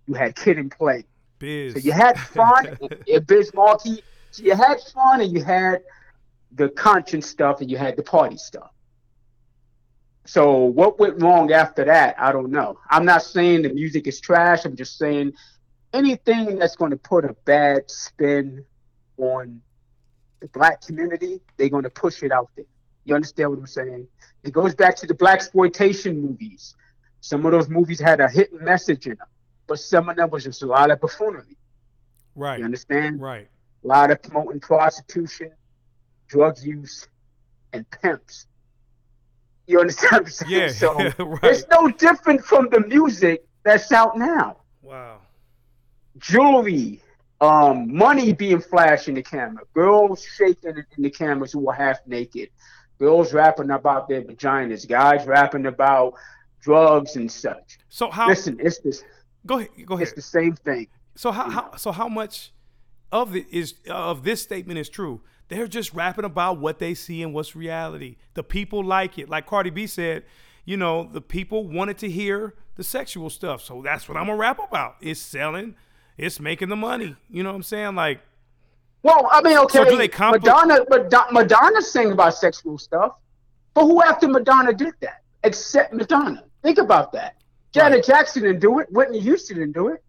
you 0.06 0.14
had 0.14 0.36
Kid 0.36 0.58
and 0.58 0.70
Play. 0.70 1.04
biz. 1.40 1.72
So 1.74 1.80
you 1.80 1.92
had 1.92 2.18
fun, 2.18 2.78
and 3.12 3.26
Biz 3.26 3.52
Markie. 3.54 4.02
So 4.30 4.44
you 4.44 4.54
had 4.54 4.80
fun, 4.94 5.20
and 5.22 5.32
you 5.32 5.42
had 5.42 5.82
the 6.52 6.68
conscience 6.68 7.26
stuff, 7.26 7.60
and 7.60 7.68
you 7.70 7.76
had 7.76 7.96
the 7.96 8.02
party 8.04 8.36
stuff. 8.36 8.70
So 10.26 10.56
what 10.64 10.98
went 10.98 11.20
wrong 11.22 11.52
after 11.52 11.84
that? 11.84 12.14
I 12.18 12.30
don't 12.32 12.50
know. 12.50 12.78
I'm 12.90 13.04
not 13.04 13.22
saying 13.22 13.62
the 13.62 13.70
music 13.70 14.06
is 14.06 14.20
trash. 14.20 14.64
I'm 14.64 14.76
just 14.76 14.98
saying 14.98 15.32
anything 15.92 16.58
that's 16.58 16.76
going 16.76 16.90
to 16.90 16.96
put 16.96 17.24
a 17.24 17.34
bad 17.44 17.90
spin 17.90 18.64
on 19.16 19.60
the 20.40 20.48
black 20.48 20.80
community, 20.82 21.40
they're 21.56 21.68
going 21.68 21.84
to 21.84 21.90
push 21.90 22.22
it 22.22 22.32
out 22.32 22.48
there. 22.56 22.64
You 23.04 23.14
understand 23.14 23.50
what 23.50 23.58
I'm 23.58 23.66
saying? 23.66 24.06
It 24.42 24.52
goes 24.52 24.74
back 24.74 24.96
to 24.96 25.06
the 25.06 25.14
blaxploitation 25.14 26.16
movies. 26.16 26.74
Some 27.20 27.44
of 27.44 27.52
those 27.52 27.68
movies 27.68 28.00
had 28.00 28.20
a 28.20 28.28
hidden 28.28 28.64
message 28.64 29.06
in 29.06 29.16
them, 29.16 29.26
but 29.66 29.78
some 29.78 30.08
of 30.08 30.16
them 30.16 30.30
was 30.30 30.44
just 30.44 30.62
a 30.62 30.66
lot 30.66 30.90
of 30.90 31.00
buffoonery. 31.00 31.56
right, 32.34 32.58
You 32.58 32.64
understand? 32.64 33.20
right. 33.20 33.48
A 33.84 33.86
lot 33.86 34.10
of 34.10 34.22
promoting 34.22 34.60
prostitution, 34.60 35.52
drug 36.28 36.58
use, 36.62 37.08
and 37.72 37.88
pimps. 37.90 38.46
You 39.70 39.80
understand 39.80 40.12
what 40.12 40.20
I'm 40.22 40.30
saying? 40.30 40.50
Yeah, 40.52 40.68
So 40.68 40.94
right. 41.24 41.44
it's 41.44 41.64
no 41.70 41.88
different 41.88 42.44
from 42.44 42.68
the 42.70 42.80
music 42.80 43.46
that's 43.62 43.92
out 43.92 44.18
now. 44.18 44.56
Wow. 44.82 45.18
Jewelry, 46.18 47.00
um, 47.40 47.94
money 47.94 48.32
being 48.32 48.60
flashed 48.60 49.08
in 49.08 49.14
the 49.14 49.22
camera, 49.22 49.62
girls 49.72 50.24
shaking 50.36 50.70
in 50.70 50.84
in 50.96 51.02
the 51.04 51.10
cameras 51.10 51.52
who 51.52 51.68
are 51.70 51.74
half 51.74 51.98
naked, 52.06 52.50
girls 52.98 53.32
rapping 53.32 53.70
about 53.70 54.08
their 54.08 54.22
vaginas, 54.22 54.88
guys 54.88 55.24
rapping 55.26 55.66
about 55.66 56.14
drugs 56.60 57.16
and 57.16 57.30
such. 57.30 57.78
So 57.88 58.10
how? 58.10 58.26
Listen, 58.28 58.58
it's 58.60 58.78
this, 58.80 59.04
go 59.46 59.58
ahead. 59.58 59.68
Go 59.86 59.94
ahead. 59.94 60.08
it's 60.08 60.16
the 60.16 60.22
same 60.22 60.56
thing. 60.56 60.88
So 61.14 61.30
how, 61.30 61.48
how 61.48 61.76
so 61.76 61.92
how 61.92 62.08
much 62.08 62.52
of 63.12 63.36
it 63.36 63.46
is 63.50 63.74
of 63.88 64.24
this 64.24 64.42
statement 64.42 64.78
is 64.78 64.88
true? 64.88 65.20
They're 65.50 65.68
just 65.68 65.92
rapping 65.92 66.24
about 66.24 66.58
what 66.58 66.78
they 66.78 66.94
see 66.94 67.22
and 67.22 67.34
what's 67.34 67.54
reality. 67.54 68.16
The 68.34 68.42
people 68.42 68.82
like 68.84 69.18
it. 69.18 69.28
Like 69.28 69.46
Cardi 69.46 69.70
B 69.70 69.86
said, 69.86 70.24
you 70.64 70.76
know, 70.76 71.08
the 71.12 71.20
people 71.20 71.66
wanted 71.68 71.98
to 71.98 72.08
hear 72.10 72.54
the 72.76 72.84
sexual 72.84 73.28
stuff. 73.28 73.60
So 73.60 73.82
that's 73.82 74.08
what 74.08 74.16
I'm 74.16 74.26
gonna 74.26 74.38
rap 74.38 74.58
about. 74.66 74.96
It's 75.00 75.20
selling, 75.20 75.74
it's 76.16 76.40
making 76.40 76.68
the 76.70 76.76
money. 76.76 77.16
You 77.28 77.42
know 77.42 77.50
what 77.50 77.56
I'm 77.56 77.62
saying? 77.64 77.94
Like 77.96 78.20
Well, 79.02 79.28
I 79.32 79.42
mean, 79.42 79.58
okay, 79.58 79.78
So 79.78 79.84
do 79.90 79.96
they 79.96 80.08
compli- 80.08 80.40
Madonna, 80.40 80.84
Madonna, 80.88 81.32
Madonna 81.32 81.82
sang 81.82 82.12
about 82.12 82.34
sexual 82.34 82.78
stuff, 82.78 83.16
but 83.74 83.82
who 83.84 84.02
after 84.02 84.28
Madonna 84.28 84.72
did 84.72 84.94
that? 85.00 85.22
Except 85.42 85.92
Madonna. 85.92 86.44
Think 86.62 86.78
about 86.78 87.12
that. 87.12 87.36
Janet 87.72 87.96
Right. 87.96 88.04
Jackson 88.04 88.42
didn't 88.44 88.60
do 88.60 88.78
it. 88.78 88.86
Whitney 88.92 89.20
Houston 89.20 89.58
didn't 89.58 89.72
do 89.74 89.88
it. 89.88 90.02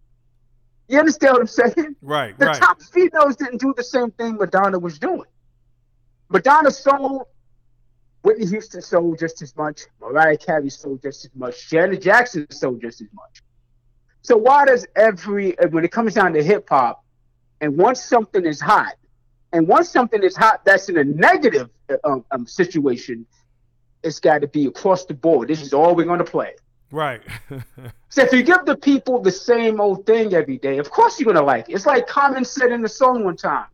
You 0.88 0.98
understand 0.98 1.32
what 1.32 1.40
I'm 1.40 1.46
saying? 1.46 1.96
right, 2.02 2.38
The 2.38 2.46
right. 2.46 2.56
top 2.60 2.82
females 2.82 3.36
didn't 3.36 3.60
do 3.60 3.72
the 3.76 3.84
same 3.84 4.10
thing 4.12 4.36
Madonna 4.36 4.78
was 4.78 4.98
doing. 4.98 5.24
Madonna 6.32 6.70
sold, 6.70 7.22
Whitney 8.22 8.46
Houston 8.46 8.80
sold 8.80 9.18
just 9.18 9.42
as 9.42 9.54
much, 9.56 9.82
Mariah 10.00 10.36
Carey 10.36 10.70
sold 10.70 11.02
just 11.02 11.24
as 11.24 11.30
much, 11.34 11.68
Janet 11.68 12.02
Jackson 12.02 12.50
sold 12.50 12.80
just 12.80 13.00
as 13.00 13.08
much. 13.12 13.42
So 14.22 14.36
why 14.36 14.64
does 14.64 14.86
every 14.96 15.56
when 15.70 15.84
it 15.84 15.90
comes 15.90 16.14
down 16.14 16.32
to 16.34 16.42
hip 16.42 16.68
hop, 16.68 17.04
and 17.60 17.76
once 17.76 18.02
something 18.02 18.46
is 18.46 18.60
hot, 18.60 18.94
and 19.52 19.66
once 19.68 19.90
something 19.90 20.22
is 20.22 20.36
hot 20.36 20.64
that's 20.64 20.88
in 20.88 20.96
a 20.96 21.04
negative 21.04 21.68
uh, 21.90 21.96
um, 22.04 22.24
um, 22.30 22.46
situation, 22.46 23.26
it's 24.02 24.20
got 24.20 24.40
to 24.40 24.48
be 24.48 24.66
across 24.66 25.04
the 25.04 25.14
board. 25.14 25.48
This 25.48 25.60
is 25.60 25.72
all 25.72 25.94
we're 25.94 26.06
going 26.06 26.18
to 26.18 26.24
play. 26.24 26.54
right. 26.90 27.22
So 28.12 28.20
if 28.20 28.30
you 28.30 28.42
give 28.42 28.66
the 28.66 28.76
people 28.76 29.22
the 29.22 29.30
same 29.30 29.80
old 29.80 30.04
thing 30.04 30.34
every 30.34 30.58
day, 30.58 30.76
of 30.76 30.90
course 30.90 31.18
you're 31.18 31.32
gonna 31.32 31.46
like 31.46 31.70
it. 31.70 31.72
It's 31.72 31.86
like 31.86 32.06
Common 32.06 32.44
said 32.44 32.70
in 32.70 32.82
the 32.82 32.88
song 32.88 33.24
one 33.24 33.38
time. 33.38 33.64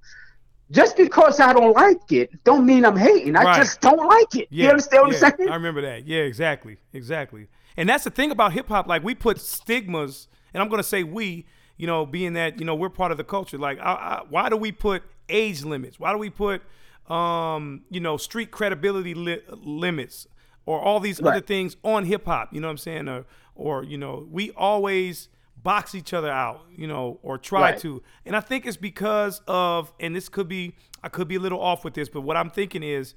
Just 0.70 0.96
because 0.96 1.40
I 1.40 1.52
don't 1.52 1.72
like 1.74 2.12
it, 2.12 2.44
don't 2.44 2.66
mean 2.66 2.84
I'm 2.84 2.96
hating. 2.96 3.36
I 3.36 3.42
Right. 3.44 3.56
just 3.56 3.80
don't 3.80 4.06
like 4.06 4.34
it. 4.36 4.48
you 4.50 4.68
understand 4.68 5.02
what 5.06 5.12
yeah, 5.20 5.26
I'm 5.28 5.36
saying? 5.38 5.48
I 5.50 5.54
remember 5.54 5.80
that. 5.82 6.06
Yeah, 6.06 6.20
exactly, 6.20 6.76
exactly. 6.92 7.48
And 7.76 7.88
that's 7.88 8.04
the 8.04 8.10
thing 8.10 8.30
about 8.30 8.52
hip 8.52 8.68
hop. 8.68 8.86
Like 8.86 9.02
we 9.02 9.14
put 9.14 9.40
stigmas, 9.40 10.28
and 10.52 10.62
I'm 10.62 10.68
gonna 10.68 10.82
say 10.82 11.04
we, 11.04 11.46
you 11.78 11.86
know, 11.86 12.04
being 12.04 12.34
that 12.34 12.58
you 12.58 12.66
know 12.66 12.74
we're 12.74 12.90
part 12.90 13.12
of 13.12 13.16
the 13.18 13.24
culture. 13.24 13.56
Like, 13.56 13.78
I, 13.78 13.92
I, 13.92 14.22
why 14.28 14.48
do 14.50 14.56
we 14.56 14.72
put 14.72 15.02
age 15.28 15.64
limits? 15.64 15.98
Why 15.98 16.12
do 16.12 16.18
we 16.18 16.28
put, 16.28 16.62
um, 17.08 17.82
you 17.90 18.00
know, 18.00 18.16
street 18.16 18.50
credibility 18.50 19.14
li- 19.14 19.42
limits 19.48 20.26
or 20.66 20.80
all 20.80 21.00
these 21.00 21.20
other 21.22 21.40
things 21.40 21.76
on 21.82 22.04
hip 22.04 22.26
hop? 22.26 22.52
You 22.52 22.60
know 22.60 22.66
what 22.68 22.72
I'm 22.72 22.78
saying? 22.78 23.08
Or, 23.08 23.24
or 23.54 23.84
you 23.84 23.96
know, 23.96 24.26
we 24.30 24.50
always 24.52 25.28
box 25.62 25.94
each 25.94 26.12
other 26.14 26.30
out, 26.30 26.62
you 26.74 26.86
know, 26.86 27.18
or 27.22 27.38
try 27.38 27.60
Right. 27.72 27.78
to. 27.80 28.02
And 28.24 28.36
I 28.36 28.40
think 28.40 28.66
it's 28.66 28.76
because 28.76 29.40
of, 29.46 29.92
and 30.00 30.14
this 30.14 30.28
could 30.28 30.48
be, 30.48 30.74
I 31.02 31.08
could 31.08 31.28
be 31.28 31.36
a 31.36 31.40
little 31.40 31.60
off 31.60 31.84
with 31.84 31.94
this, 31.94 32.08
but 32.08 32.22
what 32.22 32.36
I'm 32.36 32.50
thinking 32.50 32.82
is, 32.82 33.14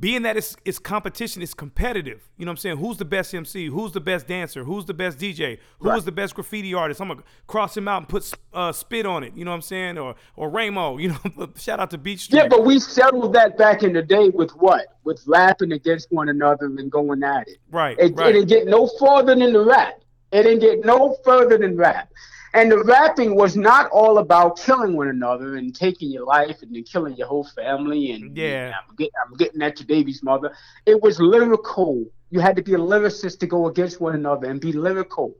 being 0.00 0.22
that 0.22 0.36
it's, 0.36 0.56
it's 0.64 0.78
competition, 0.78 1.42
it's 1.42 1.54
competitive. 1.54 2.28
You 2.36 2.44
know 2.44 2.50
what 2.50 2.54
I'm 2.54 2.56
saying? 2.56 2.76
Who's 2.78 2.96
the 2.96 3.04
best 3.04 3.32
MC? 3.34 3.66
Who's 3.66 3.92
the 3.92 4.00
best 4.00 4.26
dancer? 4.26 4.64
Who's 4.64 4.84
the 4.86 4.94
best 4.94 5.18
DJ? 5.18 5.58
Who 5.78 5.88
is 5.90 5.94
Right. 5.96 6.04
the 6.04 6.10
best 6.12 6.34
graffiti 6.34 6.74
artist? 6.74 7.00
I'm 7.00 7.08
gonna 7.08 7.22
cross 7.46 7.76
him 7.76 7.86
out 7.86 7.98
and 7.98 8.08
put 8.08 8.32
uh, 8.52 8.72
spit 8.72 9.06
on 9.06 9.22
it. 9.22 9.34
You 9.36 9.44
know 9.44 9.50
what 9.52 9.56
I'm 9.56 9.62
saying? 9.62 9.98
Or 9.98 10.14
or 10.34 10.48
Ramo. 10.50 10.96
You 11.02 11.10
know, 11.10 11.48
shout 11.56 11.78
out 11.78 11.90
to 11.90 11.98
Beach 11.98 12.20
Street. 12.20 12.38
Yeah, 12.38 12.48
but 12.48 12.64
we 12.64 12.78
settled 12.80 13.32
that 13.34 13.56
back 13.58 13.82
in 13.82 13.92
the 13.92 14.02
day 14.02 14.30
with 14.30 14.50
what? 14.52 14.86
With 15.04 15.22
rapping 15.26 15.72
against 15.72 16.10
one 16.10 16.28
another 16.30 16.66
and 16.66 16.90
going 16.90 17.22
at 17.22 17.46
it. 17.46 17.58
right, 17.70 17.96
It, 17.98 18.16
right. 18.16 18.30
it 18.30 18.32
didn't 18.32 18.48
get 18.48 18.66
no 18.66 18.88
farther 18.98 19.34
than 19.36 19.52
the 19.52 19.64
rap. 19.64 20.00
It 20.32 20.42
didn't 20.44 20.60
get 20.60 20.84
no 20.84 21.16
further 21.24 21.58
than 21.58 21.76
rap. 21.76 22.10
And 22.54 22.70
the 22.70 22.82
rapping 22.84 23.34
was 23.34 23.56
not 23.56 23.90
all 23.90 24.18
about 24.18 24.58
killing 24.58 24.94
one 24.94 25.08
another 25.08 25.56
and 25.56 25.74
taking 25.74 26.10
your 26.10 26.26
life 26.26 26.60
and 26.62 26.74
then 26.74 26.82
killing 26.84 27.16
your 27.16 27.26
whole 27.26 27.44
family 27.44 28.12
and 28.12 28.36
Yeah. 28.36 28.74
I'm, 28.88 28.94
get, 28.96 29.10
I'm 29.24 29.34
getting 29.36 29.62
at 29.62 29.78
your 29.80 29.86
baby's 29.86 30.22
mother. 30.22 30.54
It 30.84 31.00
was 31.02 31.18
lyrical. 31.18 32.04
You 32.30 32.40
had 32.40 32.56
to 32.56 32.62
be 32.62 32.74
a 32.74 32.78
lyricist 32.78 33.38
to 33.40 33.46
go 33.46 33.68
against 33.68 34.00
one 34.00 34.14
another 34.14 34.48
and 34.50 34.60
be 34.60 34.72
lyrical. 34.72 35.34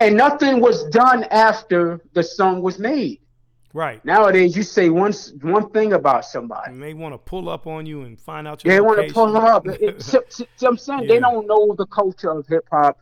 And 0.00 0.16
nothing 0.16 0.60
was 0.60 0.84
done 0.84 1.24
after 1.24 2.00
the 2.14 2.22
song 2.22 2.62
was 2.62 2.78
made. 2.78 3.20
Right. 3.74 4.02
Nowadays, 4.04 4.56
you 4.56 4.62
say 4.62 4.88
one 4.88 5.12
one 5.42 5.68
thing 5.70 5.94
about 5.94 6.24
somebody. 6.24 6.70
And 6.72 6.82
they 6.82 6.94
want 6.94 7.12
to 7.12 7.18
pull 7.18 7.48
up 7.48 7.66
on 7.66 7.86
you 7.86 8.02
and 8.02 8.18
find 8.18 8.46
out 8.46 8.64
your 8.64 8.72
They 8.74 8.80
want 8.80 9.06
to 9.06 9.12
pull 9.12 9.36
up. 9.36 9.66
It- 9.66 9.82
it- 9.82 10.02
see, 10.10 10.18
see- 10.28 10.46
see 10.56 10.66
what 10.66 10.70
I'm 10.70 10.78
saying 10.78 11.06
they 11.08 11.18
don't 11.18 11.46
know 11.46 11.74
the 11.76 11.86
culture 11.86 12.30
of 12.30 12.46
hip 12.46 12.66
hop. 12.70 12.98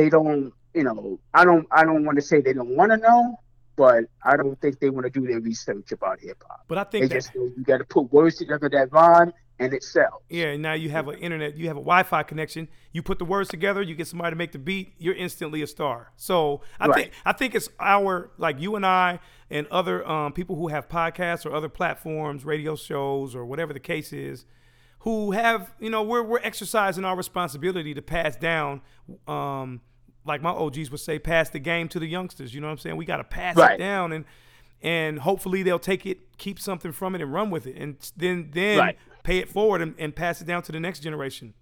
They 0.00 0.08
don't, 0.08 0.52
you 0.74 0.84
know. 0.84 1.20
I 1.34 1.44
don't. 1.44 1.66
I 1.70 1.84
don't 1.84 2.04
want 2.06 2.16
to 2.16 2.22
say 2.22 2.40
they 2.40 2.54
don't 2.54 2.74
want 2.74 2.90
to 2.92 2.96
know, 2.96 3.38
but 3.76 4.04
I 4.24 4.36
don't 4.36 4.58
think 4.62 4.80
they 4.80 4.88
want 4.88 5.04
to 5.04 5.10
do 5.10 5.26
their 5.26 5.40
research 5.40 5.92
about 5.92 6.20
hip 6.20 6.42
hop. 6.48 6.60
But 6.68 6.78
I 6.78 6.84
They 6.84 7.00
think 7.00 7.10
that, 7.10 7.14
just 7.16 7.34
you 7.34 7.52
got 7.62 7.78
to 7.78 7.84
put 7.84 8.10
words 8.10 8.36
together 8.36 8.68
that 8.70 8.90
rhyme 8.92 9.32
and 9.58 9.74
it 9.74 9.82
sells. 9.82 10.22
yeah, 10.30 10.56
now 10.56 10.72
you 10.72 10.88
have 10.88 11.06
an 11.08 11.18
internet, 11.18 11.54
you 11.54 11.66
have 11.68 11.76
a 11.76 11.80
Wi-Fi 11.80 12.22
connection. 12.22 12.66
You 12.92 13.02
put 13.02 13.18
the 13.18 13.26
words 13.26 13.50
together, 13.50 13.82
you 13.82 13.94
get 13.94 14.06
somebody 14.06 14.30
to 14.32 14.36
make 14.36 14.52
the 14.52 14.58
beat, 14.58 14.94
you're 14.96 15.14
instantly 15.14 15.60
a 15.60 15.66
star. 15.66 16.12
So 16.16 16.62
I 16.80 16.86
Right. 16.86 16.94
think 16.94 17.12
I 17.26 17.32
think 17.34 17.54
it's 17.54 17.68
our 17.78 18.30
like 18.38 18.58
you 18.58 18.74
and 18.76 18.86
I 18.86 19.20
and 19.50 19.66
other 19.66 20.06
um, 20.08 20.32
people 20.32 20.56
who 20.56 20.68
have 20.68 20.88
podcasts 20.88 21.44
or 21.44 21.52
other 21.54 21.68
platforms, 21.68 22.42
radio 22.46 22.74
shows 22.74 23.34
or 23.34 23.44
whatever 23.44 23.74
the 23.74 23.80
case 23.80 24.14
is, 24.14 24.46
who 25.00 25.32
have 25.32 25.74
you 25.78 25.90
know 25.90 26.02
we're 26.02 26.22
we're 26.22 26.40
exercising 26.42 27.04
our 27.04 27.16
responsibility 27.16 27.92
to 27.92 28.00
pass 28.00 28.36
down. 28.36 28.80
Um, 29.28 29.82
like 30.24 30.42
my 30.42 30.50
OGs 30.50 30.90
would 30.90 31.00
say, 31.00 31.18
pass 31.18 31.50
the 31.50 31.58
game 31.58 31.88
to 31.88 31.98
the 31.98 32.06
youngsters. 32.06 32.54
You 32.54 32.60
know 32.60 32.66
what 32.66 32.72
I'm 32.72 32.78
saying? 32.78 32.96
We 32.96 33.04
got 33.04 33.18
to 33.18 33.24
pass 33.24 33.56
it 33.58 33.78
down 33.78 34.12
and 34.12 34.24
and 34.82 35.18
hopefully 35.18 35.62
they'll 35.62 35.78
take 35.78 36.06
it, 36.06 36.38
keep 36.38 36.58
something 36.58 36.92
from 36.92 37.14
it, 37.14 37.20
and 37.20 37.32
run 37.32 37.50
with 37.50 37.66
it, 37.66 37.76
and 37.76 37.96
then 38.16 38.50
then 38.52 38.78
Right. 38.78 38.98
pay 39.24 39.38
it 39.38 39.48
forward 39.48 39.82
and, 39.82 39.94
and 39.98 40.14
pass 40.16 40.40
it 40.40 40.46
down 40.46 40.62
to 40.62 40.72
the 40.72 40.80
next 40.80 41.00
generation. 41.00 41.52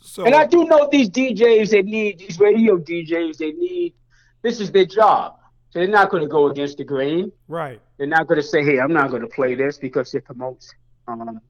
So 0.00 0.24
And 0.24 0.34
I 0.34 0.46
do 0.46 0.64
know 0.64 0.88
these 0.90 1.10
DJs. 1.10 1.70
They 1.70 1.82
need 1.82 2.18
these 2.20 2.38
radio 2.38 2.78
DJs. 2.78 3.38
They 3.38 3.52
need. 3.52 3.94
This 4.42 4.60
is 4.60 4.70
their 4.70 4.86
job. 4.86 5.36
So 5.70 5.78
they're 5.78 5.88
not 5.88 6.10
going 6.10 6.22
to 6.22 6.28
go 6.28 6.48
against 6.48 6.78
the 6.78 6.84
grain. 6.84 7.30
right, 7.48 7.80
They're 7.96 8.06
not 8.06 8.26
going 8.26 8.40
to 8.40 8.46
say, 8.46 8.64
"Hey, 8.64 8.80
I'm 8.80 8.92
not 8.92 9.10
going 9.10 9.22
to 9.22 9.28
play 9.28 9.54
this 9.54 9.78
because 9.78 10.14
it 10.14 10.24
promotes 10.24 10.72
um, 11.06 11.40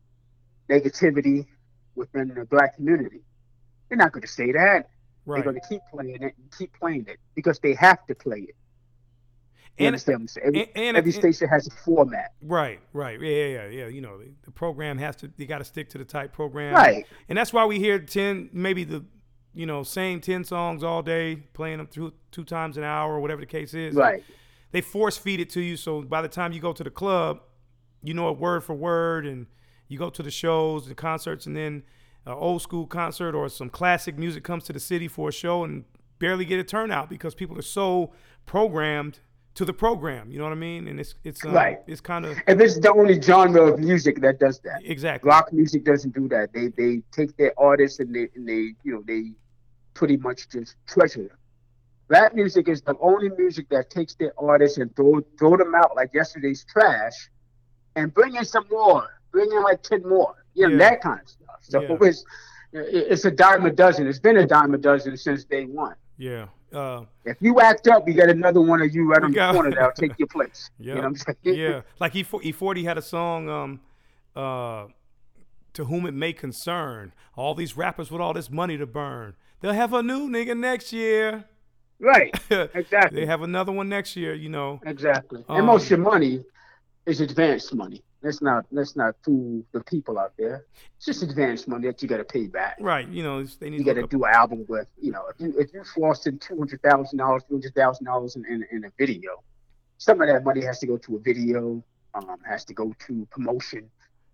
negativity 0.70 1.46
within 1.94 2.28
the 2.34 2.44
black 2.44 2.76
community." 2.76 3.20
They're 3.88 3.98
not 3.98 4.12
going 4.12 4.22
to 4.22 4.28
say 4.28 4.52
that. 4.52 4.88
They're 5.26 5.42
going 5.42 5.60
to 5.60 5.68
keep 5.68 5.82
playing 5.92 6.14
it 6.16 6.22
and 6.22 6.32
keep 6.56 6.72
playing 6.78 7.06
it 7.08 7.18
because 7.34 7.58
they 7.60 7.74
have 7.74 8.06
to 8.06 8.14
play 8.14 8.38
it. 8.40 8.56
You 9.78 9.86
And- 9.86 9.86
understand 9.88 10.20
what? 10.22 10.36
Every, 10.44 10.60
and- 10.60 10.70
and- 10.76 10.96
every 10.96 11.12
station 11.12 11.48
has 11.48 11.66
a 11.66 11.70
format. 11.70 12.32
right, 12.42 12.80
right. 12.92 13.20
Yeah, 13.20 13.28
yeah, 13.28 13.46
yeah. 13.46 13.68
yeah. 13.68 13.86
You 13.86 14.00
know, 14.00 14.18
the, 14.18 14.32
the 14.42 14.50
program 14.50 14.98
has 14.98 15.16
to. 15.16 15.30
You 15.36 15.46
got 15.46 15.58
to 15.58 15.64
stick 15.64 15.88
to 15.90 15.98
the 15.98 16.04
type 16.04 16.32
program. 16.32 16.74
Right. 16.74 17.06
And 17.28 17.38
that's 17.38 17.52
why 17.52 17.64
we 17.64 17.78
hear 17.78 17.98
ten, 17.98 18.50
maybe 18.52 18.84
the, 18.84 19.04
you 19.54 19.66
know, 19.66 19.82
same 19.82 20.20
ten 20.20 20.44
songs 20.44 20.82
all 20.82 21.02
day, 21.02 21.36
playing 21.54 21.78
them 21.78 21.86
two 21.86 22.12
two 22.30 22.44
times 22.44 22.76
an 22.76 22.84
hour 22.84 23.14
or 23.14 23.20
whatever 23.20 23.40
the 23.40 23.46
case 23.46 23.72
is. 23.74 23.94
Right. 23.94 24.22
They 24.72 24.80
force 24.80 25.16
feed 25.16 25.40
it 25.40 25.50
to 25.50 25.60
you, 25.60 25.76
so 25.76 26.02
by 26.02 26.22
the 26.22 26.28
time 26.28 26.52
you 26.52 26.60
go 26.60 26.72
to 26.72 26.84
the 26.84 26.90
club, 26.90 27.40
you 28.02 28.14
know 28.14 28.28
it 28.30 28.38
word 28.38 28.62
for 28.64 28.74
word, 28.74 29.26
and 29.26 29.46
you 29.88 29.98
go 29.98 30.10
to 30.10 30.22
the 30.22 30.30
shows, 30.30 30.86
the 30.86 30.94
concerts, 30.94 31.46
and 31.46 31.56
then 31.56 31.82
an 32.26 32.32
old 32.32 32.62
school 32.62 32.86
concert 32.86 33.34
or 33.34 33.48
some 33.48 33.70
classic 33.70 34.18
music 34.18 34.44
comes 34.44 34.64
to 34.64 34.72
the 34.72 34.80
city 34.80 35.08
for 35.08 35.28
a 35.30 35.32
show 35.32 35.64
and 35.64 35.84
barely 36.18 36.44
get 36.44 36.60
a 36.60 36.64
turnout 36.64 37.08
because 37.08 37.34
people 37.34 37.58
are 37.58 37.62
so 37.62 38.12
programmed 38.46 39.20
to 39.54 39.64
the 39.64 39.72
program. 39.72 40.30
You 40.30 40.38
know 40.38 40.44
what 40.44 40.52
I 40.52 40.56
mean? 40.56 40.86
And 40.86 41.00
it's 41.00 41.14
it's 41.24 41.44
um, 41.44 41.52
Right. 41.52 41.78
It's 41.86 42.00
kind 42.00 42.24
of 42.24 42.36
And 42.46 42.60
this 42.60 42.74
is 42.76 42.80
the 42.80 42.92
only 42.92 43.20
genre 43.20 43.62
of 43.72 43.80
music 43.80 44.20
that 44.20 44.38
does 44.38 44.60
that. 44.60 44.80
exactly 44.84 45.28
Rock 45.28 45.52
music 45.52 45.84
doesn't 45.84 46.14
do 46.14 46.28
that. 46.28 46.52
They 46.52 46.68
they 46.68 47.02
take 47.10 47.36
their 47.36 47.52
artists 47.58 47.98
and 48.00 48.14
they 48.14 48.28
and 48.34 48.48
they 48.48 48.74
you 48.84 48.92
know 48.92 49.02
they 49.06 49.32
pretty 49.94 50.16
much 50.18 50.48
just 50.50 50.76
treasure 50.86 51.22
them. 51.28 51.36
Rap 52.08 52.34
music 52.34 52.68
is 52.68 52.82
the 52.82 52.96
only 53.00 53.28
music 53.30 53.68
that 53.70 53.88
takes 53.90 54.14
their 54.14 54.32
artists 54.38 54.78
and 54.78 54.94
throw 54.94 55.20
throw 55.38 55.56
them 55.56 55.74
out 55.74 55.96
like 55.96 56.10
yesterday's 56.12 56.64
trash, 56.64 57.30
and 57.96 58.12
bring 58.12 58.34
in 58.36 58.44
some 58.44 58.66
more, 58.70 59.08
bring 59.32 59.50
in 59.50 59.62
like 59.62 59.82
ten 59.82 60.02
more, 60.08 60.34
you 60.54 60.66
know 60.68 60.72
Yeah. 60.72 60.90
that 60.90 61.00
kind 61.02 61.20
of 61.20 61.28
stuff. 61.28 61.39
So 61.70 61.80
Yeah. 61.82 61.96
it's 62.02 62.24
it's 62.72 63.24
a 63.24 63.30
dime 63.30 63.66
a 63.66 63.70
dozen. 63.72 64.06
It's 64.06 64.18
been 64.20 64.36
a 64.36 64.46
dime 64.46 64.74
a 64.74 64.78
dozen 64.78 65.16
since 65.16 65.44
day 65.44 65.64
one. 65.66 65.94
yeah. 66.18 66.46
Uh, 66.72 67.04
If 67.24 67.36
you 67.40 67.58
act 67.60 67.88
up, 67.88 68.06
you 68.06 68.14
got 68.14 68.28
another 68.28 68.60
one 68.60 68.80
of 68.80 68.94
you 68.94 69.10
right 69.10 69.20
on 69.24 69.32
the 69.32 69.52
corner 69.52 69.70
that'll 69.72 69.90
take 69.90 70.12
your 70.18 70.28
place. 70.28 70.70
Yeah. 70.78 70.90
You 70.90 70.94
know 70.94 71.00
what 71.00 71.06
I'm 71.06 71.16
saying? 71.16 71.58
yeah, 71.58 71.80
like 71.98 72.14
E 72.14 72.24
E 72.42 72.52
forty 72.52 72.84
had 72.84 72.96
a 72.96 73.02
song, 73.02 73.48
um, 73.48 73.80
uh, 74.36 74.86
to 75.72 75.84
whom 75.86 76.06
it 76.06 76.14
may 76.14 76.32
concern. 76.32 77.12
All 77.36 77.56
these 77.56 77.76
rappers 77.76 78.08
with 78.12 78.20
all 78.20 78.32
this 78.34 78.50
money 78.50 78.76
to 78.78 78.86
burn, 78.86 79.34
they'll 79.60 79.72
have 79.72 79.92
a 79.92 80.02
new 80.02 80.28
nigga 80.28 80.56
next 80.56 80.92
year. 80.92 81.44
Right. 81.98 82.32
Exactly. 82.74 83.20
they 83.20 83.26
have 83.26 83.42
another 83.42 83.72
one 83.72 83.88
next 83.88 84.14
year. 84.16 84.34
You 84.34 84.48
know, 84.48 84.80
Exactly. 84.86 85.44
Um, 85.48 85.56
and 85.58 85.66
most 85.66 85.84
of 85.86 85.90
your 85.90 85.98
money 85.98 86.44
is 87.04 87.20
advanced 87.20 87.74
money. 87.74 88.02
Let's 88.22 88.42
not 88.42 88.66
let's 88.70 88.96
not 88.96 89.14
fool 89.24 89.64
the 89.72 89.80
people 89.80 90.18
out 90.18 90.32
there. 90.36 90.66
It's 90.96 91.06
just 91.06 91.22
advanced 91.22 91.68
money 91.68 91.86
that 91.86 92.02
you 92.02 92.08
got 92.08 92.18
to 92.18 92.24
pay 92.24 92.46
back. 92.46 92.76
right? 92.80 93.08
You 93.08 93.22
know, 93.22 93.42
they 93.42 93.70
need 93.70 93.78
You 93.78 93.84
to 93.84 93.94
got 93.94 94.00
to 94.00 94.06
do 94.06 94.24
an 94.24 94.32
album 94.34 94.66
with. 94.68 94.88
You 95.00 95.12
know, 95.12 95.24
if 95.28 95.40
you 95.40 95.54
if 95.58 95.72
you 95.72 95.80
flossing 95.80 96.40
two 96.40 96.58
hundred 96.58 96.82
thousand 96.82 97.18
dollars, 97.18 97.42
three 97.48 97.56
hundred 97.56 97.74
thousand 97.74 98.04
dollars 98.04 98.36
in 98.36 98.44
in 98.44 98.66
in 98.70 98.84
a 98.84 98.90
video, 98.98 99.42
some 99.98 100.20
of 100.20 100.28
that 100.28 100.44
money 100.44 100.62
has 100.64 100.78
to 100.80 100.86
go 100.86 100.98
to 100.98 101.16
a 101.16 101.20
video. 101.20 101.82
Um, 102.12 102.36
has 102.44 102.64
to 102.64 102.74
go 102.74 102.92
to 103.06 103.26
promotion. 103.30 103.88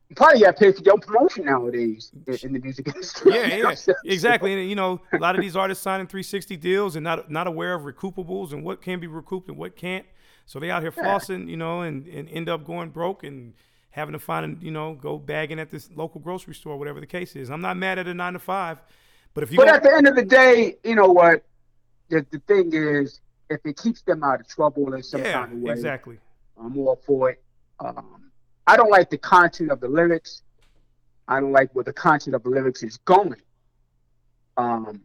You 0.08 0.16
probably 0.16 0.40
got 0.40 0.56
to 0.56 0.64
pay 0.64 0.72
for 0.72 0.82
your 0.82 0.96
promotion 0.98 1.44
nowadays 1.44 2.10
in, 2.26 2.38
in 2.42 2.52
the 2.54 2.58
music 2.58 2.86
industry. 2.88 3.34
Yeah, 3.34 3.46
yeah, 3.46 3.56
what 3.64 3.70
I'm 3.70 3.76
saying? 3.76 3.96
exactly. 4.06 4.54
And 4.58 4.70
you 4.70 4.76
know, 4.76 5.02
a 5.12 5.18
lot 5.18 5.34
of 5.34 5.42
these 5.42 5.56
artists 5.56 5.84
signing 5.84 6.06
360 6.06 6.56
deals 6.56 6.96
and 6.96 7.04
not 7.04 7.30
not 7.30 7.46
aware 7.46 7.74
of 7.74 7.82
recoupables 7.82 8.52
and 8.52 8.64
what 8.64 8.80
can 8.80 8.98
be 8.98 9.06
recouped 9.06 9.48
and 9.48 9.58
what 9.58 9.76
can't. 9.76 10.06
So 10.46 10.58
they 10.58 10.70
out 10.70 10.80
here 10.80 10.92
flossing, 10.92 11.48
you 11.50 11.56
know, 11.56 11.82
and, 11.82 12.06
and 12.06 12.28
end 12.30 12.48
up 12.48 12.64
going 12.64 12.90
broke 12.90 13.24
and 13.24 13.52
having 13.96 14.12
to 14.12 14.18
find, 14.18 14.62
you 14.62 14.70
know, 14.70 14.92
go 14.92 15.16
bagging 15.18 15.58
at 15.58 15.70
this 15.70 15.88
local 15.96 16.20
grocery 16.20 16.54
store, 16.54 16.76
whatever 16.76 17.00
the 17.00 17.06
case 17.06 17.34
is. 17.34 17.50
I'm 17.50 17.62
not 17.62 17.78
mad 17.78 17.98
at 17.98 18.06
a 18.06 18.12
nine 18.12 18.34
to 18.34 18.38
five, 18.38 18.78
but 19.32 19.42
if 19.42 19.50
you 19.50 19.56
But 19.56 19.68
at 19.68 19.82
the 19.82 19.90
end 19.92 20.06
of 20.06 20.14
the 20.14 20.22
day, 20.22 20.76
you 20.84 20.94
know 20.94 21.10
what? 21.10 21.42
The, 22.10 22.24
the 22.30 22.38
thing 22.40 22.72
is, 22.74 23.20
if 23.48 23.64
it 23.64 23.78
keeps 23.78 24.02
them 24.02 24.22
out 24.22 24.40
of 24.40 24.48
trouble 24.48 24.92
in 24.92 25.02
some 25.02 25.22
yeah, 25.22 25.32
kind 25.32 25.54
of 25.54 25.58
way, 25.60 25.72
exactly. 25.72 26.18
I'm 26.62 26.76
all 26.76 27.00
for 27.06 27.30
it. 27.30 27.42
Um, 27.80 28.30
I 28.66 28.76
don't 28.76 28.90
like 28.90 29.08
the 29.08 29.18
content 29.18 29.70
of 29.70 29.80
the 29.80 29.88
lyrics. 29.88 30.42
I 31.26 31.40
don't 31.40 31.52
like 31.52 31.74
where 31.74 31.84
the 31.84 31.92
content 31.92 32.36
of 32.36 32.42
the 32.42 32.50
lyrics 32.50 32.82
is 32.82 32.98
going. 32.98 33.40
Um, 34.58 35.00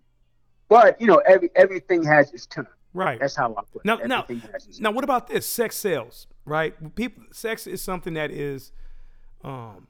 but 0.68 1.00
you 1.00 1.08
know, 1.08 1.22
every 1.26 1.50
everything 1.56 2.04
has 2.04 2.34
its 2.34 2.46
turn. 2.46 2.68
Right. 2.94 3.20
That's 3.22 3.38
how 3.38 3.54
I 3.54 3.62
put 3.72 3.84
it. 3.84 3.86
Now, 3.86 3.96
now, 4.06 4.24
Everything 4.24 4.52
has 4.52 4.68
its 4.68 4.80
now, 4.82 4.92
what 4.92 5.06
about 5.06 5.28
this? 5.28 5.46
Sex 5.46 5.78
sales, 5.78 6.28
right? 6.44 6.94
People, 6.96 7.24
sex 7.32 7.68
is 7.68 7.82
something 7.82 8.16
that 8.16 8.32
is. 8.32 8.74
Um, 9.44 9.88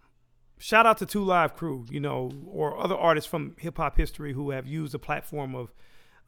shout 0.57 0.85
out 0.85 0.97
to 0.99 1.05
Two 1.05 1.23
Live 1.23 1.55
Crew, 1.55 1.85
you 1.89 1.99
know, 1.99 2.31
or 2.47 2.77
other 2.79 2.95
artists 2.95 3.29
from 3.29 3.55
hip 3.59 3.77
hop 3.77 3.97
history 3.97 4.33
who 4.33 4.51
have 4.51 4.67
used 4.67 4.93
the 4.93 4.99
platform 4.99 5.55
of 5.55 5.73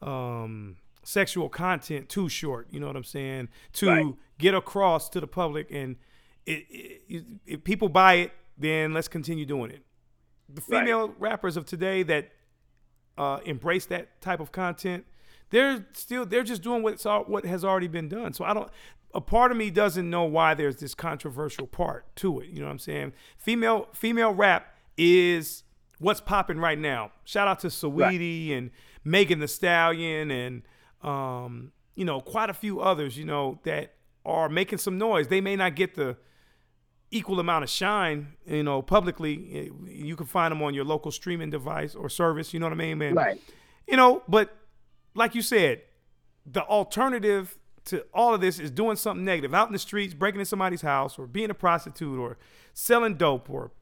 um, 0.06 0.76
sexual 1.02 1.48
content 1.48 2.08
too 2.08 2.28
short. 2.28 2.68
You 2.70 2.80
know 2.80 2.86
what 2.86 2.96
I'm 2.96 3.04
saying? 3.04 3.48
To 3.74 3.88
Right. 3.88 4.14
get 4.38 4.54
across 4.54 5.08
to 5.10 5.20
the 5.20 5.26
public, 5.26 5.70
and 5.70 5.96
it, 6.46 6.66
it, 7.08 7.24
if 7.46 7.64
people 7.64 7.88
buy 7.88 8.14
it, 8.14 8.32
then 8.58 8.92
let's 8.92 9.08
continue 9.08 9.46
doing 9.46 9.70
it. 9.70 9.84
The 10.48 10.62
Right. 10.68 10.80
female 10.80 11.14
rappers 11.18 11.56
of 11.56 11.64
today 11.64 12.02
that 12.04 12.30
uh, 13.16 13.38
embrace 13.44 13.86
that 13.86 14.20
type 14.20 14.40
of 14.40 14.50
content, 14.52 15.06
they're 15.50 15.86
still 15.92 16.26
they're 16.26 16.42
just 16.42 16.62
doing 16.62 16.82
what's 16.82 17.06
al- 17.06 17.24
what 17.24 17.44
has 17.44 17.64
already 17.64 17.86
been 17.88 18.08
done. 18.08 18.32
So 18.32 18.44
I 18.44 18.52
don't. 18.52 18.68
A 19.14 19.20
part 19.20 19.52
of 19.52 19.56
me 19.56 19.70
doesn't 19.70 20.08
know 20.10 20.24
why 20.24 20.54
there's 20.54 20.76
this 20.76 20.94
controversial 20.94 21.66
part 21.66 22.14
to 22.16 22.40
it. 22.40 22.48
You 22.48 22.60
know 22.60 22.66
what 22.66 22.72
I'm 22.72 22.78
saying? 22.78 23.12
Female 23.38 23.88
female 23.92 24.32
rap 24.32 24.74
is 24.98 25.62
what's 25.98 26.20
popping 26.20 26.58
right 26.58 26.78
now. 26.78 27.12
Shout 27.24 27.46
out 27.46 27.60
to 27.60 27.68
Saweetie 27.68 28.56
and 28.56 28.70
Megan 29.04 29.40
Thee 29.40 29.46
Stallion 29.46 30.30
and 30.30 30.62
um, 31.02 31.72
you 31.94 32.04
know 32.04 32.20
quite 32.20 32.50
a 32.50 32.54
few 32.54 32.80
others. 32.80 33.16
You 33.16 33.24
know 33.24 33.60
that 33.64 33.94
are 34.24 34.48
making 34.48 34.78
some 34.78 34.98
noise. 34.98 35.28
They 35.28 35.40
may 35.40 35.56
not 35.56 35.76
get 35.76 35.94
the 35.94 36.16
equal 37.10 37.38
amount 37.38 37.62
of 37.62 37.70
shine, 37.70 38.34
you 38.46 38.62
know, 38.62 38.82
publicly. 38.82 39.70
You 39.86 40.16
can 40.16 40.26
find 40.26 40.50
them 40.50 40.62
on 40.62 40.74
your 40.74 40.84
local 40.84 41.10
streaming 41.10 41.50
device 41.50 41.94
or 41.94 42.08
service. 42.08 42.52
You 42.52 42.60
know 42.60 42.66
what 42.66 42.72
I 42.72 42.76
mean, 42.76 42.98
man? 42.98 43.14
Right. 43.14 43.40
You 43.86 43.96
know, 43.96 44.22
but 44.28 44.56
like 45.14 45.34
you 45.34 45.42
said, 45.42 45.82
the 46.46 46.62
alternative 46.62 47.58
to 47.86 48.04
all 48.14 48.34
of 48.34 48.40
this 48.40 48.58
is 48.58 48.70
doing 48.70 48.96
something 48.96 49.24
negative 49.24 49.54
out 49.54 49.66
in 49.68 49.72
the 49.72 49.78
streets, 49.78 50.14
breaking 50.14 50.40
in 50.40 50.46
somebody's 50.46 50.82
house, 50.82 51.18
or 51.18 51.26
being 51.26 51.50
a 51.50 51.54
prostitute, 51.54 52.18
or 52.18 52.38
selling 52.72 53.14
dope, 53.16 53.48
or 53.50 53.72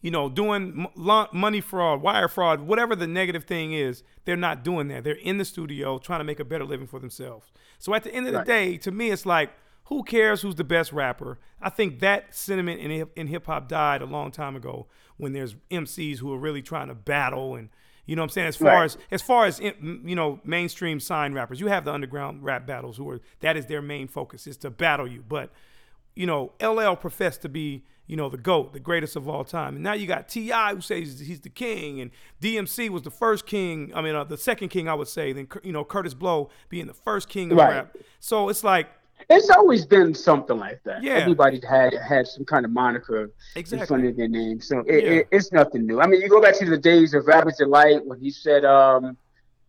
you 0.00 0.12
know, 0.12 0.28
doing 0.28 0.86
money 1.32 1.60
fraud, 1.60 2.00
wire 2.02 2.28
fraud, 2.28 2.60
whatever 2.60 2.94
the 2.94 3.06
negative 3.08 3.42
thing 3.44 3.72
is, 3.72 4.04
they're 4.24 4.36
not 4.36 4.62
doing 4.62 4.86
that. 4.88 5.02
They're 5.02 5.14
in 5.14 5.38
the 5.38 5.44
studio 5.44 5.98
trying 5.98 6.20
to 6.20 6.24
make 6.24 6.38
a 6.38 6.44
better 6.44 6.64
living 6.64 6.86
for 6.86 7.00
themselves. 7.00 7.50
So 7.80 7.92
at 7.94 8.04
the 8.04 8.14
end 8.14 8.26
of 8.28 8.32
the 8.32 8.38
Right. 8.38 8.46
day, 8.46 8.76
to 8.78 8.92
me, 8.92 9.10
it's 9.10 9.26
like, 9.26 9.50
who 9.86 10.04
cares 10.04 10.42
who's 10.42 10.54
the 10.54 10.62
best 10.62 10.92
rapper? 10.92 11.40
I 11.60 11.70
think 11.70 11.98
that 11.98 12.32
sentiment 12.34 12.80
in 12.80 13.08
in 13.16 13.26
hip 13.26 13.46
hop 13.46 13.66
died 13.68 14.00
a 14.02 14.06
long 14.06 14.30
time 14.30 14.54
ago 14.54 14.86
when 15.16 15.32
there's 15.32 15.56
MCs 15.70 16.18
who 16.18 16.32
are 16.32 16.38
really 16.38 16.62
trying 16.62 16.88
to 16.88 16.94
battle 16.94 17.56
and 17.56 17.70
you 18.08 18.16
know 18.16 18.22
what 18.22 18.24
I'm 18.24 18.30
saying? 18.30 18.48
As 18.48 18.56
far 18.56 18.68
Right. 18.74 18.84
as 18.86 18.98
as 19.12 19.22
far 19.22 19.44
as 19.46 19.60
in- 19.60 20.02
you 20.04 20.16
know, 20.16 20.40
mainstream 20.44 20.98
sign 20.98 21.32
rappers, 21.34 21.60
you 21.60 21.68
have 21.68 21.84
the 21.84 21.92
underground 21.92 22.42
rap 22.42 22.66
battles 22.66 22.96
who 22.96 23.08
are 23.10 23.20
that 23.40 23.56
is 23.56 23.66
their 23.66 23.82
main 23.82 24.08
focus 24.08 24.48
is 24.48 24.56
to 24.58 24.70
battle 24.70 25.06
you. 25.06 25.22
But 25.28 25.52
you 26.16 26.26
know, 26.26 26.52
LL 26.60 26.96
professed 26.96 27.42
to 27.42 27.48
be, 27.48 27.84
you 28.08 28.16
know, 28.16 28.28
the 28.28 28.36
GOAT, 28.38 28.72
the 28.72 28.80
greatest 28.80 29.14
of 29.14 29.28
all 29.28 29.44
time. 29.44 29.74
And 29.76 29.84
now 29.84 29.92
you 29.92 30.04
got 30.08 30.28
T.I. 30.28 30.74
who 30.74 30.80
says 30.80 31.20
he's 31.20 31.40
the 31.42 31.48
king, 31.48 32.00
and 32.00 32.10
DMC 32.40 32.88
was 32.88 33.02
the 33.02 33.10
first 33.10 33.46
king, 33.46 33.92
I 33.94 34.00
mean, 34.00 34.16
uh, 34.16 34.24
the 34.24 34.36
second 34.36 34.70
king, 34.70 34.88
I 34.88 34.94
would 34.94 35.06
say. 35.06 35.32
Then, 35.32 35.46
you 35.62 35.70
know, 35.70 35.84
Kurtis 35.84 36.18
Blow 36.18 36.50
being 36.70 36.88
the 36.88 36.94
first 36.94 37.28
king 37.28 37.52
of 37.52 37.58
Right. 37.58 37.70
rap. 37.70 37.96
So 38.18 38.48
it's 38.48 38.64
like, 38.64 38.88
It's 39.30 39.50
always 39.50 39.84
been 39.84 40.14
something 40.14 40.56
like 40.58 40.82
that. 40.84 41.02
Yeah. 41.02 41.14
Everybody 41.14 41.60
had 41.68 41.92
had 41.94 42.26
some 42.26 42.44
kind 42.46 42.64
of 42.64 42.70
moniker 42.72 43.30
in 43.54 43.64
front 43.86 44.06
of 44.06 44.16
their 44.16 44.28
name. 44.28 44.60
So 44.60 44.80
it, 44.80 45.04
Yeah. 45.04 45.10
it, 45.10 45.28
it's 45.30 45.52
nothing 45.52 45.86
new. 45.86 46.00
I 46.00 46.06
mean, 46.06 46.20
you 46.22 46.28
go 46.28 46.40
back 46.40 46.56
to 46.58 46.64
the 46.64 46.78
days 46.78 47.12
of 47.14 47.26
Rappers 47.26 47.56
Delight 47.58 48.04
when 48.06 48.18
he 48.20 48.30
said, 48.30 48.64
um, 48.64 49.16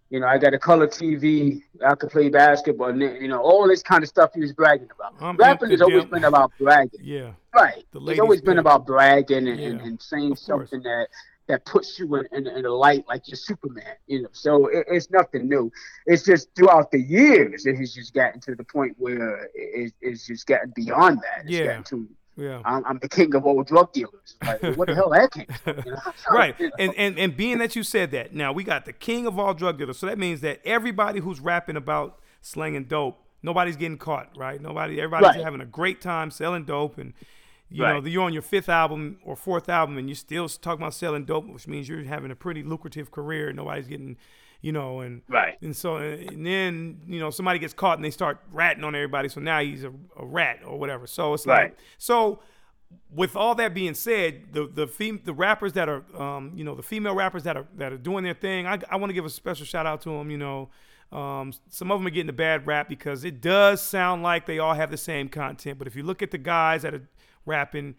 you 0.09 0.19
know, 0.19 0.27
I 0.27 0.37
got 0.37 0.53
a 0.53 0.59
color 0.59 0.87
TV, 0.87 1.61
I 1.85 1.93
could 1.95 2.09
play 2.09 2.29
basketball, 2.29 2.87
and 2.89 3.01
you 3.01 3.27
know, 3.27 3.41
all 3.41 3.67
this 3.67 3.83
kind 3.83 4.01
of 4.01 4.09
stuff 4.09 4.31
he 4.33 4.39
was 4.39 4.53
bragging 4.53 4.87
about. 4.97 5.13
I'm 5.19 5.35
Rapping 5.37 5.69
has 5.71 5.81
always 5.81 6.05
been 6.05 6.23
about 6.23 6.51
bragging. 6.59 7.01
yeah. 7.03 7.31
Right. 7.53 7.83
It's 7.93 8.19
always 8.19 8.41
been 8.41 8.59
about 8.59 8.85
bragging 8.87 9.47
and, 9.49 9.59
and, 9.59 9.79
Yeah, 9.79 9.85
and 9.85 10.01
saying 10.01 10.35
something 10.37 10.81
that 10.83 11.07
that 11.49 11.65
puts 11.65 11.99
you 11.99 12.15
in, 12.15 12.25
in, 12.31 12.47
in 12.47 12.65
a 12.65 12.69
light 12.71 13.03
like 13.09 13.27
you're 13.27 13.35
Superman. 13.35 13.95
You 14.07 14.21
know, 14.21 14.29
so 14.31 14.67
it, 14.67 14.85
it's 14.89 15.11
nothing 15.11 15.49
new. 15.49 15.69
It's 16.05 16.23
just 16.23 16.47
throughout 16.55 16.91
the 16.91 17.01
years 17.01 17.65
it 17.65 17.75
has 17.75 17.93
just 17.93 18.13
gotten 18.13 18.39
to 18.41 18.55
the 18.55 18.63
point 18.63 18.95
where 18.97 19.49
it, 19.53 19.91
it's 19.99 20.25
just 20.27 20.47
gotten 20.47 20.71
beyond 20.75 21.17
that. 21.19 21.41
It's 21.45 21.51
Yeah. 21.51 21.81
to 21.81 22.07
Yeah. 22.37 22.61
I'm, 22.63 22.85
I'm 22.85 22.99
the 22.99 23.09
king 23.09 23.35
of 23.35 23.45
all 23.45 23.61
drug 23.63 23.91
dealers. 23.91 24.37
Like, 24.45 24.61
what 24.77 24.87
the 24.87 24.95
hell 24.95 25.09
that 25.09 25.31
came 25.31 25.47
from? 25.63 25.83
You 25.85 25.91
know? 25.91 26.13
right. 26.31 26.55
You 26.59 26.67
know? 26.67 26.75
And, 26.79 26.93
and 26.95 27.19
and 27.19 27.35
being 27.35 27.57
that 27.57 27.75
you 27.75 27.83
said 27.83 28.11
that, 28.11 28.33
now 28.33 28.53
we 28.53 28.63
got 28.63 28.85
the 28.85 28.93
king 28.93 29.27
of 29.27 29.37
all 29.37 29.53
drug 29.53 29.77
dealers. 29.77 29.97
So 29.97 30.05
that 30.05 30.17
means 30.17 30.39
that 30.41 30.61
everybody 30.63 31.19
who's 31.19 31.39
rapping 31.41 31.75
about 31.75 32.19
slanging 32.41 32.85
dope, 32.85 33.17
nobody's 33.43 33.75
getting 33.75 33.97
caught, 33.97 34.29
right? 34.37 34.61
Nobody, 34.61 35.01
everybody's 35.01 35.35
Right. 35.35 35.43
having 35.43 35.59
a 35.61 35.65
great 35.65 35.99
time 35.99 36.31
selling 36.31 36.63
dope, 36.63 36.97
and 36.97 37.13
you 37.71 37.83
know 37.83 37.99
you're 38.05 38.23
on 38.23 38.33
your 38.33 38.41
fifth 38.41 38.69
album 38.69 39.19
or 39.23 39.35
fourth 39.35 39.69
album, 39.69 39.97
and 39.97 40.09
you're 40.09 40.15
still 40.15 40.47
talking 40.49 40.81
about 40.81 40.93
selling 40.93 41.25
dope, 41.25 41.47
which 41.47 41.67
means 41.67 41.87
you're 41.89 42.03
having 42.03 42.31
a 42.31 42.35
pretty 42.35 42.63
lucrative 42.63 43.11
career. 43.11 43.51
Nobody's 43.53 43.87
getting, 43.87 44.17
you 44.61 44.71
know, 44.71 45.01
and 45.01 45.21
Right. 45.27 45.57
and 45.61 45.75
so 45.75 45.97
and 45.97 46.45
then 46.45 47.01
you 47.07 47.19
know 47.19 47.29
somebody 47.29 47.59
gets 47.59 47.73
caught 47.73 47.97
and 47.97 48.05
they 48.05 48.11
start 48.11 48.39
ratting 48.51 48.83
on 48.83 48.95
everybody. 48.95 49.29
So 49.29 49.39
now 49.41 49.59
he's 49.61 49.83
a, 49.83 49.91
a 50.17 50.25
rat 50.25 50.59
or 50.65 50.79
whatever. 50.79 51.05
So 51.07 51.33
it's 51.33 51.45
like 51.45 51.77
so 51.97 52.39
with 53.13 53.35
all 53.35 53.53
that 53.55 53.73
being 53.75 53.93
said, 53.93 54.51
the 54.51 54.67
the 54.67 54.87
fem- 54.87 55.21
the 55.23 55.33
rappers 55.33 55.73
that 55.73 55.87
are 55.87 56.03
um, 56.19 56.51
you 56.55 56.63
know 56.63 56.73
the 56.75 56.81
female 56.83 57.13
rappers 57.13 57.43
that 57.43 57.55
are 57.55 57.67
that 57.77 57.93
are 57.93 57.97
doing 57.97 58.23
their 58.23 58.33
thing, 58.33 58.65
I, 58.65 58.79
I 58.89 58.95
want 58.95 59.11
to 59.11 59.13
give 59.13 59.25
a 59.25 59.29
special 59.29 59.65
shout 59.65 59.85
out 59.85 60.01
to 60.01 60.09
them. 60.09 60.31
You 60.31 60.37
know, 60.39 60.69
um, 61.11 61.53
some 61.69 61.91
of 61.91 61.99
them 61.99 62.07
are 62.07 62.09
getting 62.09 62.29
a 62.29 62.33
bad 62.33 62.65
rap 62.65 62.89
because 62.89 63.23
it 63.25 63.41
does 63.41 63.79
sound 63.79 64.23
like 64.23 64.47
they 64.47 64.57
all 64.57 64.73
have 64.73 64.89
the 64.89 64.97
same 64.97 65.29
content. 65.29 65.77
But 65.77 65.87
if 65.87 65.95
you 65.95 66.01
look 66.01 66.23
at 66.23 66.31
the 66.31 66.37
guys 66.39 66.81
that 66.81 66.95
are 66.95 67.07
rapping, 67.49 67.95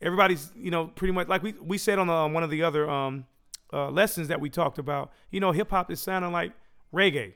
everybody's 0.00 0.52
you 0.54 0.70
know 0.70 0.86
pretty 0.86 1.12
much 1.12 1.26
like 1.26 1.42
we 1.42 1.52
we 1.60 1.78
said 1.78 1.98
on 1.98 2.08
uh, 2.08 2.28
one 2.28 2.42
of 2.42 2.50
the 2.50 2.62
other 2.62 2.88
um, 2.88 3.26
uh, 3.72 3.90
lessons 3.90 4.28
that 4.28 4.40
we 4.40 4.50
talked 4.50 4.78
about. 4.78 5.10
You 5.30 5.40
know, 5.40 5.50
hip 5.50 5.70
hop 5.70 5.90
is 5.90 6.00
sounding 6.00 6.30
like 6.30 6.52
reggae 6.94 7.34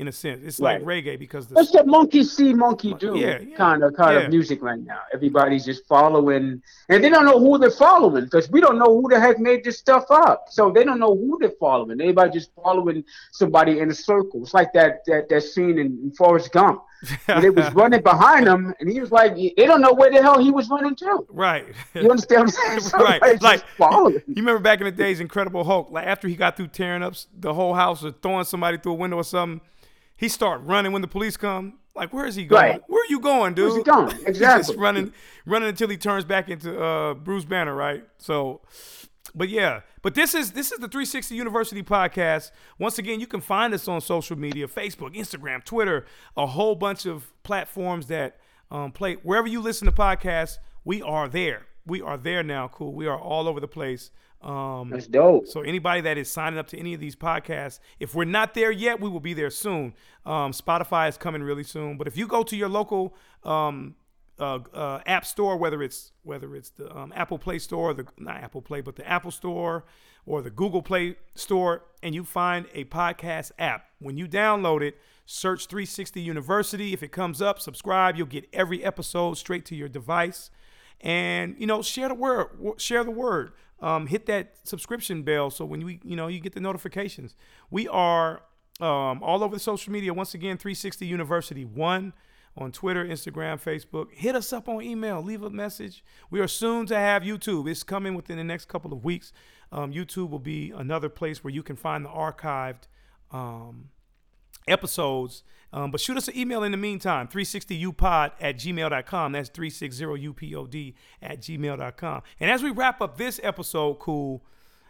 in 0.00 0.08
a 0.08 0.12
sense. 0.12 0.40
It's 0.42 0.58
like 0.60 0.82
reggae 0.82 1.18
because 1.18 1.46
the 1.46 1.60
It's 1.60 1.72
the 1.72 1.84
monkey 1.84 2.24
see, 2.24 2.54
monkey 2.54 2.94
do 2.94 3.18
Yeah, 3.18 3.38
yeah, 3.40 3.54
kind 3.54 3.82
of 3.82 3.94
kind 3.94 4.14
yeah. 4.14 4.24
of 4.24 4.30
music 4.30 4.62
right 4.62 4.80
now. 4.80 5.00
Everybody's 5.12 5.66
just 5.66 5.86
following, 5.86 6.62
and 6.88 7.04
they 7.04 7.10
don't 7.10 7.26
know 7.26 7.38
who 7.38 7.58
they're 7.58 7.70
following 7.70 8.24
because 8.24 8.50
we 8.50 8.62
don't 8.62 8.78
know 8.78 8.98
who 8.98 9.10
the 9.10 9.20
heck 9.20 9.38
made 9.38 9.62
this 9.62 9.78
stuff 9.78 10.04
up. 10.10 10.46
So 10.48 10.70
they 10.70 10.84
don't 10.84 11.00
know 11.00 11.14
who 11.14 11.36
they're 11.38 11.52
following. 11.60 12.00
Everybody 12.00 12.30
just 12.30 12.50
following 12.54 13.04
somebody 13.32 13.80
in 13.80 13.90
a 13.90 13.94
circle. 13.94 14.42
It's 14.42 14.54
like 14.54 14.72
that 14.72 15.04
that, 15.06 15.28
that 15.28 15.42
scene 15.42 15.78
in, 15.78 15.98
in 16.02 16.12
Forrest 16.12 16.50
Gump. 16.50 16.82
Where 17.26 17.40
they 17.40 17.50
was 17.50 17.72
running 17.74 18.02
behind 18.02 18.46
him, 18.46 18.74
and 18.80 18.90
he 18.90 19.00
was 19.00 19.10
like, 19.10 19.34
they 19.34 19.52
don't 19.66 19.80
know 19.80 19.92
where 19.92 20.10
the 20.10 20.20
hell 20.22 20.38
he 20.38 20.50
was 20.50 20.68
running 20.68 20.94
to. 20.96 21.26
right. 21.30 21.66
You 21.94 22.10
understand 22.10 22.46
what 22.46 22.54
I'm 22.68 22.80
saying? 22.80 23.00
Right. 23.20 23.42
Like 23.42 23.64
following. 23.78 24.14
you 24.26 24.34
remember 24.36 24.60
back 24.60 24.80
in 24.80 24.84
the 24.84 24.90
days, 24.92 25.20
Incredible 25.20 25.64
Hulk. 25.64 25.90
Like 25.90 26.06
after 26.06 26.28
he 26.28 26.36
got 26.36 26.56
through 26.56 26.68
tearing 26.68 27.02
up 27.02 27.14
the 27.36 27.54
whole 27.54 27.74
house 27.74 28.04
or 28.04 28.10
throwing 28.12 28.44
somebody 28.44 28.78
through 28.78 28.92
a 28.92 28.96
window 28.96 29.16
or 29.16 29.24
something, 29.24 29.60
he 30.16 30.28
start 30.28 30.60
running 30.64 30.92
when 30.92 31.02
the 31.02 31.08
police 31.08 31.36
come. 31.36 31.78
Like 31.94 32.12
where 32.12 32.26
is 32.26 32.34
he 32.36 32.44
going? 32.44 32.62
Right. 32.62 32.82
Where 32.86 33.02
are 33.02 33.10
you 33.10 33.20
going, 33.20 33.54
dude? 33.54 33.64
Where's 33.72 33.76
he 33.78 33.82
going? 33.82 34.10
He's 34.26 34.38
just 34.38 34.40
Exactly. 34.40 34.76
running, 34.76 35.12
running 35.46 35.68
until 35.70 35.88
he 35.88 35.96
turns 35.96 36.24
back 36.24 36.48
into 36.48 36.80
uh, 36.80 37.14
Bruce 37.14 37.44
Banner, 37.44 37.74
right? 37.74 38.04
So, 38.18 38.60
but 39.34 39.48
yeah, 39.48 39.80
but 40.02 40.14
this 40.14 40.34
is 40.34 40.52
this 40.52 40.72
is 40.72 40.78
the 40.78 40.88
360 40.88 41.34
University 41.34 41.82
podcast. 41.82 42.50
Once 42.78 42.98
again, 42.98 43.20
you 43.20 43.26
can 43.26 43.40
find 43.40 43.74
us 43.74 43.88
on 43.88 44.00
social 44.00 44.38
media: 44.38 44.66
Facebook, 44.66 45.14
Instagram, 45.14 45.64
Twitter, 45.64 46.06
a 46.36 46.46
whole 46.46 46.74
bunch 46.74 47.06
of 47.06 47.32
platforms 47.42 48.06
that 48.06 48.38
um, 48.70 48.92
play 48.92 49.14
wherever 49.22 49.48
you 49.48 49.60
listen 49.60 49.86
to 49.86 49.92
podcasts. 49.92 50.58
We 50.84 51.02
are 51.02 51.28
there. 51.28 51.66
We 51.86 52.00
are 52.00 52.16
there 52.16 52.42
now. 52.42 52.68
Cool. 52.68 52.92
We 52.92 53.06
are 53.06 53.18
all 53.18 53.48
over 53.48 53.60
the 53.60 53.68
place. 53.68 54.10
Um, 54.42 54.88
That's 54.88 55.06
dope. 55.06 55.46
so 55.46 55.60
anybody 55.60 56.00
that 56.00 56.16
is 56.16 56.30
signing 56.30 56.58
up 56.58 56.66
to 56.68 56.78
any 56.78 56.94
of 56.94 57.00
these 57.00 57.14
podcasts, 57.14 57.78
if 57.98 58.14
we're 58.14 58.24
not 58.24 58.54
there 58.54 58.70
yet, 58.70 58.98
we 58.98 59.08
will 59.08 59.20
be 59.20 59.34
there 59.34 59.50
soon. 59.50 59.92
Um, 60.24 60.52
Spotify 60.52 61.08
is 61.08 61.18
coming 61.18 61.42
really 61.42 61.64
soon. 61.64 61.98
But 61.98 62.06
if 62.06 62.16
you 62.16 62.26
go 62.26 62.42
to 62.44 62.56
your 62.56 62.68
local 62.68 63.14
um, 63.44 63.96
uh, 64.40 64.58
uh, 64.74 65.00
app 65.06 65.26
store, 65.26 65.56
whether 65.56 65.82
it's 65.82 66.12
whether 66.22 66.56
it's 66.56 66.70
the 66.70 66.94
um, 66.96 67.12
Apple 67.14 67.38
Play 67.38 67.58
Store, 67.58 67.90
or 67.90 67.94
the 67.94 68.06
not 68.18 68.42
Apple 68.42 68.62
Play, 68.62 68.80
but 68.80 68.96
the 68.96 69.08
Apple 69.08 69.30
Store 69.30 69.84
or 70.26 70.42
the 70.42 70.50
Google 70.50 70.82
Play 70.82 71.16
Store, 71.34 71.82
and 72.02 72.14
you 72.14 72.24
find 72.24 72.66
a 72.74 72.84
podcast 72.84 73.52
app, 73.58 73.86
when 73.98 74.16
you 74.16 74.28
download 74.28 74.82
it, 74.82 74.98
search 75.26 75.66
360 75.66 76.20
University. 76.20 76.92
If 76.92 77.02
it 77.02 77.10
comes 77.10 77.40
up, 77.40 77.58
subscribe. 77.58 78.16
You'll 78.16 78.26
get 78.26 78.48
every 78.52 78.84
episode 78.84 79.38
straight 79.38 79.64
to 79.66 79.74
your 79.74 79.88
device. 79.88 80.50
And 81.00 81.56
you 81.58 81.66
know 81.66 81.80
share 81.80 82.08
the 82.08 82.14
word 82.14 82.48
share 82.76 83.04
the 83.04 83.10
word. 83.10 83.52
Um, 83.80 84.08
hit 84.08 84.26
that 84.26 84.56
subscription 84.64 85.22
bell 85.22 85.48
so 85.48 85.64
when 85.64 85.82
we 85.82 86.00
you 86.04 86.14
know 86.14 86.28
you 86.28 86.40
get 86.40 86.54
the 86.54 86.60
notifications. 86.60 87.34
We 87.70 87.88
are 87.88 88.42
um, 88.80 89.22
all 89.22 89.42
over 89.42 89.56
the 89.56 89.60
social 89.60 89.92
media. 89.92 90.12
Once 90.12 90.34
again 90.34 90.58
360 90.58 91.06
university 91.06 91.64
1 91.64 92.12
on 92.60 92.70
twitter 92.70 93.04
instagram 93.04 93.60
facebook 93.60 94.12
hit 94.12 94.34
us 94.34 94.52
up 94.52 94.68
on 94.68 94.82
email 94.82 95.22
leave 95.22 95.42
a 95.42 95.50
message 95.50 96.04
we 96.30 96.40
are 96.40 96.48
soon 96.48 96.86
to 96.86 96.94
have 96.94 97.22
youtube 97.22 97.68
it's 97.70 97.82
coming 97.82 98.14
within 98.14 98.36
the 98.36 98.44
next 98.44 98.66
couple 98.68 98.92
of 98.92 99.04
weeks 99.04 99.32
um, 99.72 99.92
youtube 99.92 100.30
will 100.30 100.38
be 100.38 100.72
another 100.76 101.08
place 101.08 101.42
where 101.42 101.52
you 101.52 101.62
can 101.62 101.76
find 101.76 102.04
the 102.04 102.10
archived 102.10 102.88
um, 103.30 103.90
episodes. 104.70 105.42
Um, 105.72 105.90
but 105.90 106.00
shoot 106.00 106.16
us 106.16 106.28
an 106.28 106.36
email 106.36 106.62
in 106.64 106.72
the 106.72 106.78
meantime, 106.78 107.28
360upod 107.28 108.32
at 108.40 108.56
gmail.com. 108.56 109.32
That's 109.32 109.50
360upod 109.50 110.94
at 111.22 111.40
gmail.com. 111.40 112.22
And 112.40 112.50
as 112.50 112.62
we 112.62 112.70
wrap 112.70 113.00
up 113.00 113.16
this 113.16 113.40
episode, 113.42 113.98
cool, 114.00 114.44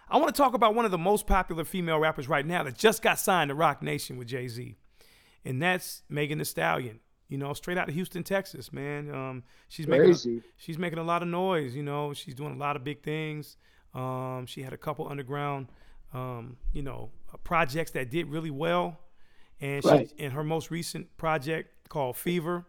I 0.09 0.17
want 0.17 0.35
to 0.35 0.43
talk 0.43 0.55
about 0.55 0.75
one 0.75 0.85
of 0.85 0.91
the 0.91 0.99
most 0.99 1.27
popular 1.27 1.65
female 1.65 1.99
rappers 1.99 2.29
right 2.29 2.47
now 2.47 2.63
that 2.63 2.77
just 2.77 3.03
got 3.03 3.19
signed 3.19 3.51
to 3.51 3.55
Roc 3.55 3.83
Nation 3.83 4.17
with 4.17 4.29
Jay 4.29 4.49
Z. 4.49 4.77
And 5.45 5.63
that's 5.63 6.03
Megan 6.09 6.39
Thee 6.39 6.45
Stallion. 6.45 7.01
You 7.31 7.39
know, 7.39 7.53
straight 7.55 7.79
out 7.79 7.89
of 7.89 7.95
Houston, 7.95 8.23
Texas, 8.23 8.73
man. 8.73 9.11
Um, 9.15 9.43
she's 9.69 9.87
making 9.87 10.07
Crazy. 10.07 10.43
she's 10.59 10.77
making 10.77 10.99
a 10.99 11.03
lot 11.05 11.23
of 11.23 11.29
noise. 11.29 11.75
You 11.75 11.83
know, 11.83 12.13
she's 12.13 12.35
doing 12.35 12.53
a 12.55 12.59
lot 12.59 12.77
of 12.77 12.85
big 12.85 13.03
things. 13.03 13.57
Um, 13.95 14.45
she 14.47 14.63
had 14.63 14.73
a 14.73 14.77
couple 14.77 15.09
underground, 15.09 15.69
um, 16.13 16.57
you 16.73 16.83
know, 16.83 17.11
uh, 17.33 17.39
projects 17.39 17.93
that 17.93 18.11
did 18.11 18.27
really 18.27 18.51
well 18.51 18.99
and 19.61 19.85
Right. 19.85 20.09
she 20.11 20.23
in 20.23 20.33
her 20.33 20.45
most 20.45 20.71
recent 20.71 21.17
project 21.17 21.89
called 21.89 22.17
Fever. 22.17 22.67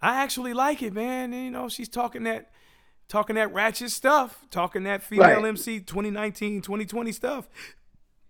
I 0.00 0.22
actually 0.22 0.52
like 0.54 0.82
it, 0.82 0.92
man. 0.92 1.32
And, 1.32 1.44
you 1.46 1.50
know, 1.50 1.68
she's 1.68 1.88
talking 1.88 2.22
that 2.24 2.50
talking 3.08 3.36
that 3.36 3.52
ratchet 3.54 3.90
stuff, 3.90 4.44
talking 4.50 4.82
that 4.84 5.02
female 5.02 5.36
Right. 5.42 5.44
MC 5.46 5.80
2019, 5.80 6.60
2020 6.60 7.10
stuff. 7.12 7.48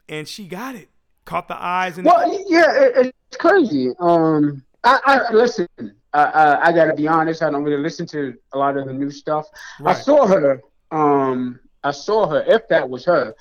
And 0.09 0.27
she 0.29 0.47
got 0.47 0.77
it. 0.77 0.89
Caught 1.25 1.49
the 1.49 1.61
eyes 1.61 1.99
and 1.99 2.07
Well, 2.07 2.45
yeah, 2.49 2.73
it, 2.75 3.15
it's 3.29 3.37
crazy. 3.37 3.91
Um, 3.99 4.65
I, 4.85 5.01
I 5.05 5.33
listen. 5.33 5.67
I, 6.13 6.23
I, 6.23 6.67
I 6.69 6.73
got 6.73 6.87
to 6.87 6.95
be 6.95 7.07
honest. 7.07 7.43
I 7.43 7.51
don't 7.51 7.63
really 7.63 7.83
listen 7.83 8.07
to 8.09 8.35
a 8.53 8.59
lot 8.59 8.77
of 8.77 8.87
the 8.87 8.93
new 8.93 9.11
stuff. 9.11 9.47
Right. 9.81 9.95
I 9.97 10.01
saw 10.01 10.27
her. 10.27 10.63
Um, 10.91 11.61
I 11.85 11.91
saw 11.91 12.29
her. 12.29 12.43
If 12.47 12.67
that 12.69 12.89
was 12.89 13.05
her, 13.05 13.35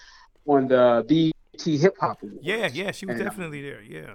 on 0.45 0.67
the 0.67 1.05
BT 1.07 1.77
Hip 1.77 1.95
Hop 1.99 2.19
yeah, 2.41 2.69
yeah, 2.73 2.91
she 2.91 3.05
was 3.05 3.13
And, 3.13 3.21
uh, 3.21 3.29
definitely 3.29 3.61
there. 3.61 3.81
Yeah. 3.81 4.13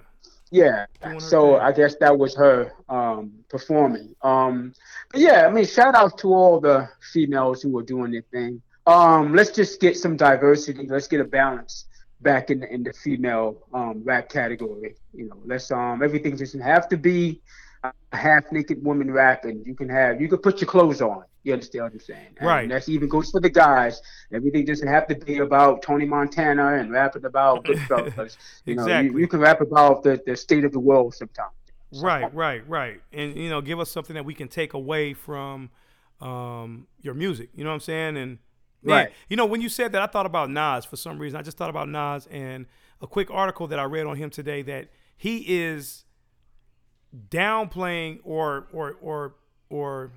Yeah. 0.51 0.85
So 1.17 1.53
thing. 1.53 1.61
I 1.61 1.71
guess 1.71 1.95
that 1.99 2.17
was 2.17 2.35
her 2.35 2.73
um, 2.89 3.31
performing. 3.49 4.15
Um, 4.21 4.73
but 5.11 5.21
yeah, 5.21 5.47
I 5.47 5.51
mean, 5.51 5.65
shout 5.65 5.95
out 5.95 6.17
to 6.19 6.33
all 6.33 6.59
the 6.59 6.89
females 7.11 7.61
who 7.61 7.75
are 7.79 7.83
doing 7.83 8.11
their 8.11 8.23
thing. 8.31 8.61
um, 8.85 9.33
let's 9.33 9.49
just 9.51 9.79
get 9.79 9.97
some 9.97 10.15
diversity. 10.15 10.85
Let's 10.87 11.07
get 11.07 11.21
a 11.21 11.25
balance 11.25 11.85
back 12.23 12.49
in 12.49 12.61
the 12.61 12.73
in 12.73 12.83
the 12.83 12.93
female 12.93 13.57
um, 13.73 14.01
rap 14.03 14.29
category. 14.29 14.95
You 15.13 15.27
know, 15.27 15.37
let's 15.45 15.69
um 15.71 16.01
everything 16.01 16.35
doesn't 16.35 16.61
have 16.61 16.87
to 16.89 16.97
be 16.97 17.41
a 17.83 18.17
half 18.17 18.51
naked 18.51 18.83
woman 18.83 19.11
rapping. 19.11 19.63
You 19.65 19.75
can 19.75 19.89
have 19.89 20.21
you 20.21 20.27
can 20.27 20.39
put 20.39 20.61
your 20.61 20.67
clothes 20.67 21.01
on. 21.01 21.25
You 21.43 21.51
understand 21.51 21.83
what 21.83 21.93
I'm 21.93 21.99
saying? 21.99 22.27
And 22.37 22.47
Right. 22.47 22.69
That 22.69 22.87
even 22.87 23.09
goes 23.09 23.29
for 23.29 23.41
the 23.41 23.49
guys. 23.49 24.01
Everything 24.31 24.63
doesn't 24.63 24.87
have 24.87 25.07
to 25.07 25.15
be 25.15 25.39
about 25.39 25.81
Tony 25.81 26.05
Montana 26.05 26.75
and 26.75 26.89
rapping 26.89 27.25
about 27.25 27.65
Goodfellas. 27.65 28.37
you 28.65 28.75
know, 28.75 28.87
you, 28.87 28.93
Exactly. 28.93 29.21
you 29.21 29.27
can 29.27 29.39
rap 29.41 29.59
about 29.59 30.03
the, 30.03 30.21
the 30.25 30.37
state 30.37 30.63
of 30.63 30.71
the 30.71 30.79
world 30.79 31.13
sometimes. 31.13 31.51
Right, 32.01 32.33
right, 32.33 32.67
right. 32.67 33.01
And 33.11 33.35
you 33.35 33.49
know, 33.49 33.61
give 33.61 33.79
us 33.79 33.91
something 33.91 34.13
that 34.13 34.25
we 34.25 34.33
can 34.33 34.47
take 34.47 34.73
away 34.73 35.13
from 35.13 35.69
um, 36.21 36.87
your 37.01 37.13
music. 37.13 37.49
You 37.53 37.65
know 37.65 37.71
what 37.71 37.75
I'm 37.75 37.79
saying? 37.81 38.17
And 38.17 38.37
man, 38.83 39.05
Right. 39.05 39.13
you 39.29 39.37
know, 39.37 39.45
when 39.45 39.61
you 39.61 39.69
said 39.69 39.91
that, 39.93 40.01
I 40.01 40.07
thought 40.07 40.25
about 40.25 40.49
Nas 40.49 40.85
for 40.85 40.95
some 40.95 41.17
reason. 41.19 41.39
I 41.39 41.41
just 41.43 41.57
thought 41.57 41.69
about 41.69 41.87
Nas 41.89 42.27
and 42.27 42.65
a 43.01 43.07
quick 43.07 43.29
article 43.31 43.67
that 43.67 43.79
I 43.79 43.83
read 43.83 44.05
on 44.05 44.17
him 44.17 44.29
today 44.29 44.61
that 44.63 44.89
he 45.17 45.39
is 45.61 46.05
downplaying 47.29 48.19
or 48.23 48.67
or 48.71 48.97
or 49.01 49.35
or 49.69 50.11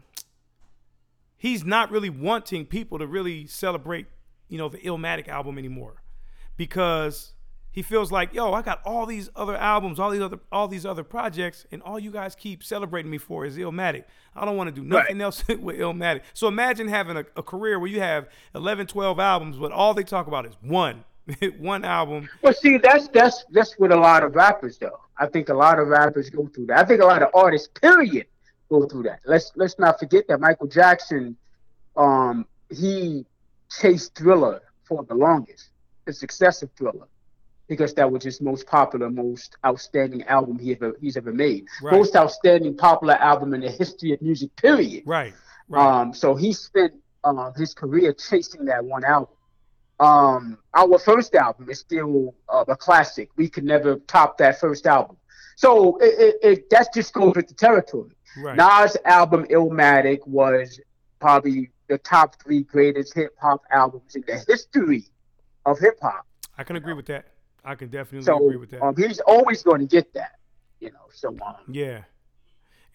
he's 1.37 1.65
not 1.65 1.91
really 1.91 2.11
wanting 2.11 2.67
people 2.67 2.99
to 2.99 3.07
really 3.07 3.47
celebrate, 3.47 4.07
you 4.49 4.59
know, 4.59 4.69
the 4.69 4.79
Illmatic 4.79 5.29
album 5.29 5.59
anymore 5.59 6.03
because 6.57 7.35
he 7.77 7.83
feels 7.83 8.11
like, 8.11 8.33
yo, 8.33 8.55
I 8.55 8.63
got 8.63 8.81
all 8.87 9.05
these 9.05 9.29
other 9.37 9.55
albums, 9.55 10.01
all 10.01 10.11
these 10.11 10.23
other 10.23 10.41
all 10.51 10.67
these 10.67 10.87
other 10.87 11.05
projects, 11.05 11.67
and 11.71 11.83
all 11.83 11.99
you 11.99 12.11
guys 12.11 12.35
keep 12.35 12.65
celebrating 12.65 13.11
me 13.11 13.19
for 13.19 13.45
is 13.45 13.59
Illmatic. 13.59 14.05
I 14.35 14.47
don't 14.47 14.57
want 14.57 14.75
to 14.75 14.81
do 14.81 14.83
nothing 14.83 15.21
else 15.21 15.47
with 15.49 15.77
Illmatic. 15.77 16.23
So 16.33 16.49
imagine 16.49 16.89
having 16.89 17.19
a, 17.19 17.27
a 17.37 17.43
career 17.43 17.79
where 17.79 17.91
you 17.91 18.01
have 18.01 18.31
11, 18.55 18.87
12 18.87 19.21
albums, 19.21 19.59
but 19.59 19.73
all 19.73 19.93
they 19.93 20.05
talk 20.05 20.27
about 20.27 20.47
is 20.47 20.55
one, 20.63 21.05
one 21.59 21.85
album. 21.85 22.31
Well, 22.41 22.55
see, 22.55 22.79
that's 22.79 23.09
that's 23.09 23.45
that's 23.51 23.79
with 23.79 23.93
a 23.93 23.97
lot 23.97 24.25
of 24.25 24.35
rappers, 24.35 24.79
though. 24.79 24.99
I 25.19 25.27
think 25.27 25.51
a 25.51 25.55
lot 25.55 25.79
of 25.79 25.89
rappers 25.89 26.31
go 26.31 26.47
through 26.47 26.67
that. 26.67 26.79
I 26.79 26.85
think 26.87 27.03
a 27.03 27.07
lot 27.07 27.23
of 27.23 27.29
artists, 27.35 27.69
period, 27.69 28.27
go 28.71 28.87
through 28.87 29.03
that. 29.03 29.21
Let's 29.27 29.53
let's 29.55 29.79
not 29.79 29.99
forget 29.99 30.27
that 30.29 30.41
Michael 30.41 30.67
Jackson, 30.67 31.37
um, 31.95 32.47
he 32.71 33.27
chased 33.71 34.15
Thriller 34.15 34.63
for 34.85 35.05
the 35.05 35.15
longest, 35.15 35.69
the 36.07 36.15
success 36.15 36.63
of 36.63 36.71
Thriller, 36.73 37.07
because 37.69 37.95
that 37.95 38.11
was 38.11 38.25
his 38.25 38.41
most 38.41 38.67
popular, 38.67 39.11
most 39.11 39.57
outstanding 39.65 40.23
album 40.25 40.59
he 40.59 40.73
ever 40.73 40.97
he's 41.01 41.17
ever 41.17 41.33
made. 41.33 41.67
Right. 41.83 41.93
Most 41.93 42.15
outstanding 42.17 42.77
popular 42.77 43.15
album 43.15 43.55
in 43.55 43.61
the 43.61 43.71
history 43.71 44.13
of 44.13 44.23
music, 44.23 44.55
period. 44.57 45.03
Right, 45.07 45.35
right. 45.69 46.01
Um, 46.01 46.15
so 46.15 46.35
he 46.35 46.53
spent 46.53 46.95
um, 47.25 47.53
his 47.57 47.75
career 47.75 48.13
chasing 48.13 48.65
that 48.67 48.85
one 48.85 49.05
album. 49.05 49.35
Um, 49.99 50.59
our 50.75 50.99
first 50.99 51.35
album 51.35 51.71
is 51.71 51.81
still 51.81 52.35
uh, 52.49 52.65
a 52.69 52.77
classic. 52.77 53.31
We 53.37 53.49
could 53.49 53.65
never 53.65 53.97
top 53.97 54.39
that 54.39 54.61
first 54.61 54.87
album. 54.87 55.17
So 55.57 55.97
it, 55.99 56.05
it, 56.19 56.37
it 56.43 56.71
that 56.71 56.93
just 56.93 57.13
goes 57.15 57.35
with 57.35 57.49
the 57.49 57.55
territory. 57.55 58.11
Right. 58.39 58.57
Nas' 58.57 58.97
album 59.07 59.47
Illmatic 59.47 60.27
was 60.27 60.79
probably 61.19 61.71
the 61.89 61.99
top 61.99 62.37
three 62.43 62.63
greatest 62.63 63.15
hip 63.15 63.35
hop 63.41 63.63
albums 63.71 64.15
in 64.15 64.25
the 64.27 64.45
history 64.47 65.05
of 65.65 65.79
hip 65.79 65.99
hop. 66.03 66.27
I 66.59 66.65
can 66.65 66.77
agree 66.77 66.93
with 66.93 67.07
that. 67.07 67.27
I 67.67 67.75
can 67.75 67.89
definitely 67.89 68.25
So 68.25 68.37
agree 68.37 68.57
with 68.57 68.71
that. 68.71 68.83
um, 68.83 68.95
he's 68.97 69.21
always 69.21 69.63
going 69.63 69.81
to 69.81 69.87
get 69.87 70.15
that, 70.15 70.37
you 70.81 70.91
know. 70.93 71.07
So 71.13 71.29
um, 71.45 71.57
yeah. 71.71 72.03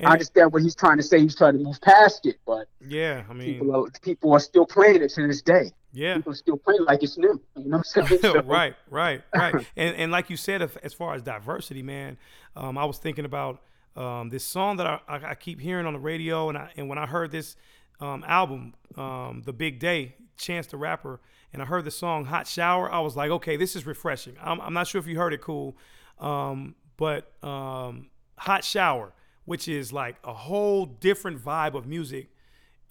I 0.03 0.13
understand 0.13 0.51
what 0.51 0.63
he's 0.63 0.73
trying 0.75 0.97
to 0.97 1.03
say. 1.03 1.19
He's 1.19 1.35
trying 1.35 1.53
to 1.57 1.63
move 1.63 1.79
past 1.81 2.25
it, 2.25 2.37
but 2.47 2.67
Yeah, 2.87 3.23
I 3.29 3.33
mean, 3.33 3.53
people 3.53 3.75
are 3.75 3.89
people 4.01 4.33
are 4.33 4.39
still 4.39 4.65
playing 4.65 5.03
it 5.03 5.09
to 5.11 5.27
this 5.27 5.43
day. 5.43 5.71
Yeah. 5.93 6.15
people 6.15 6.31
are 6.31 6.35
still 6.35 6.57
playing 6.57 6.85
like 6.85 7.03
it's 7.03 7.19
new. 7.19 7.39
You 7.55 7.65
know 7.69 7.77
what 7.77 7.87
I'm 7.95 8.07
saying? 8.07 8.19
So- 8.21 8.41
right, 8.41 8.73
right, 8.89 9.21
right. 9.35 9.53
and 9.75 9.95
and 9.95 10.11
like 10.11 10.31
you 10.31 10.37
said, 10.37 10.61
as 10.81 10.93
far 10.93 11.13
as 11.13 11.21
diversity, 11.21 11.83
man, 11.83 12.17
um, 12.55 12.79
I 12.79 12.85
was 12.85 12.97
thinking 12.97 13.25
about 13.25 13.61
um, 13.95 14.29
this 14.29 14.43
song 14.43 14.77
that 14.77 14.87
I, 14.87 14.99
I, 15.07 15.29
I 15.31 15.35
keep 15.35 15.59
hearing 15.59 15.85
on 15.85 15.93
the 15.93 15.99
radio, 15.99 16.49
and 16.49 16.57
I 16.57 16.71
and 16.77 16.89
when 16.89 16.97
I 16.97 17.05
heard 17.05 17.29
this 17.31 17.55
um, 17.99 18.23
album, 18.27 18.73
um, 18.97 19.43
The 19.45 19.53
Big 19.53 19.77
Day, 19.79 20.15
Chance 20.41 20.67
the 20.67 20.77
Rapper, 20.77 21.21
and 21.53 21.61
I 21.61 21.65
heard 21.65 21.85
the 21.85 21.91
song 21.91 22.25
Hot 22.25 22.47
Shower, 22.47 22.91
I 22.91 22.99
was 22.99 23.15
like, 23.15 23.31
okay, 23.31 23.57
this 23.57 23.75
is 23.75 23.85
refreshing. 23.85 24.35
I'm, 24.41 24.59
I'm 24.61 24.73
not 24.73 24.87
sure 24.87 24.99
if 24.99 25.07
you 25.07 25.17
heard 25.17 25.33
it, 25.33 25.41
cool, 25.41 25.77
um, 26.19 26.75
but 26.97 27.31
um, 27.43 28.09
Hot 28.37 28.63
Shower, 28.63 29.13
which 29.45 29.67
is 29.67 29.91
like 29.93 30.15
a 30.23 30.33
whole 30.33 30.85
different 30.85 31.43
vibe 31.43 31.73
of 31.75 31.85
music, 31.87 32.29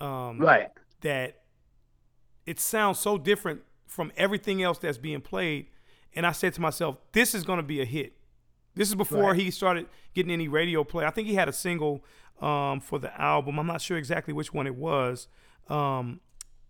um, 0.00 0.38
Right. 0.38 0.68
That 1.02 1.40
it 2.46 2.58
sounds 2.60 2.98
so 2.98 3.18
different 3.18 3.62
from 3.86 4.12
everything 4.16 4.62
else 4.62 4.78
that's 4.78 4.98
being 4.98 5.20
played. 5.20 5.66
And 6.14 6.26
I 6.26 6.32
said 6.32 6.54
to 6.54 6.60
myself, 6.60 6.96
this 7.12 7.34
is 7.34 7.44
going 7.44 7.58
to 7.58 7.62
be 7.62 7.80
a 7.80 7.84
hit. 7.84 8.14
This 8.74 8.88
is 8.88 8.94
before 8.94 9.30
Right. 9.30 9.40
he 9.40 9.50
started 9.50 9.86
getting 10.14 10.32
any 10.32 10.48
radio 10.48 10.84
play. 10.84 11.04
I 11.04 11.10
think 11.10 11.28
he 11.28 11.34
had 11.34 11.48
a 11.48 11.52
single 11.52 12.04
um, 12.40 12.80
for 12.80 12.98
the 12.98 13.18
album. 13.20 13.58
I'm 13.58 13.66
not 13.66 13.80
sure 13.82 13.96
exactly 13.98 14.32
which 14.32 14.52
one 14.54 14.66
it 14.66 14.74
was, 14.74 15.28
um, 15.68 16.20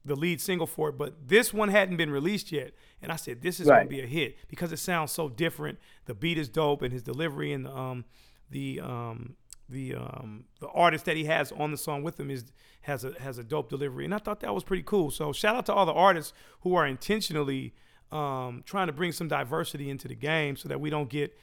the 0.05 0.17
lead 0.17 0.41
single 0.41 0.67
for 0.67 0.89
it, 0.89 0.99
but 0.99 1.29
this 1.29 1.53
one 1.53 1.69
hadn't 1.69 1.97
been 1.97 2.11
released 2.11 2.53
yet. 2.53 2.73
And 3.03 3.13
I 3.13 3.17
said, 3.17 3.43
this 3.43 3.61
is 3.61 3.67
gonna 3.67 3.89
be 3.89 4.01
a 4.01 4.07
hit 4.07 4.37
because 4.49 4.73
it 4.73 4.79
sounds 4.79 5.13
so 5.13 5.29
different. 5.29 5.79
The 6.07 6.15
beat 6.15 6.39
is 6.39 6.49
dope, 6.49 6.83
and 6.83 6.93
his 6.93 7.03
delivery 7.03 7.53
and 7.53 7.67
um, 7.67 8.05
the 8.51 8.81
um, 8.81 9.37
the 9.69 9.95
um, 9.95 10.45
the 10.61 10.69
artist 10.69 11.05
that 11.05 11.17
he 11.17 11.25
has 11.25 11.53
on 11.53 11.71
the 11.71 11.77
song 11.77 12.03
with 12.03 12.19
him 12.19 12.31
is 12.31 12.45
has 12.83 13.05
a 13.05 13.15
has 13.21 13.39
a 13.39 13.45
dope 13.45 13.69
delivery, 13.69 14.05
and 14.05 14.15
I 14.15 14.19
thought 14.19 14.41
that 14.41 14.55
was 14.55 14.65
pretty 14.65 14.83
cool. 14.83 15.11
So 15.11 15.33
shout 15.33 15.55
out 15.55 15.67
to 15.67 15.75
all 15.75 15.87
the 15.87 15.93
artists 15.93 16.33
who 16.63 16.75
are 16.75 16.87
intentionally 16.87 17.75
um, 18.11 18.63
trying 18.67 18.89
to 18.89 18.93
bring 18.93 19.13
some 19.13 19.29
diversity 19.29 19.89
into 19.89 20.09
the 20.09 20.15
game, 20.15 20.57
so 20.57 20.69
that 20.69 20.81
we 20.81 20.91
don't 20.91 21.09
get 21.09 21.39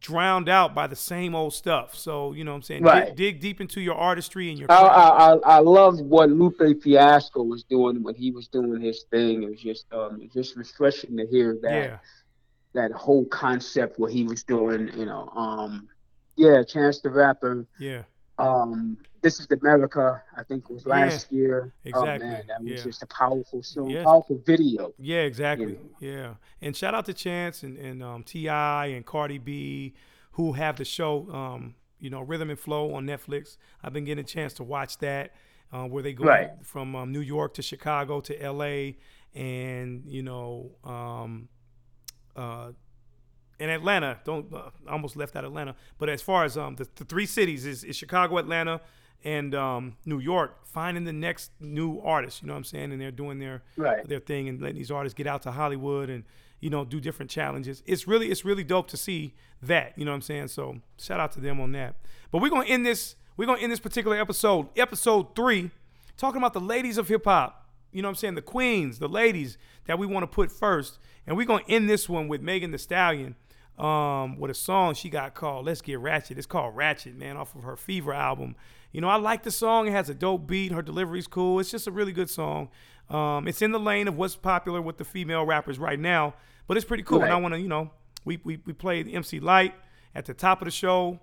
drowned 0.00 0.48
out 0.48 0.74
by 0.74 0.86
the 0.86 0.96
same 0.96 1.34
old 1.34 1.52
stuff. 1.52 1.94
So 1.96 2.32
you 2.32 2.42
know 2.44 2.52
what 2.52 2.56
I'm 2.56 2.62
saying, 2.62 2.82
Right. 2.82 3.06
dig, 3.08 3.16
dig 3.16 3.40
deep 3.40 3.60
into 3.60 3.80
your 3.80 3.94
artistry 3.96 4.48
and 4.50 4.58
your 4.58 4.70
I. 4.70 4.74
I 4.74 5.08
I 5.32 5.36
I 5.44 5.58
loved 5.58 6.00
what 6.00 6.30
Lupe 6.30 6.82
Fiasco 6.82 7.42
was 7.42 7.64
doing 7.64 8.02
when 8.02 8.14
he 8.14 8.30
was 8.30 8.48
doing 8.48 8.80
his 8.80 9.04
thing. 9.10 9.42
It 9.42 9.50
was 9.50 9.60
just 9.60 9.86
um 9.92 10.20
it 10.22 10.32
was 10.34 10.46
just 10.46 10.56
refreshing 10.56 11.16
to 11.18 11.26
hear 11.26 11.58
that 11.62 11.84
yeah, 11.84 11.98
that 12.74 12.92
whole 12.92 13.26
concept 13.26 13.98
what 13.98 14.12
he 14.12 14.24
was 14.24 14.42
doing. 14.42 14.90
You 14.96 15.06
know, 15.06 15.28
um 15.36 15.88
yeah, 16.36 16.62
Chance 16.62 17.00
the 17.00 17.10
Rapper. 17.10 17.66
yeah, 17.78 18.04
Um, 18.38 18.96
This 19.22 19.38
is 19.38 19.46
America. 19.50 20.22
I 20.36 20.42
think 20.42 20.64
it 20.70 20.72
was 20.72 20.86
last 20.86 21.30
year. 21.30 21.72
exactly, 21.84 22.26
Oh 22.26 22.30
man, 22.30 22.44
that 22.48 22.62
was 22.62 22.70
yeah. 22.72 22.82
just 22.82 23.02
a 23.02 23.06
powerful 23.06 23.62
song, 23.62 23.90
Yes. 23.90 24.04
powerful 24.04 24.40
video. 24.46 24.94
Yeah, 24.98 25.20
exactly. 25.20 25.78
Yeah, 26.00 26.34
and 26.62 26.74
shout 26.74 26.94
out 26.94 27.04
to 27.06 27.12
Chance 27.14 27.62
and, 27.62 27.76
and 27.76 28.02
um, 28.02 28.22
T.I. 28.22 28.86
and 28.86 29.04
Cardi 29.04 29.38
B, 29.38 29.94
who 30.32 30.52
have 30.54 30.76
the 30.76 30.84
show, 30.86 31.28
um, 31.32 31.74
you 31.98 32.08
know, 32.08 32.22
Rhythm 32.22 32.48
and 32.50 32.58
Flow 32.58 32.94
on 32.94 33.04
Netflix. 33.06 33.56
I've 33.82 33.92
been 33.92 34.04
getting 34.04 34.24
a 34.24 34.26
chance 34.26 34.54
to 34.54 34.64
watch 34.64 34.96
that, 34.98 35.34
uh, 35.72 35.84
where 35.84 36.02
they 36.02 36.14
go 36.14 36.24
Right. 36.24 36.50
from 36.62 36.96
um, 36.96 37.12
New 37.12 37.20
York 37.20 37.52
to 37.54 37.62
Chicago 37.62 38.20
to 38.22 38.42
L.A. 38.42 38.96
and 39.34 40.02
you 40.06 40.22
know, 40.22 40.70
um, 40.82 41.48
uh, 42.36 42.72
and 43.58 43.70
Atlanta. 43.70 44.18
Don't 44.24 44.50
uh, 44.54 44.70
almost 44.88 45.14
left 45.14 45.36
out 45.36 45.44
Atlanta, 45.44 45.74
but 45.98 46.08
as 46.08 46.22
far 46.22 46.44
as 46.44 46.56
um, 46.56 46.76
the, 46.76 46.88
the 46.94 47.04
three 47.04 47.26
cities 47.26 47.66
is, 47.66 47.84
is 47.84 47.96
Chicago, 47.96 48.38
Atlanta, 48.38 48.80
and 49.24 49.54
um, 49.54 49.96
New 50.04 50.18
York. 50.18 50.56
Finding 50.64 51.02
the 51.04 51.12
next 51.12 51.50
new 51.58 51.98
artist, 52.00 52.42
you 52.42 52.46
know 52.46 52.54
what 52.54 52.58
I'm 52.58 52.64
saying, 52.64 52.92
and 52.92 53.00
they're 53.00 53.10
doing 53.10 53.40
their 53.40 53.62
Right. 53.76 54.06
their 54.06 54.20
thing 54.20 54.48
and 54.48 54.60
letting 54.60 54.76
these 54.76 54.90
artists 54.92 55.16
get 55.16 55.26
out 55.26 55.42
to 55.42 55.50
Hollywood 55.50 56.08
and 56.08 56.22
you 56.60 56.70
know 56.70 56.84
do 56.84 57.00
different 57.00 57.28
challenges. 57.30 57.82
It's 57.86 58.06
really 58.06 58.30
it's 58.30 58.44
really 58.44 58.62
dope 58.62 58.86
to 58.90 58.96
see 58.96 59.34
that. 59.62 59.94
You 59.98 60.04
know 60.04 60.12
what 60.12 60.16
I'm 60.16 60.22
saying? 60.22 60.48
So 60.48 60.76
shout 60.96 61.18
out 61.18 61.32
to 61.32 61.40
them 61.40 61.60
on 61.60 61.72
that. 61.72 61.96
But 62.30 62.40
we're 62.40 62.50
gonna 62.50 62.66
end 62.68 62.86
this. 62.86 63.16
We're 63.36 63.46
gonna 63.46 63.60
end 63.60 63.72
this 63.72 63.80
particular 63.80 64.16
episode, 64.16 64.68
episode 64.78 65.34
three, 65.34 65.70
talking 66.16 66.38
about 66.38 66.52
the 66.52 66.60
ladies 66.60 66.98
of 66.98 67.08
hip 67.08 67.24
hop. 67.24 67.68
You 67.90 68.02
know 68.02 68.06
what 68.08 68.10
I'm 68.12 68.16
saying? 68.16 68.34
The 68.36 68.42
queens, 68.42 69.00
the 69.00 69.08
ladies 69.08 69.58
that 69.86 69.98
we 69.98 70.06
want 70.06 70.22
to 70.22 70.28
put 70.28 70.52
first. 70.52 71.00
And 71.26 71.36
we're 71.36 71.46
gonna 71.46 71.64
end 71.68 71.90
this 71.90 72.08
one 72.08 72.28
with 72.28 72.42
Megan 72.42 72.70
Thee 72.70 72.78
Stallion. 72.78 73.34
Um, 73.78 74.38
with 74.38 74.50
a 74.50 74.54
song 74.54 74.94
she 74.94 75.08
got 75.08 75.34
called 75.34 75.64
Let's 75.64 75.80
Get 75.80 75.98
Ratchet. 75.98 76.36
It's 76.36 76.46
called 76.46 76.76
Ratchet, 76.76 77.16
man, 77.16 77.36
off 77.36 77.54
of 77.54 77.62
her 77.62 77.76
Fever 77.76 78.12
album. 78.12 78.56
You 78.92 79.00
know, 79.00 79.08
I 79.08 79.16
like 79.16 79.42
the 79.42 79.50
song. 79.50 79.88
It 79.88 79.92
has 79.92 80.10
a 80.10 80.14
dope 80.14 80.46
beat. 80.46 80.72
Her 80.72 80.82
delivery's 80.82 81.26
cool. 81.26 81.60
It's 81.60 81.70
just 81.70 81.86
a 81.86 81.90
really 81.90 82.12
good 82.12 82.28
song. 82.28 82.68
Um, 83.08 83.48
it's 83.48 83.62
in 83.62 83.72
the 83.72 83.80
lane 83.80 84.06
of 84.06 84.16
what's 84.16 84.36
popular 84.36 84.82
with 84.82 84.98
the 84.98 85.04
female 85.04 85.44
rappers 85.44 85.78
right 85.78 85.98
now, 85.98 86.34
but 86.66 86.76
it's 86.76 86.86
pretty 86.86 87.02
cool. 87.02 87.22
And 87.22 87.32
I 87.32 87.36
want 87.36 87.54
to, 87.54 87.60
you 87.60 87.68
know, 87.68 87.90
we, 88.24 88.40
we 88.44 88.60
we 88.66 88.72
played 88.72 89.08
MC 89.08 89.40
Lyte 89.40 89.74
at 90.14 90.26
the 90.26 90.34
top 90.34 90.60
of 90.60 90.66
the 90.66 90.70
show. 90.70 91.20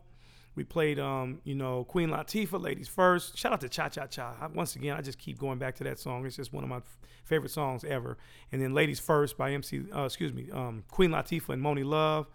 We 0.57 0.63
played, 0.63 0.97
um, 0.99 1.39
you 1.43 1.53
know, 1.53 1.83
Queen 1.83 2.09
Latifah, 2.09 2.59
Ladies 2.59 2.87
First. 2.87 3.37
Shout 3.37 3.53
out 3.53 3.61
to 3.61 3.69
Cha 3.69 3.89
Cha 3.89 4.07
Cha. 4.07 4.49
Once 4.55 4.75
again, 4.75 4.97
I 4.97 5.01
just 5.01 5.19
keep 5.19 5.37
going 5.37 5.59
back 5.59 5.75
to 5.75 5.83
that 5.83 5.99
song. 5.99 6.25
It's 6.25 6.35
just 6.35 6.51
one 6.51 6.63
of 6.63 6.69
my 6.69 6.77
f- 6.77 6.97
favorite 7.23 7.51
songs 7.51 7.83
ever. 7.83 8.17
And 8.51 8.59
then 8.59 8.73
Ladies 8.73 8.99
First 8.99 9.37
by 9.37 9.51
MC, 9.51 9.83
uh, 9.95 10.05
excuse 10.05 10.33
me, 10.33 10.49
um, 10.51 10.83
Queen 10.89 11.11
Latifah 11.11 11.49
and 11.49 11.61
Monie 11.63 11.85
Love. 11.85 12.25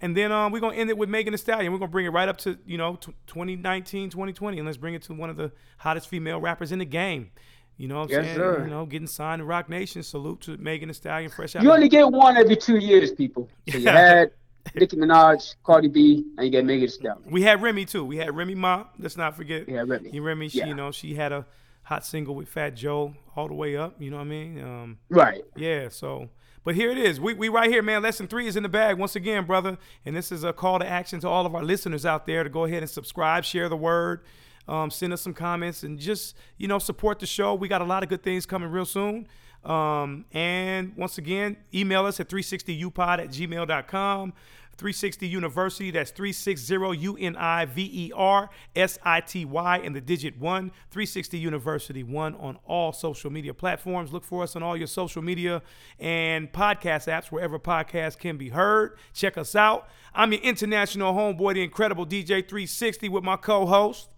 And 0.00 0.16
then 0.16 0.30
um, 0.30 0.52
we're 0.52 0.60
going 0.60 0.74
to 0.74 0.80
end 0.80 0.90
it 0.90 0.96
with 0.96 1.08
Megan 1.08 1.32
Thee 1.32 1.38
Stallion. 1.38 1.72
We're 1.72 1.78
going 1.78 1.90
to 1.90 1.92
bring 1.92 2.06
it 2.06 2.10
right 2.10 2.28
up 2.28 2.36
to, 2.38 2.56
you 2.66 2.78
know, 2.78 2.96
t- 2.96 3.12
2019, 3.26 4.10
2020. 4.10 4.58
And 4.58 4.64
let's 4.66 4.78
bring 4.78 4.94
it 4.94 5.02
to 5.02 5.14
one 5.14 5.28
of 5.28 5.36
the 5.36 5.50
hottest 5.78 6.08
female 6.08 6.40
rappers 6.40 6.70
in 6.70 6.78
the 6.78 6.84
game. 6.84 7.30
You 7.78 7.88
know 7.88 7.96
what 7.96 8.04
I'm 8.04 8.10
Yes, 8.10 8.24
saying? 8.26 8.36
sir. 8.36 8.64
You 8.64 8.70
know, 8.70 8.86
getting 8.86 9.08
signed 9.08 9.40
to 9.40 9.44
Roc 9.44 9.68
Nation. 9.68 10.04
Salute 10.04 10.40
to 10.42 10.56
Megan 10.58 10.88
Thee 10.88 10.94
Stallion, 10.94 11.30
fresh 11.32 11.56
out. 11.56 11.64
You 11.64 11.72
only 11.72 11.88
get 11.88 12.08
one 12.12 12.36
every 12.36 12.56
two 12.56 12.76
years, 12.76 13.10
people. 13.10 13.48
So 13.70 13.78
you 13.78 13.86
had 13.88 14.30
Nicki 14.74 14.96
Minaj, 14.96 15.54
Cardi 15.64 15.88
B, 15.88 16.24
and 16.36 16.44
you 16.46 16.50
get 16.50 16.64
Megan 16.64 16.80
Thee 16.82 16.88
Stallion. 16.88 17.30
We 17.30 17.42
had 17.42 17.62
Remy 17.62 17.84
too. 17.86 18.04
We 18.04 18.16
had 18.16 18.34
Remy 18.36 18.54
Ma. 18.54 18.84
Let's 18.98 19.16
not 19.16 19.36
forget. 19.36 19.68
Yeah, 19.68 19.84
Remy. 19.86 20.18
Remy. 20.20 20.48
She, 20.48 20.58
Yeah. 20.58 20.66
you 20.66 20.74
know, 20.74 20.90
she 20.90 21.14
had 21.14 21.32
a 21.32 21.46
hot 21.82 22.04
single 22.04 22.34
with 22.34 22.48
Fat 22.48 22.70
Joe 22.70 23.14
all 23.36 23.48
the 23.48 23.54
way 23.54 23.76
up. 23.76 23.94
You 24.00 24.10
know 24.10 24.16
what 24.16 24.22
I 24.22 24.26
mean? 24.26 24.60
Um, 24.62 24.98
Right. 25.08 25.42
yeah. 25.54 25.88
So, 25.88 26.28
but 26.64 26.74
here 26.74 26.90
it 26.90 26.98
is. 26.98 27.20
We 27.20 27.34
we 27.34 27.48
right 27.48 27.70
here, 27.70 27.82
man. 27.82 28.02
Lesson 28.02 28.26
three 28.26 28.46
is 28.48 28.56
in 28.56 28.62
the 28.64 28.68
bag 28.68 28.98
once 28.98 29.14
again, 29.16 29.44
brother. 29.46 29.78
And 30.04 30.16
this 30.16 30.32
is 30.32 30.42
a 30.44 30.52
call 30.52 30.78
to 30.80 30.86
action 30.88 31.20
to 31.20 31.28
all 31.28 31.46
of 31.46 31.54
our 31.54 31.62
listeners 31.62 32.04
out 32.04 32.26
there 32.26 32.42
to 32.44 32.50
go 32.50 32.64
ahead 32.64 32.82
and 32.82 32.90
subscribe, 32.90 33.44
share 33.44 33.68
the 33.68 33.76
word, 33.76 34.22
um, 34.66 34.90
send 34.90 35.12
us 35.12 35.20
some 35.22 35.32
comments, 35.34 35.84
and 35.84 35.98
just 35.98 36.34
you 36.58 36.66
know 36.66 36.78
support 36.80 37.20
the 37.20 37.26
show. 37.26 37.54
We 37.54 37.68
got 37.68 37.82
a 37.82 37.84
lot 37.84 38.02
of 38.02 38.08
good 38.08 38.22
things 38.24 38.46
coming 38.46 38.68
real 38.70 38.84
soon. 38.84 39.28
Um, 39.66 40.24
and 40.32 40.96
once 40.96 41.18
again, 41.18 41.56
email 41.74 42.06
us 42.06 42.20
at 42.20 42.28
360upod 42.28 43.18
at 43.18 43.28
gmail.com. 43.28 44.32
360 44.78 45.26
University, 45.26 45.90
that's 45.90 46.10
360 46.10 46.98
U 46.98 47.16
N 47.18 47.34
I 47.36 47.64
V 47.64 47.90
E 47.92 48.12
R 48.14 48.50
S 48.74 48.98
I 49.02 49.22
T 49.22 49.46
Y 49.46 49.78
and 49.78 49.96
the 49.96 50.02
digit 50.02 50.38
1. 50.38 50.70
360 50.90 51.38
University 51.38 52.02
1 52.02 52.34
on 52.34 52.58
all 52.66 52.92
social 52.92 53.30
media 53.30 53.54
platforms. 53.54 54.12
Look 54.12 54.22
for 54.22 54.42
us 54.42 54.54
on 54.54 54.62
all 54.62 54.76
your 54.76 54.86
social 54.86 55.22
media 55.22 55.62
and 55.98 56.52
podcast 56.52 57.08
apps 57.08 57.32
wherever 57.32 57.58
podcasts 57.58 58.18
can 58.18 58.36
be 58.36 58.50
heard. 58.50 58.98
Check 59.14 59.38
us 59.38 59.54
out. 59.54 59.88
I'm 60.14 60.32
your 60.32 60.42
international 60.42 61.14
homeboy, 61.14 61.54
the 61.54 61.62
incredible 61.62 62.04
DJ 62.04 62.46
360 62.46 63.08
with 63.08 63.24
my 63.24 63.36
co 63.36 63.64
host. 63.64 64.10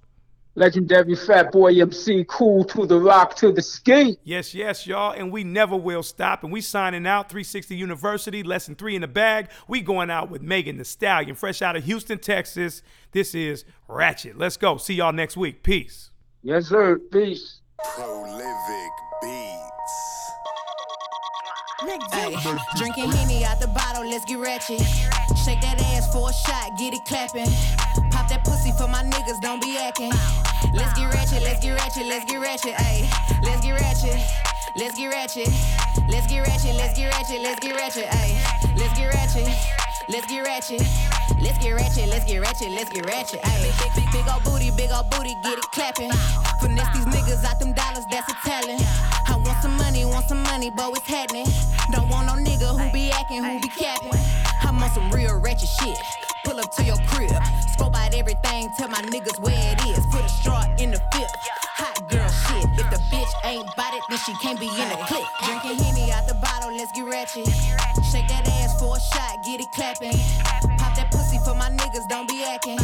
Legendary 0.59 1.15
Fat 1.15 1.53
Boy 1.53 1.81
MC, 1.81 2.25
cool 2.29 2.65
to 2.65 2.85
the 2.85 2.99
rock 2.99 3.37
to 3.37 3.53
the 3.53 3.63
skate. 3.63 4.19
Yes, 4.25 4.55
yes, 4.55 4.87
y'all, 4.87 5.13
and 5.13 5.31
we 5.31 5.45
never 5.45 5.77
will 5.77 6.03
stop. 6.03 6.43
And 6.43 6.53
we 6.53 6.61
signing 6.61 7.07
out 7.07 7.29
360 7.29 7.77
University, 7.77 8.43
lesson 8.43 8.75
three 8.75 8.97
in 8.97 9.03
the 9.03 9.09
bag. 9.09 9.51
We 9.69 9.81
going 9.81 10.11
out 10.11 10.31
with 10.31 10.43
Megan 10.43 10.77
Thee 10.77 10.85
Stallion, 10.85 11.37
fresh 11.37 11.63
out 11.63 11.77
of 11.77 11.85
Houston, 11.85 12.19
Texas. 12.19 12.83
This 13.13 13.37
is 13.37 13.65
Ratchet. 13.87 14.37
Let's 14.37 14.57
go. 14.57 14.77
See 14.79 14.95
y'all 14.95 15.13
next 15.13 15.37
week. 15.37 15.63
Peace. 15.63 16.11
Yes, 16.43 16.67
sir. 16.67 16.99
Peace. 17.13 17.61
Prolific 17.95 18.93
Beats. 19.23 19.69
Ay, 22.13 22.59
drinking 22.77 23.13
Henny 23.13 23.45
out 23.45 23.61
the 23.61 23.69
bottle, 23.69 24.09
let's 24.09 24.25
get 24.25 24.39
ratchet. 24.39 24.81
Shake 25.45 25.61
that 25.61 25.81
ass 25.81 26.13
for 26.13 26.29
a 26.29 26.33
shot, 26.33 26.77
get 26.77 26.93
it 26.93 27.05
clapping. 27.07 27.47
Pop 28.11 28.29
that 28.29 28.43
pussy 28.45 28.73
for 28.73 28.89
my 28.89 29.05
niggas, 29.05 29.41
don't 29.41 29.63
be 29.63 29.79
acting. 29.79 30.11
Let's 30.73 30.93
get 30.95 31.13
ratchet, 31.13 31.43
let's 31.43 31.61
get 31.61 31.75
ratchet, 31.75 32.07
let's 32.07 32.25
get 32.25 32.41
ratchet, 32.41 32.75
ayy. 32.75 33.09
Let's 33.43 33.61
get 33.63 33.73
ratchet, 33.81 34.21
let's 34.77 34.97
get 34.97 35.09
ratchet. 35.09 35.49
Let's 36.09 36.27
get 36.27 36.47
ratchet, 36.47 36.75
let's 36.77 36.97
get 36.97 37.11
ratchet, 37.13 37.41
let's 37.43 37.61
get 37.61 37.75
ratchet, 37.75 38.05
ayy. 38.05 38.77
Let's 38.77 38.99
get 38.99 39.15
ratchet, 39.15 39.49
let's 40.09 40.27
get 40.27 40.45
ratchet. 40.45 40.83
Let's 41.41 41.59
get 41.59 41.73
ratchet, 41.73 42.09
let's 42.09 42.25
get 42.25 42.41
ratchet, 42.41 42.71
let's 42.73 42.91
get 42.91 43.07
ratchet, 43.07 43.41
ayy. 43.43 43.71
Big, 43.79 43.95
big, 43.95 44.13
big 44.13 44.29
old 44.33 44.45
booty, 44.45 44.71
big 44.71 44.91
old 44.91 45.09
booty, 45.11 45.35
get 45.43 45.59
it 45.59 45.71
clapping. 45.73 46.11
Finesse 46.61 46.89
these 46.95 47.07
niggas 47.07 47.45
out 47.45 47.59
them 47.59 47.73
dollars, 47.73 48.07
that's 48.07 48.31
a 48.31 48.35
talent. 48.49 48.83
I 49.29 49.37
want 49.45 49.63
some 49.63 49.77
money, 49.77 50.05
want 50.05 50.29
some 50.29 50.43
money, 50.43 50.71
but 50.71 50.91
it's 50.97 51.07
happening. 51.07 51.47
Don't 51.91 52.09
want 52.09 52.27
no 52.27 52.35
nigga 52.35 52.79
who 52.79 52.93
be 52.93 53.11
acting, 53.13 53.45
who 53.45 53.61
be 53.61 53.69
capping. 53.69 54.13
I'm 54.69 54.77
on 54.83 54.91
some 54.91 55.11
real 55.11 55.41
ratchet 55.41 55.69
shit. 55.81 55.97
Pull 56.45 56.61
up 56.61 56.71
to 56.77 56.85
your 56.85 57.01
crib, 57.09 57.33
scope 57.73 57.97
out 57.97 58.15
everything, 58.15 58.69
tell 58.77 58.89
my 58.89 59.01
niggas 59.01 59.41
where 59.41 59.57
it 59.57 59.81
is. 59.89 60.05
Put 60.13 60.21
a 60.25 60.29
straw 60.29 60.63
in 60.77 60.91
the 60.93 61.01
fifth. 61.11 61.33
Hot 61.81 61.97
girl 62.11 62.29
shit. 62.29 62.69
If 62.77 62.91
the 62.93 63.01
bitch 63.09 63.33
ain't 63.49 63.65
bought 63.77 63.95
it, 63.95 64.03
then 64.13 64.19
she 64.29 64.35
can't 64.45 64.61
be 64.61 64.69
in 64.69 64.89
the 64.93 64.99
clique. 65.09 65.25
Drinking 65.49 65.81
Henny 65.81 66.13
out 66.13 66.29
the 66.29 66.35
bottle, 66.35 66.69
let's 66.77 66.93
get 66.93 67.09
ratchet. 67.09 67.49
Shake 68.13 68.29
that 68.29 68.45
ass 68.61 68.79
for 68.79 68.93
a 68.97 69.01
shot, 69.01 69.41
get 69.43 69.61
it 69.61 69.73
clapping. 69.73 70.13
Pop 70.77 70.93
that 71.01 71.09
pussy 71.11 71.41
for 71.49 71.55
my 71.57 71.71
niggas, 71.73 72.07
don't 72.13 72.29
be 72.29 72.45
acting. 72.45 72.77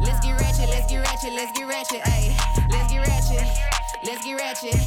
Let's 0.00 0.24
get 0.24 0.32
ratchet, 0.40 0.72
let's 0.72 0.88
get 0.88 1.04
ratchet, 1.04 1.32
let's 1.36 1.52
get 1.52 1.68
ratchet, 1.68 2.00
ayy. 2.08 2.32
Let's 2.72 2.88
get 2.88 3.04
ratchet, 3.04 3.44
let's 4.00 4.24
get 4.24 4.34
ratchet. 4.40 4.80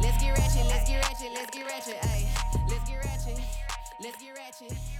Let's 0.00 0.16
get 0.16 0.32
ratchet, 0.40 0.64
let's 0.72 0.88
get 0.88 1.04
ratchet, 1.04 1.30
let's 1.36 1.50
get 1.52 1.66
ratchet, 1.68 2.00
ayy. 2.08 2.24
Let's 2.64 2.84
get 2.88 2.96
ratchet, 3.04 3.40
let's 4.00 4.16
get 4.16 4.32
ratchet. 4.40 4.91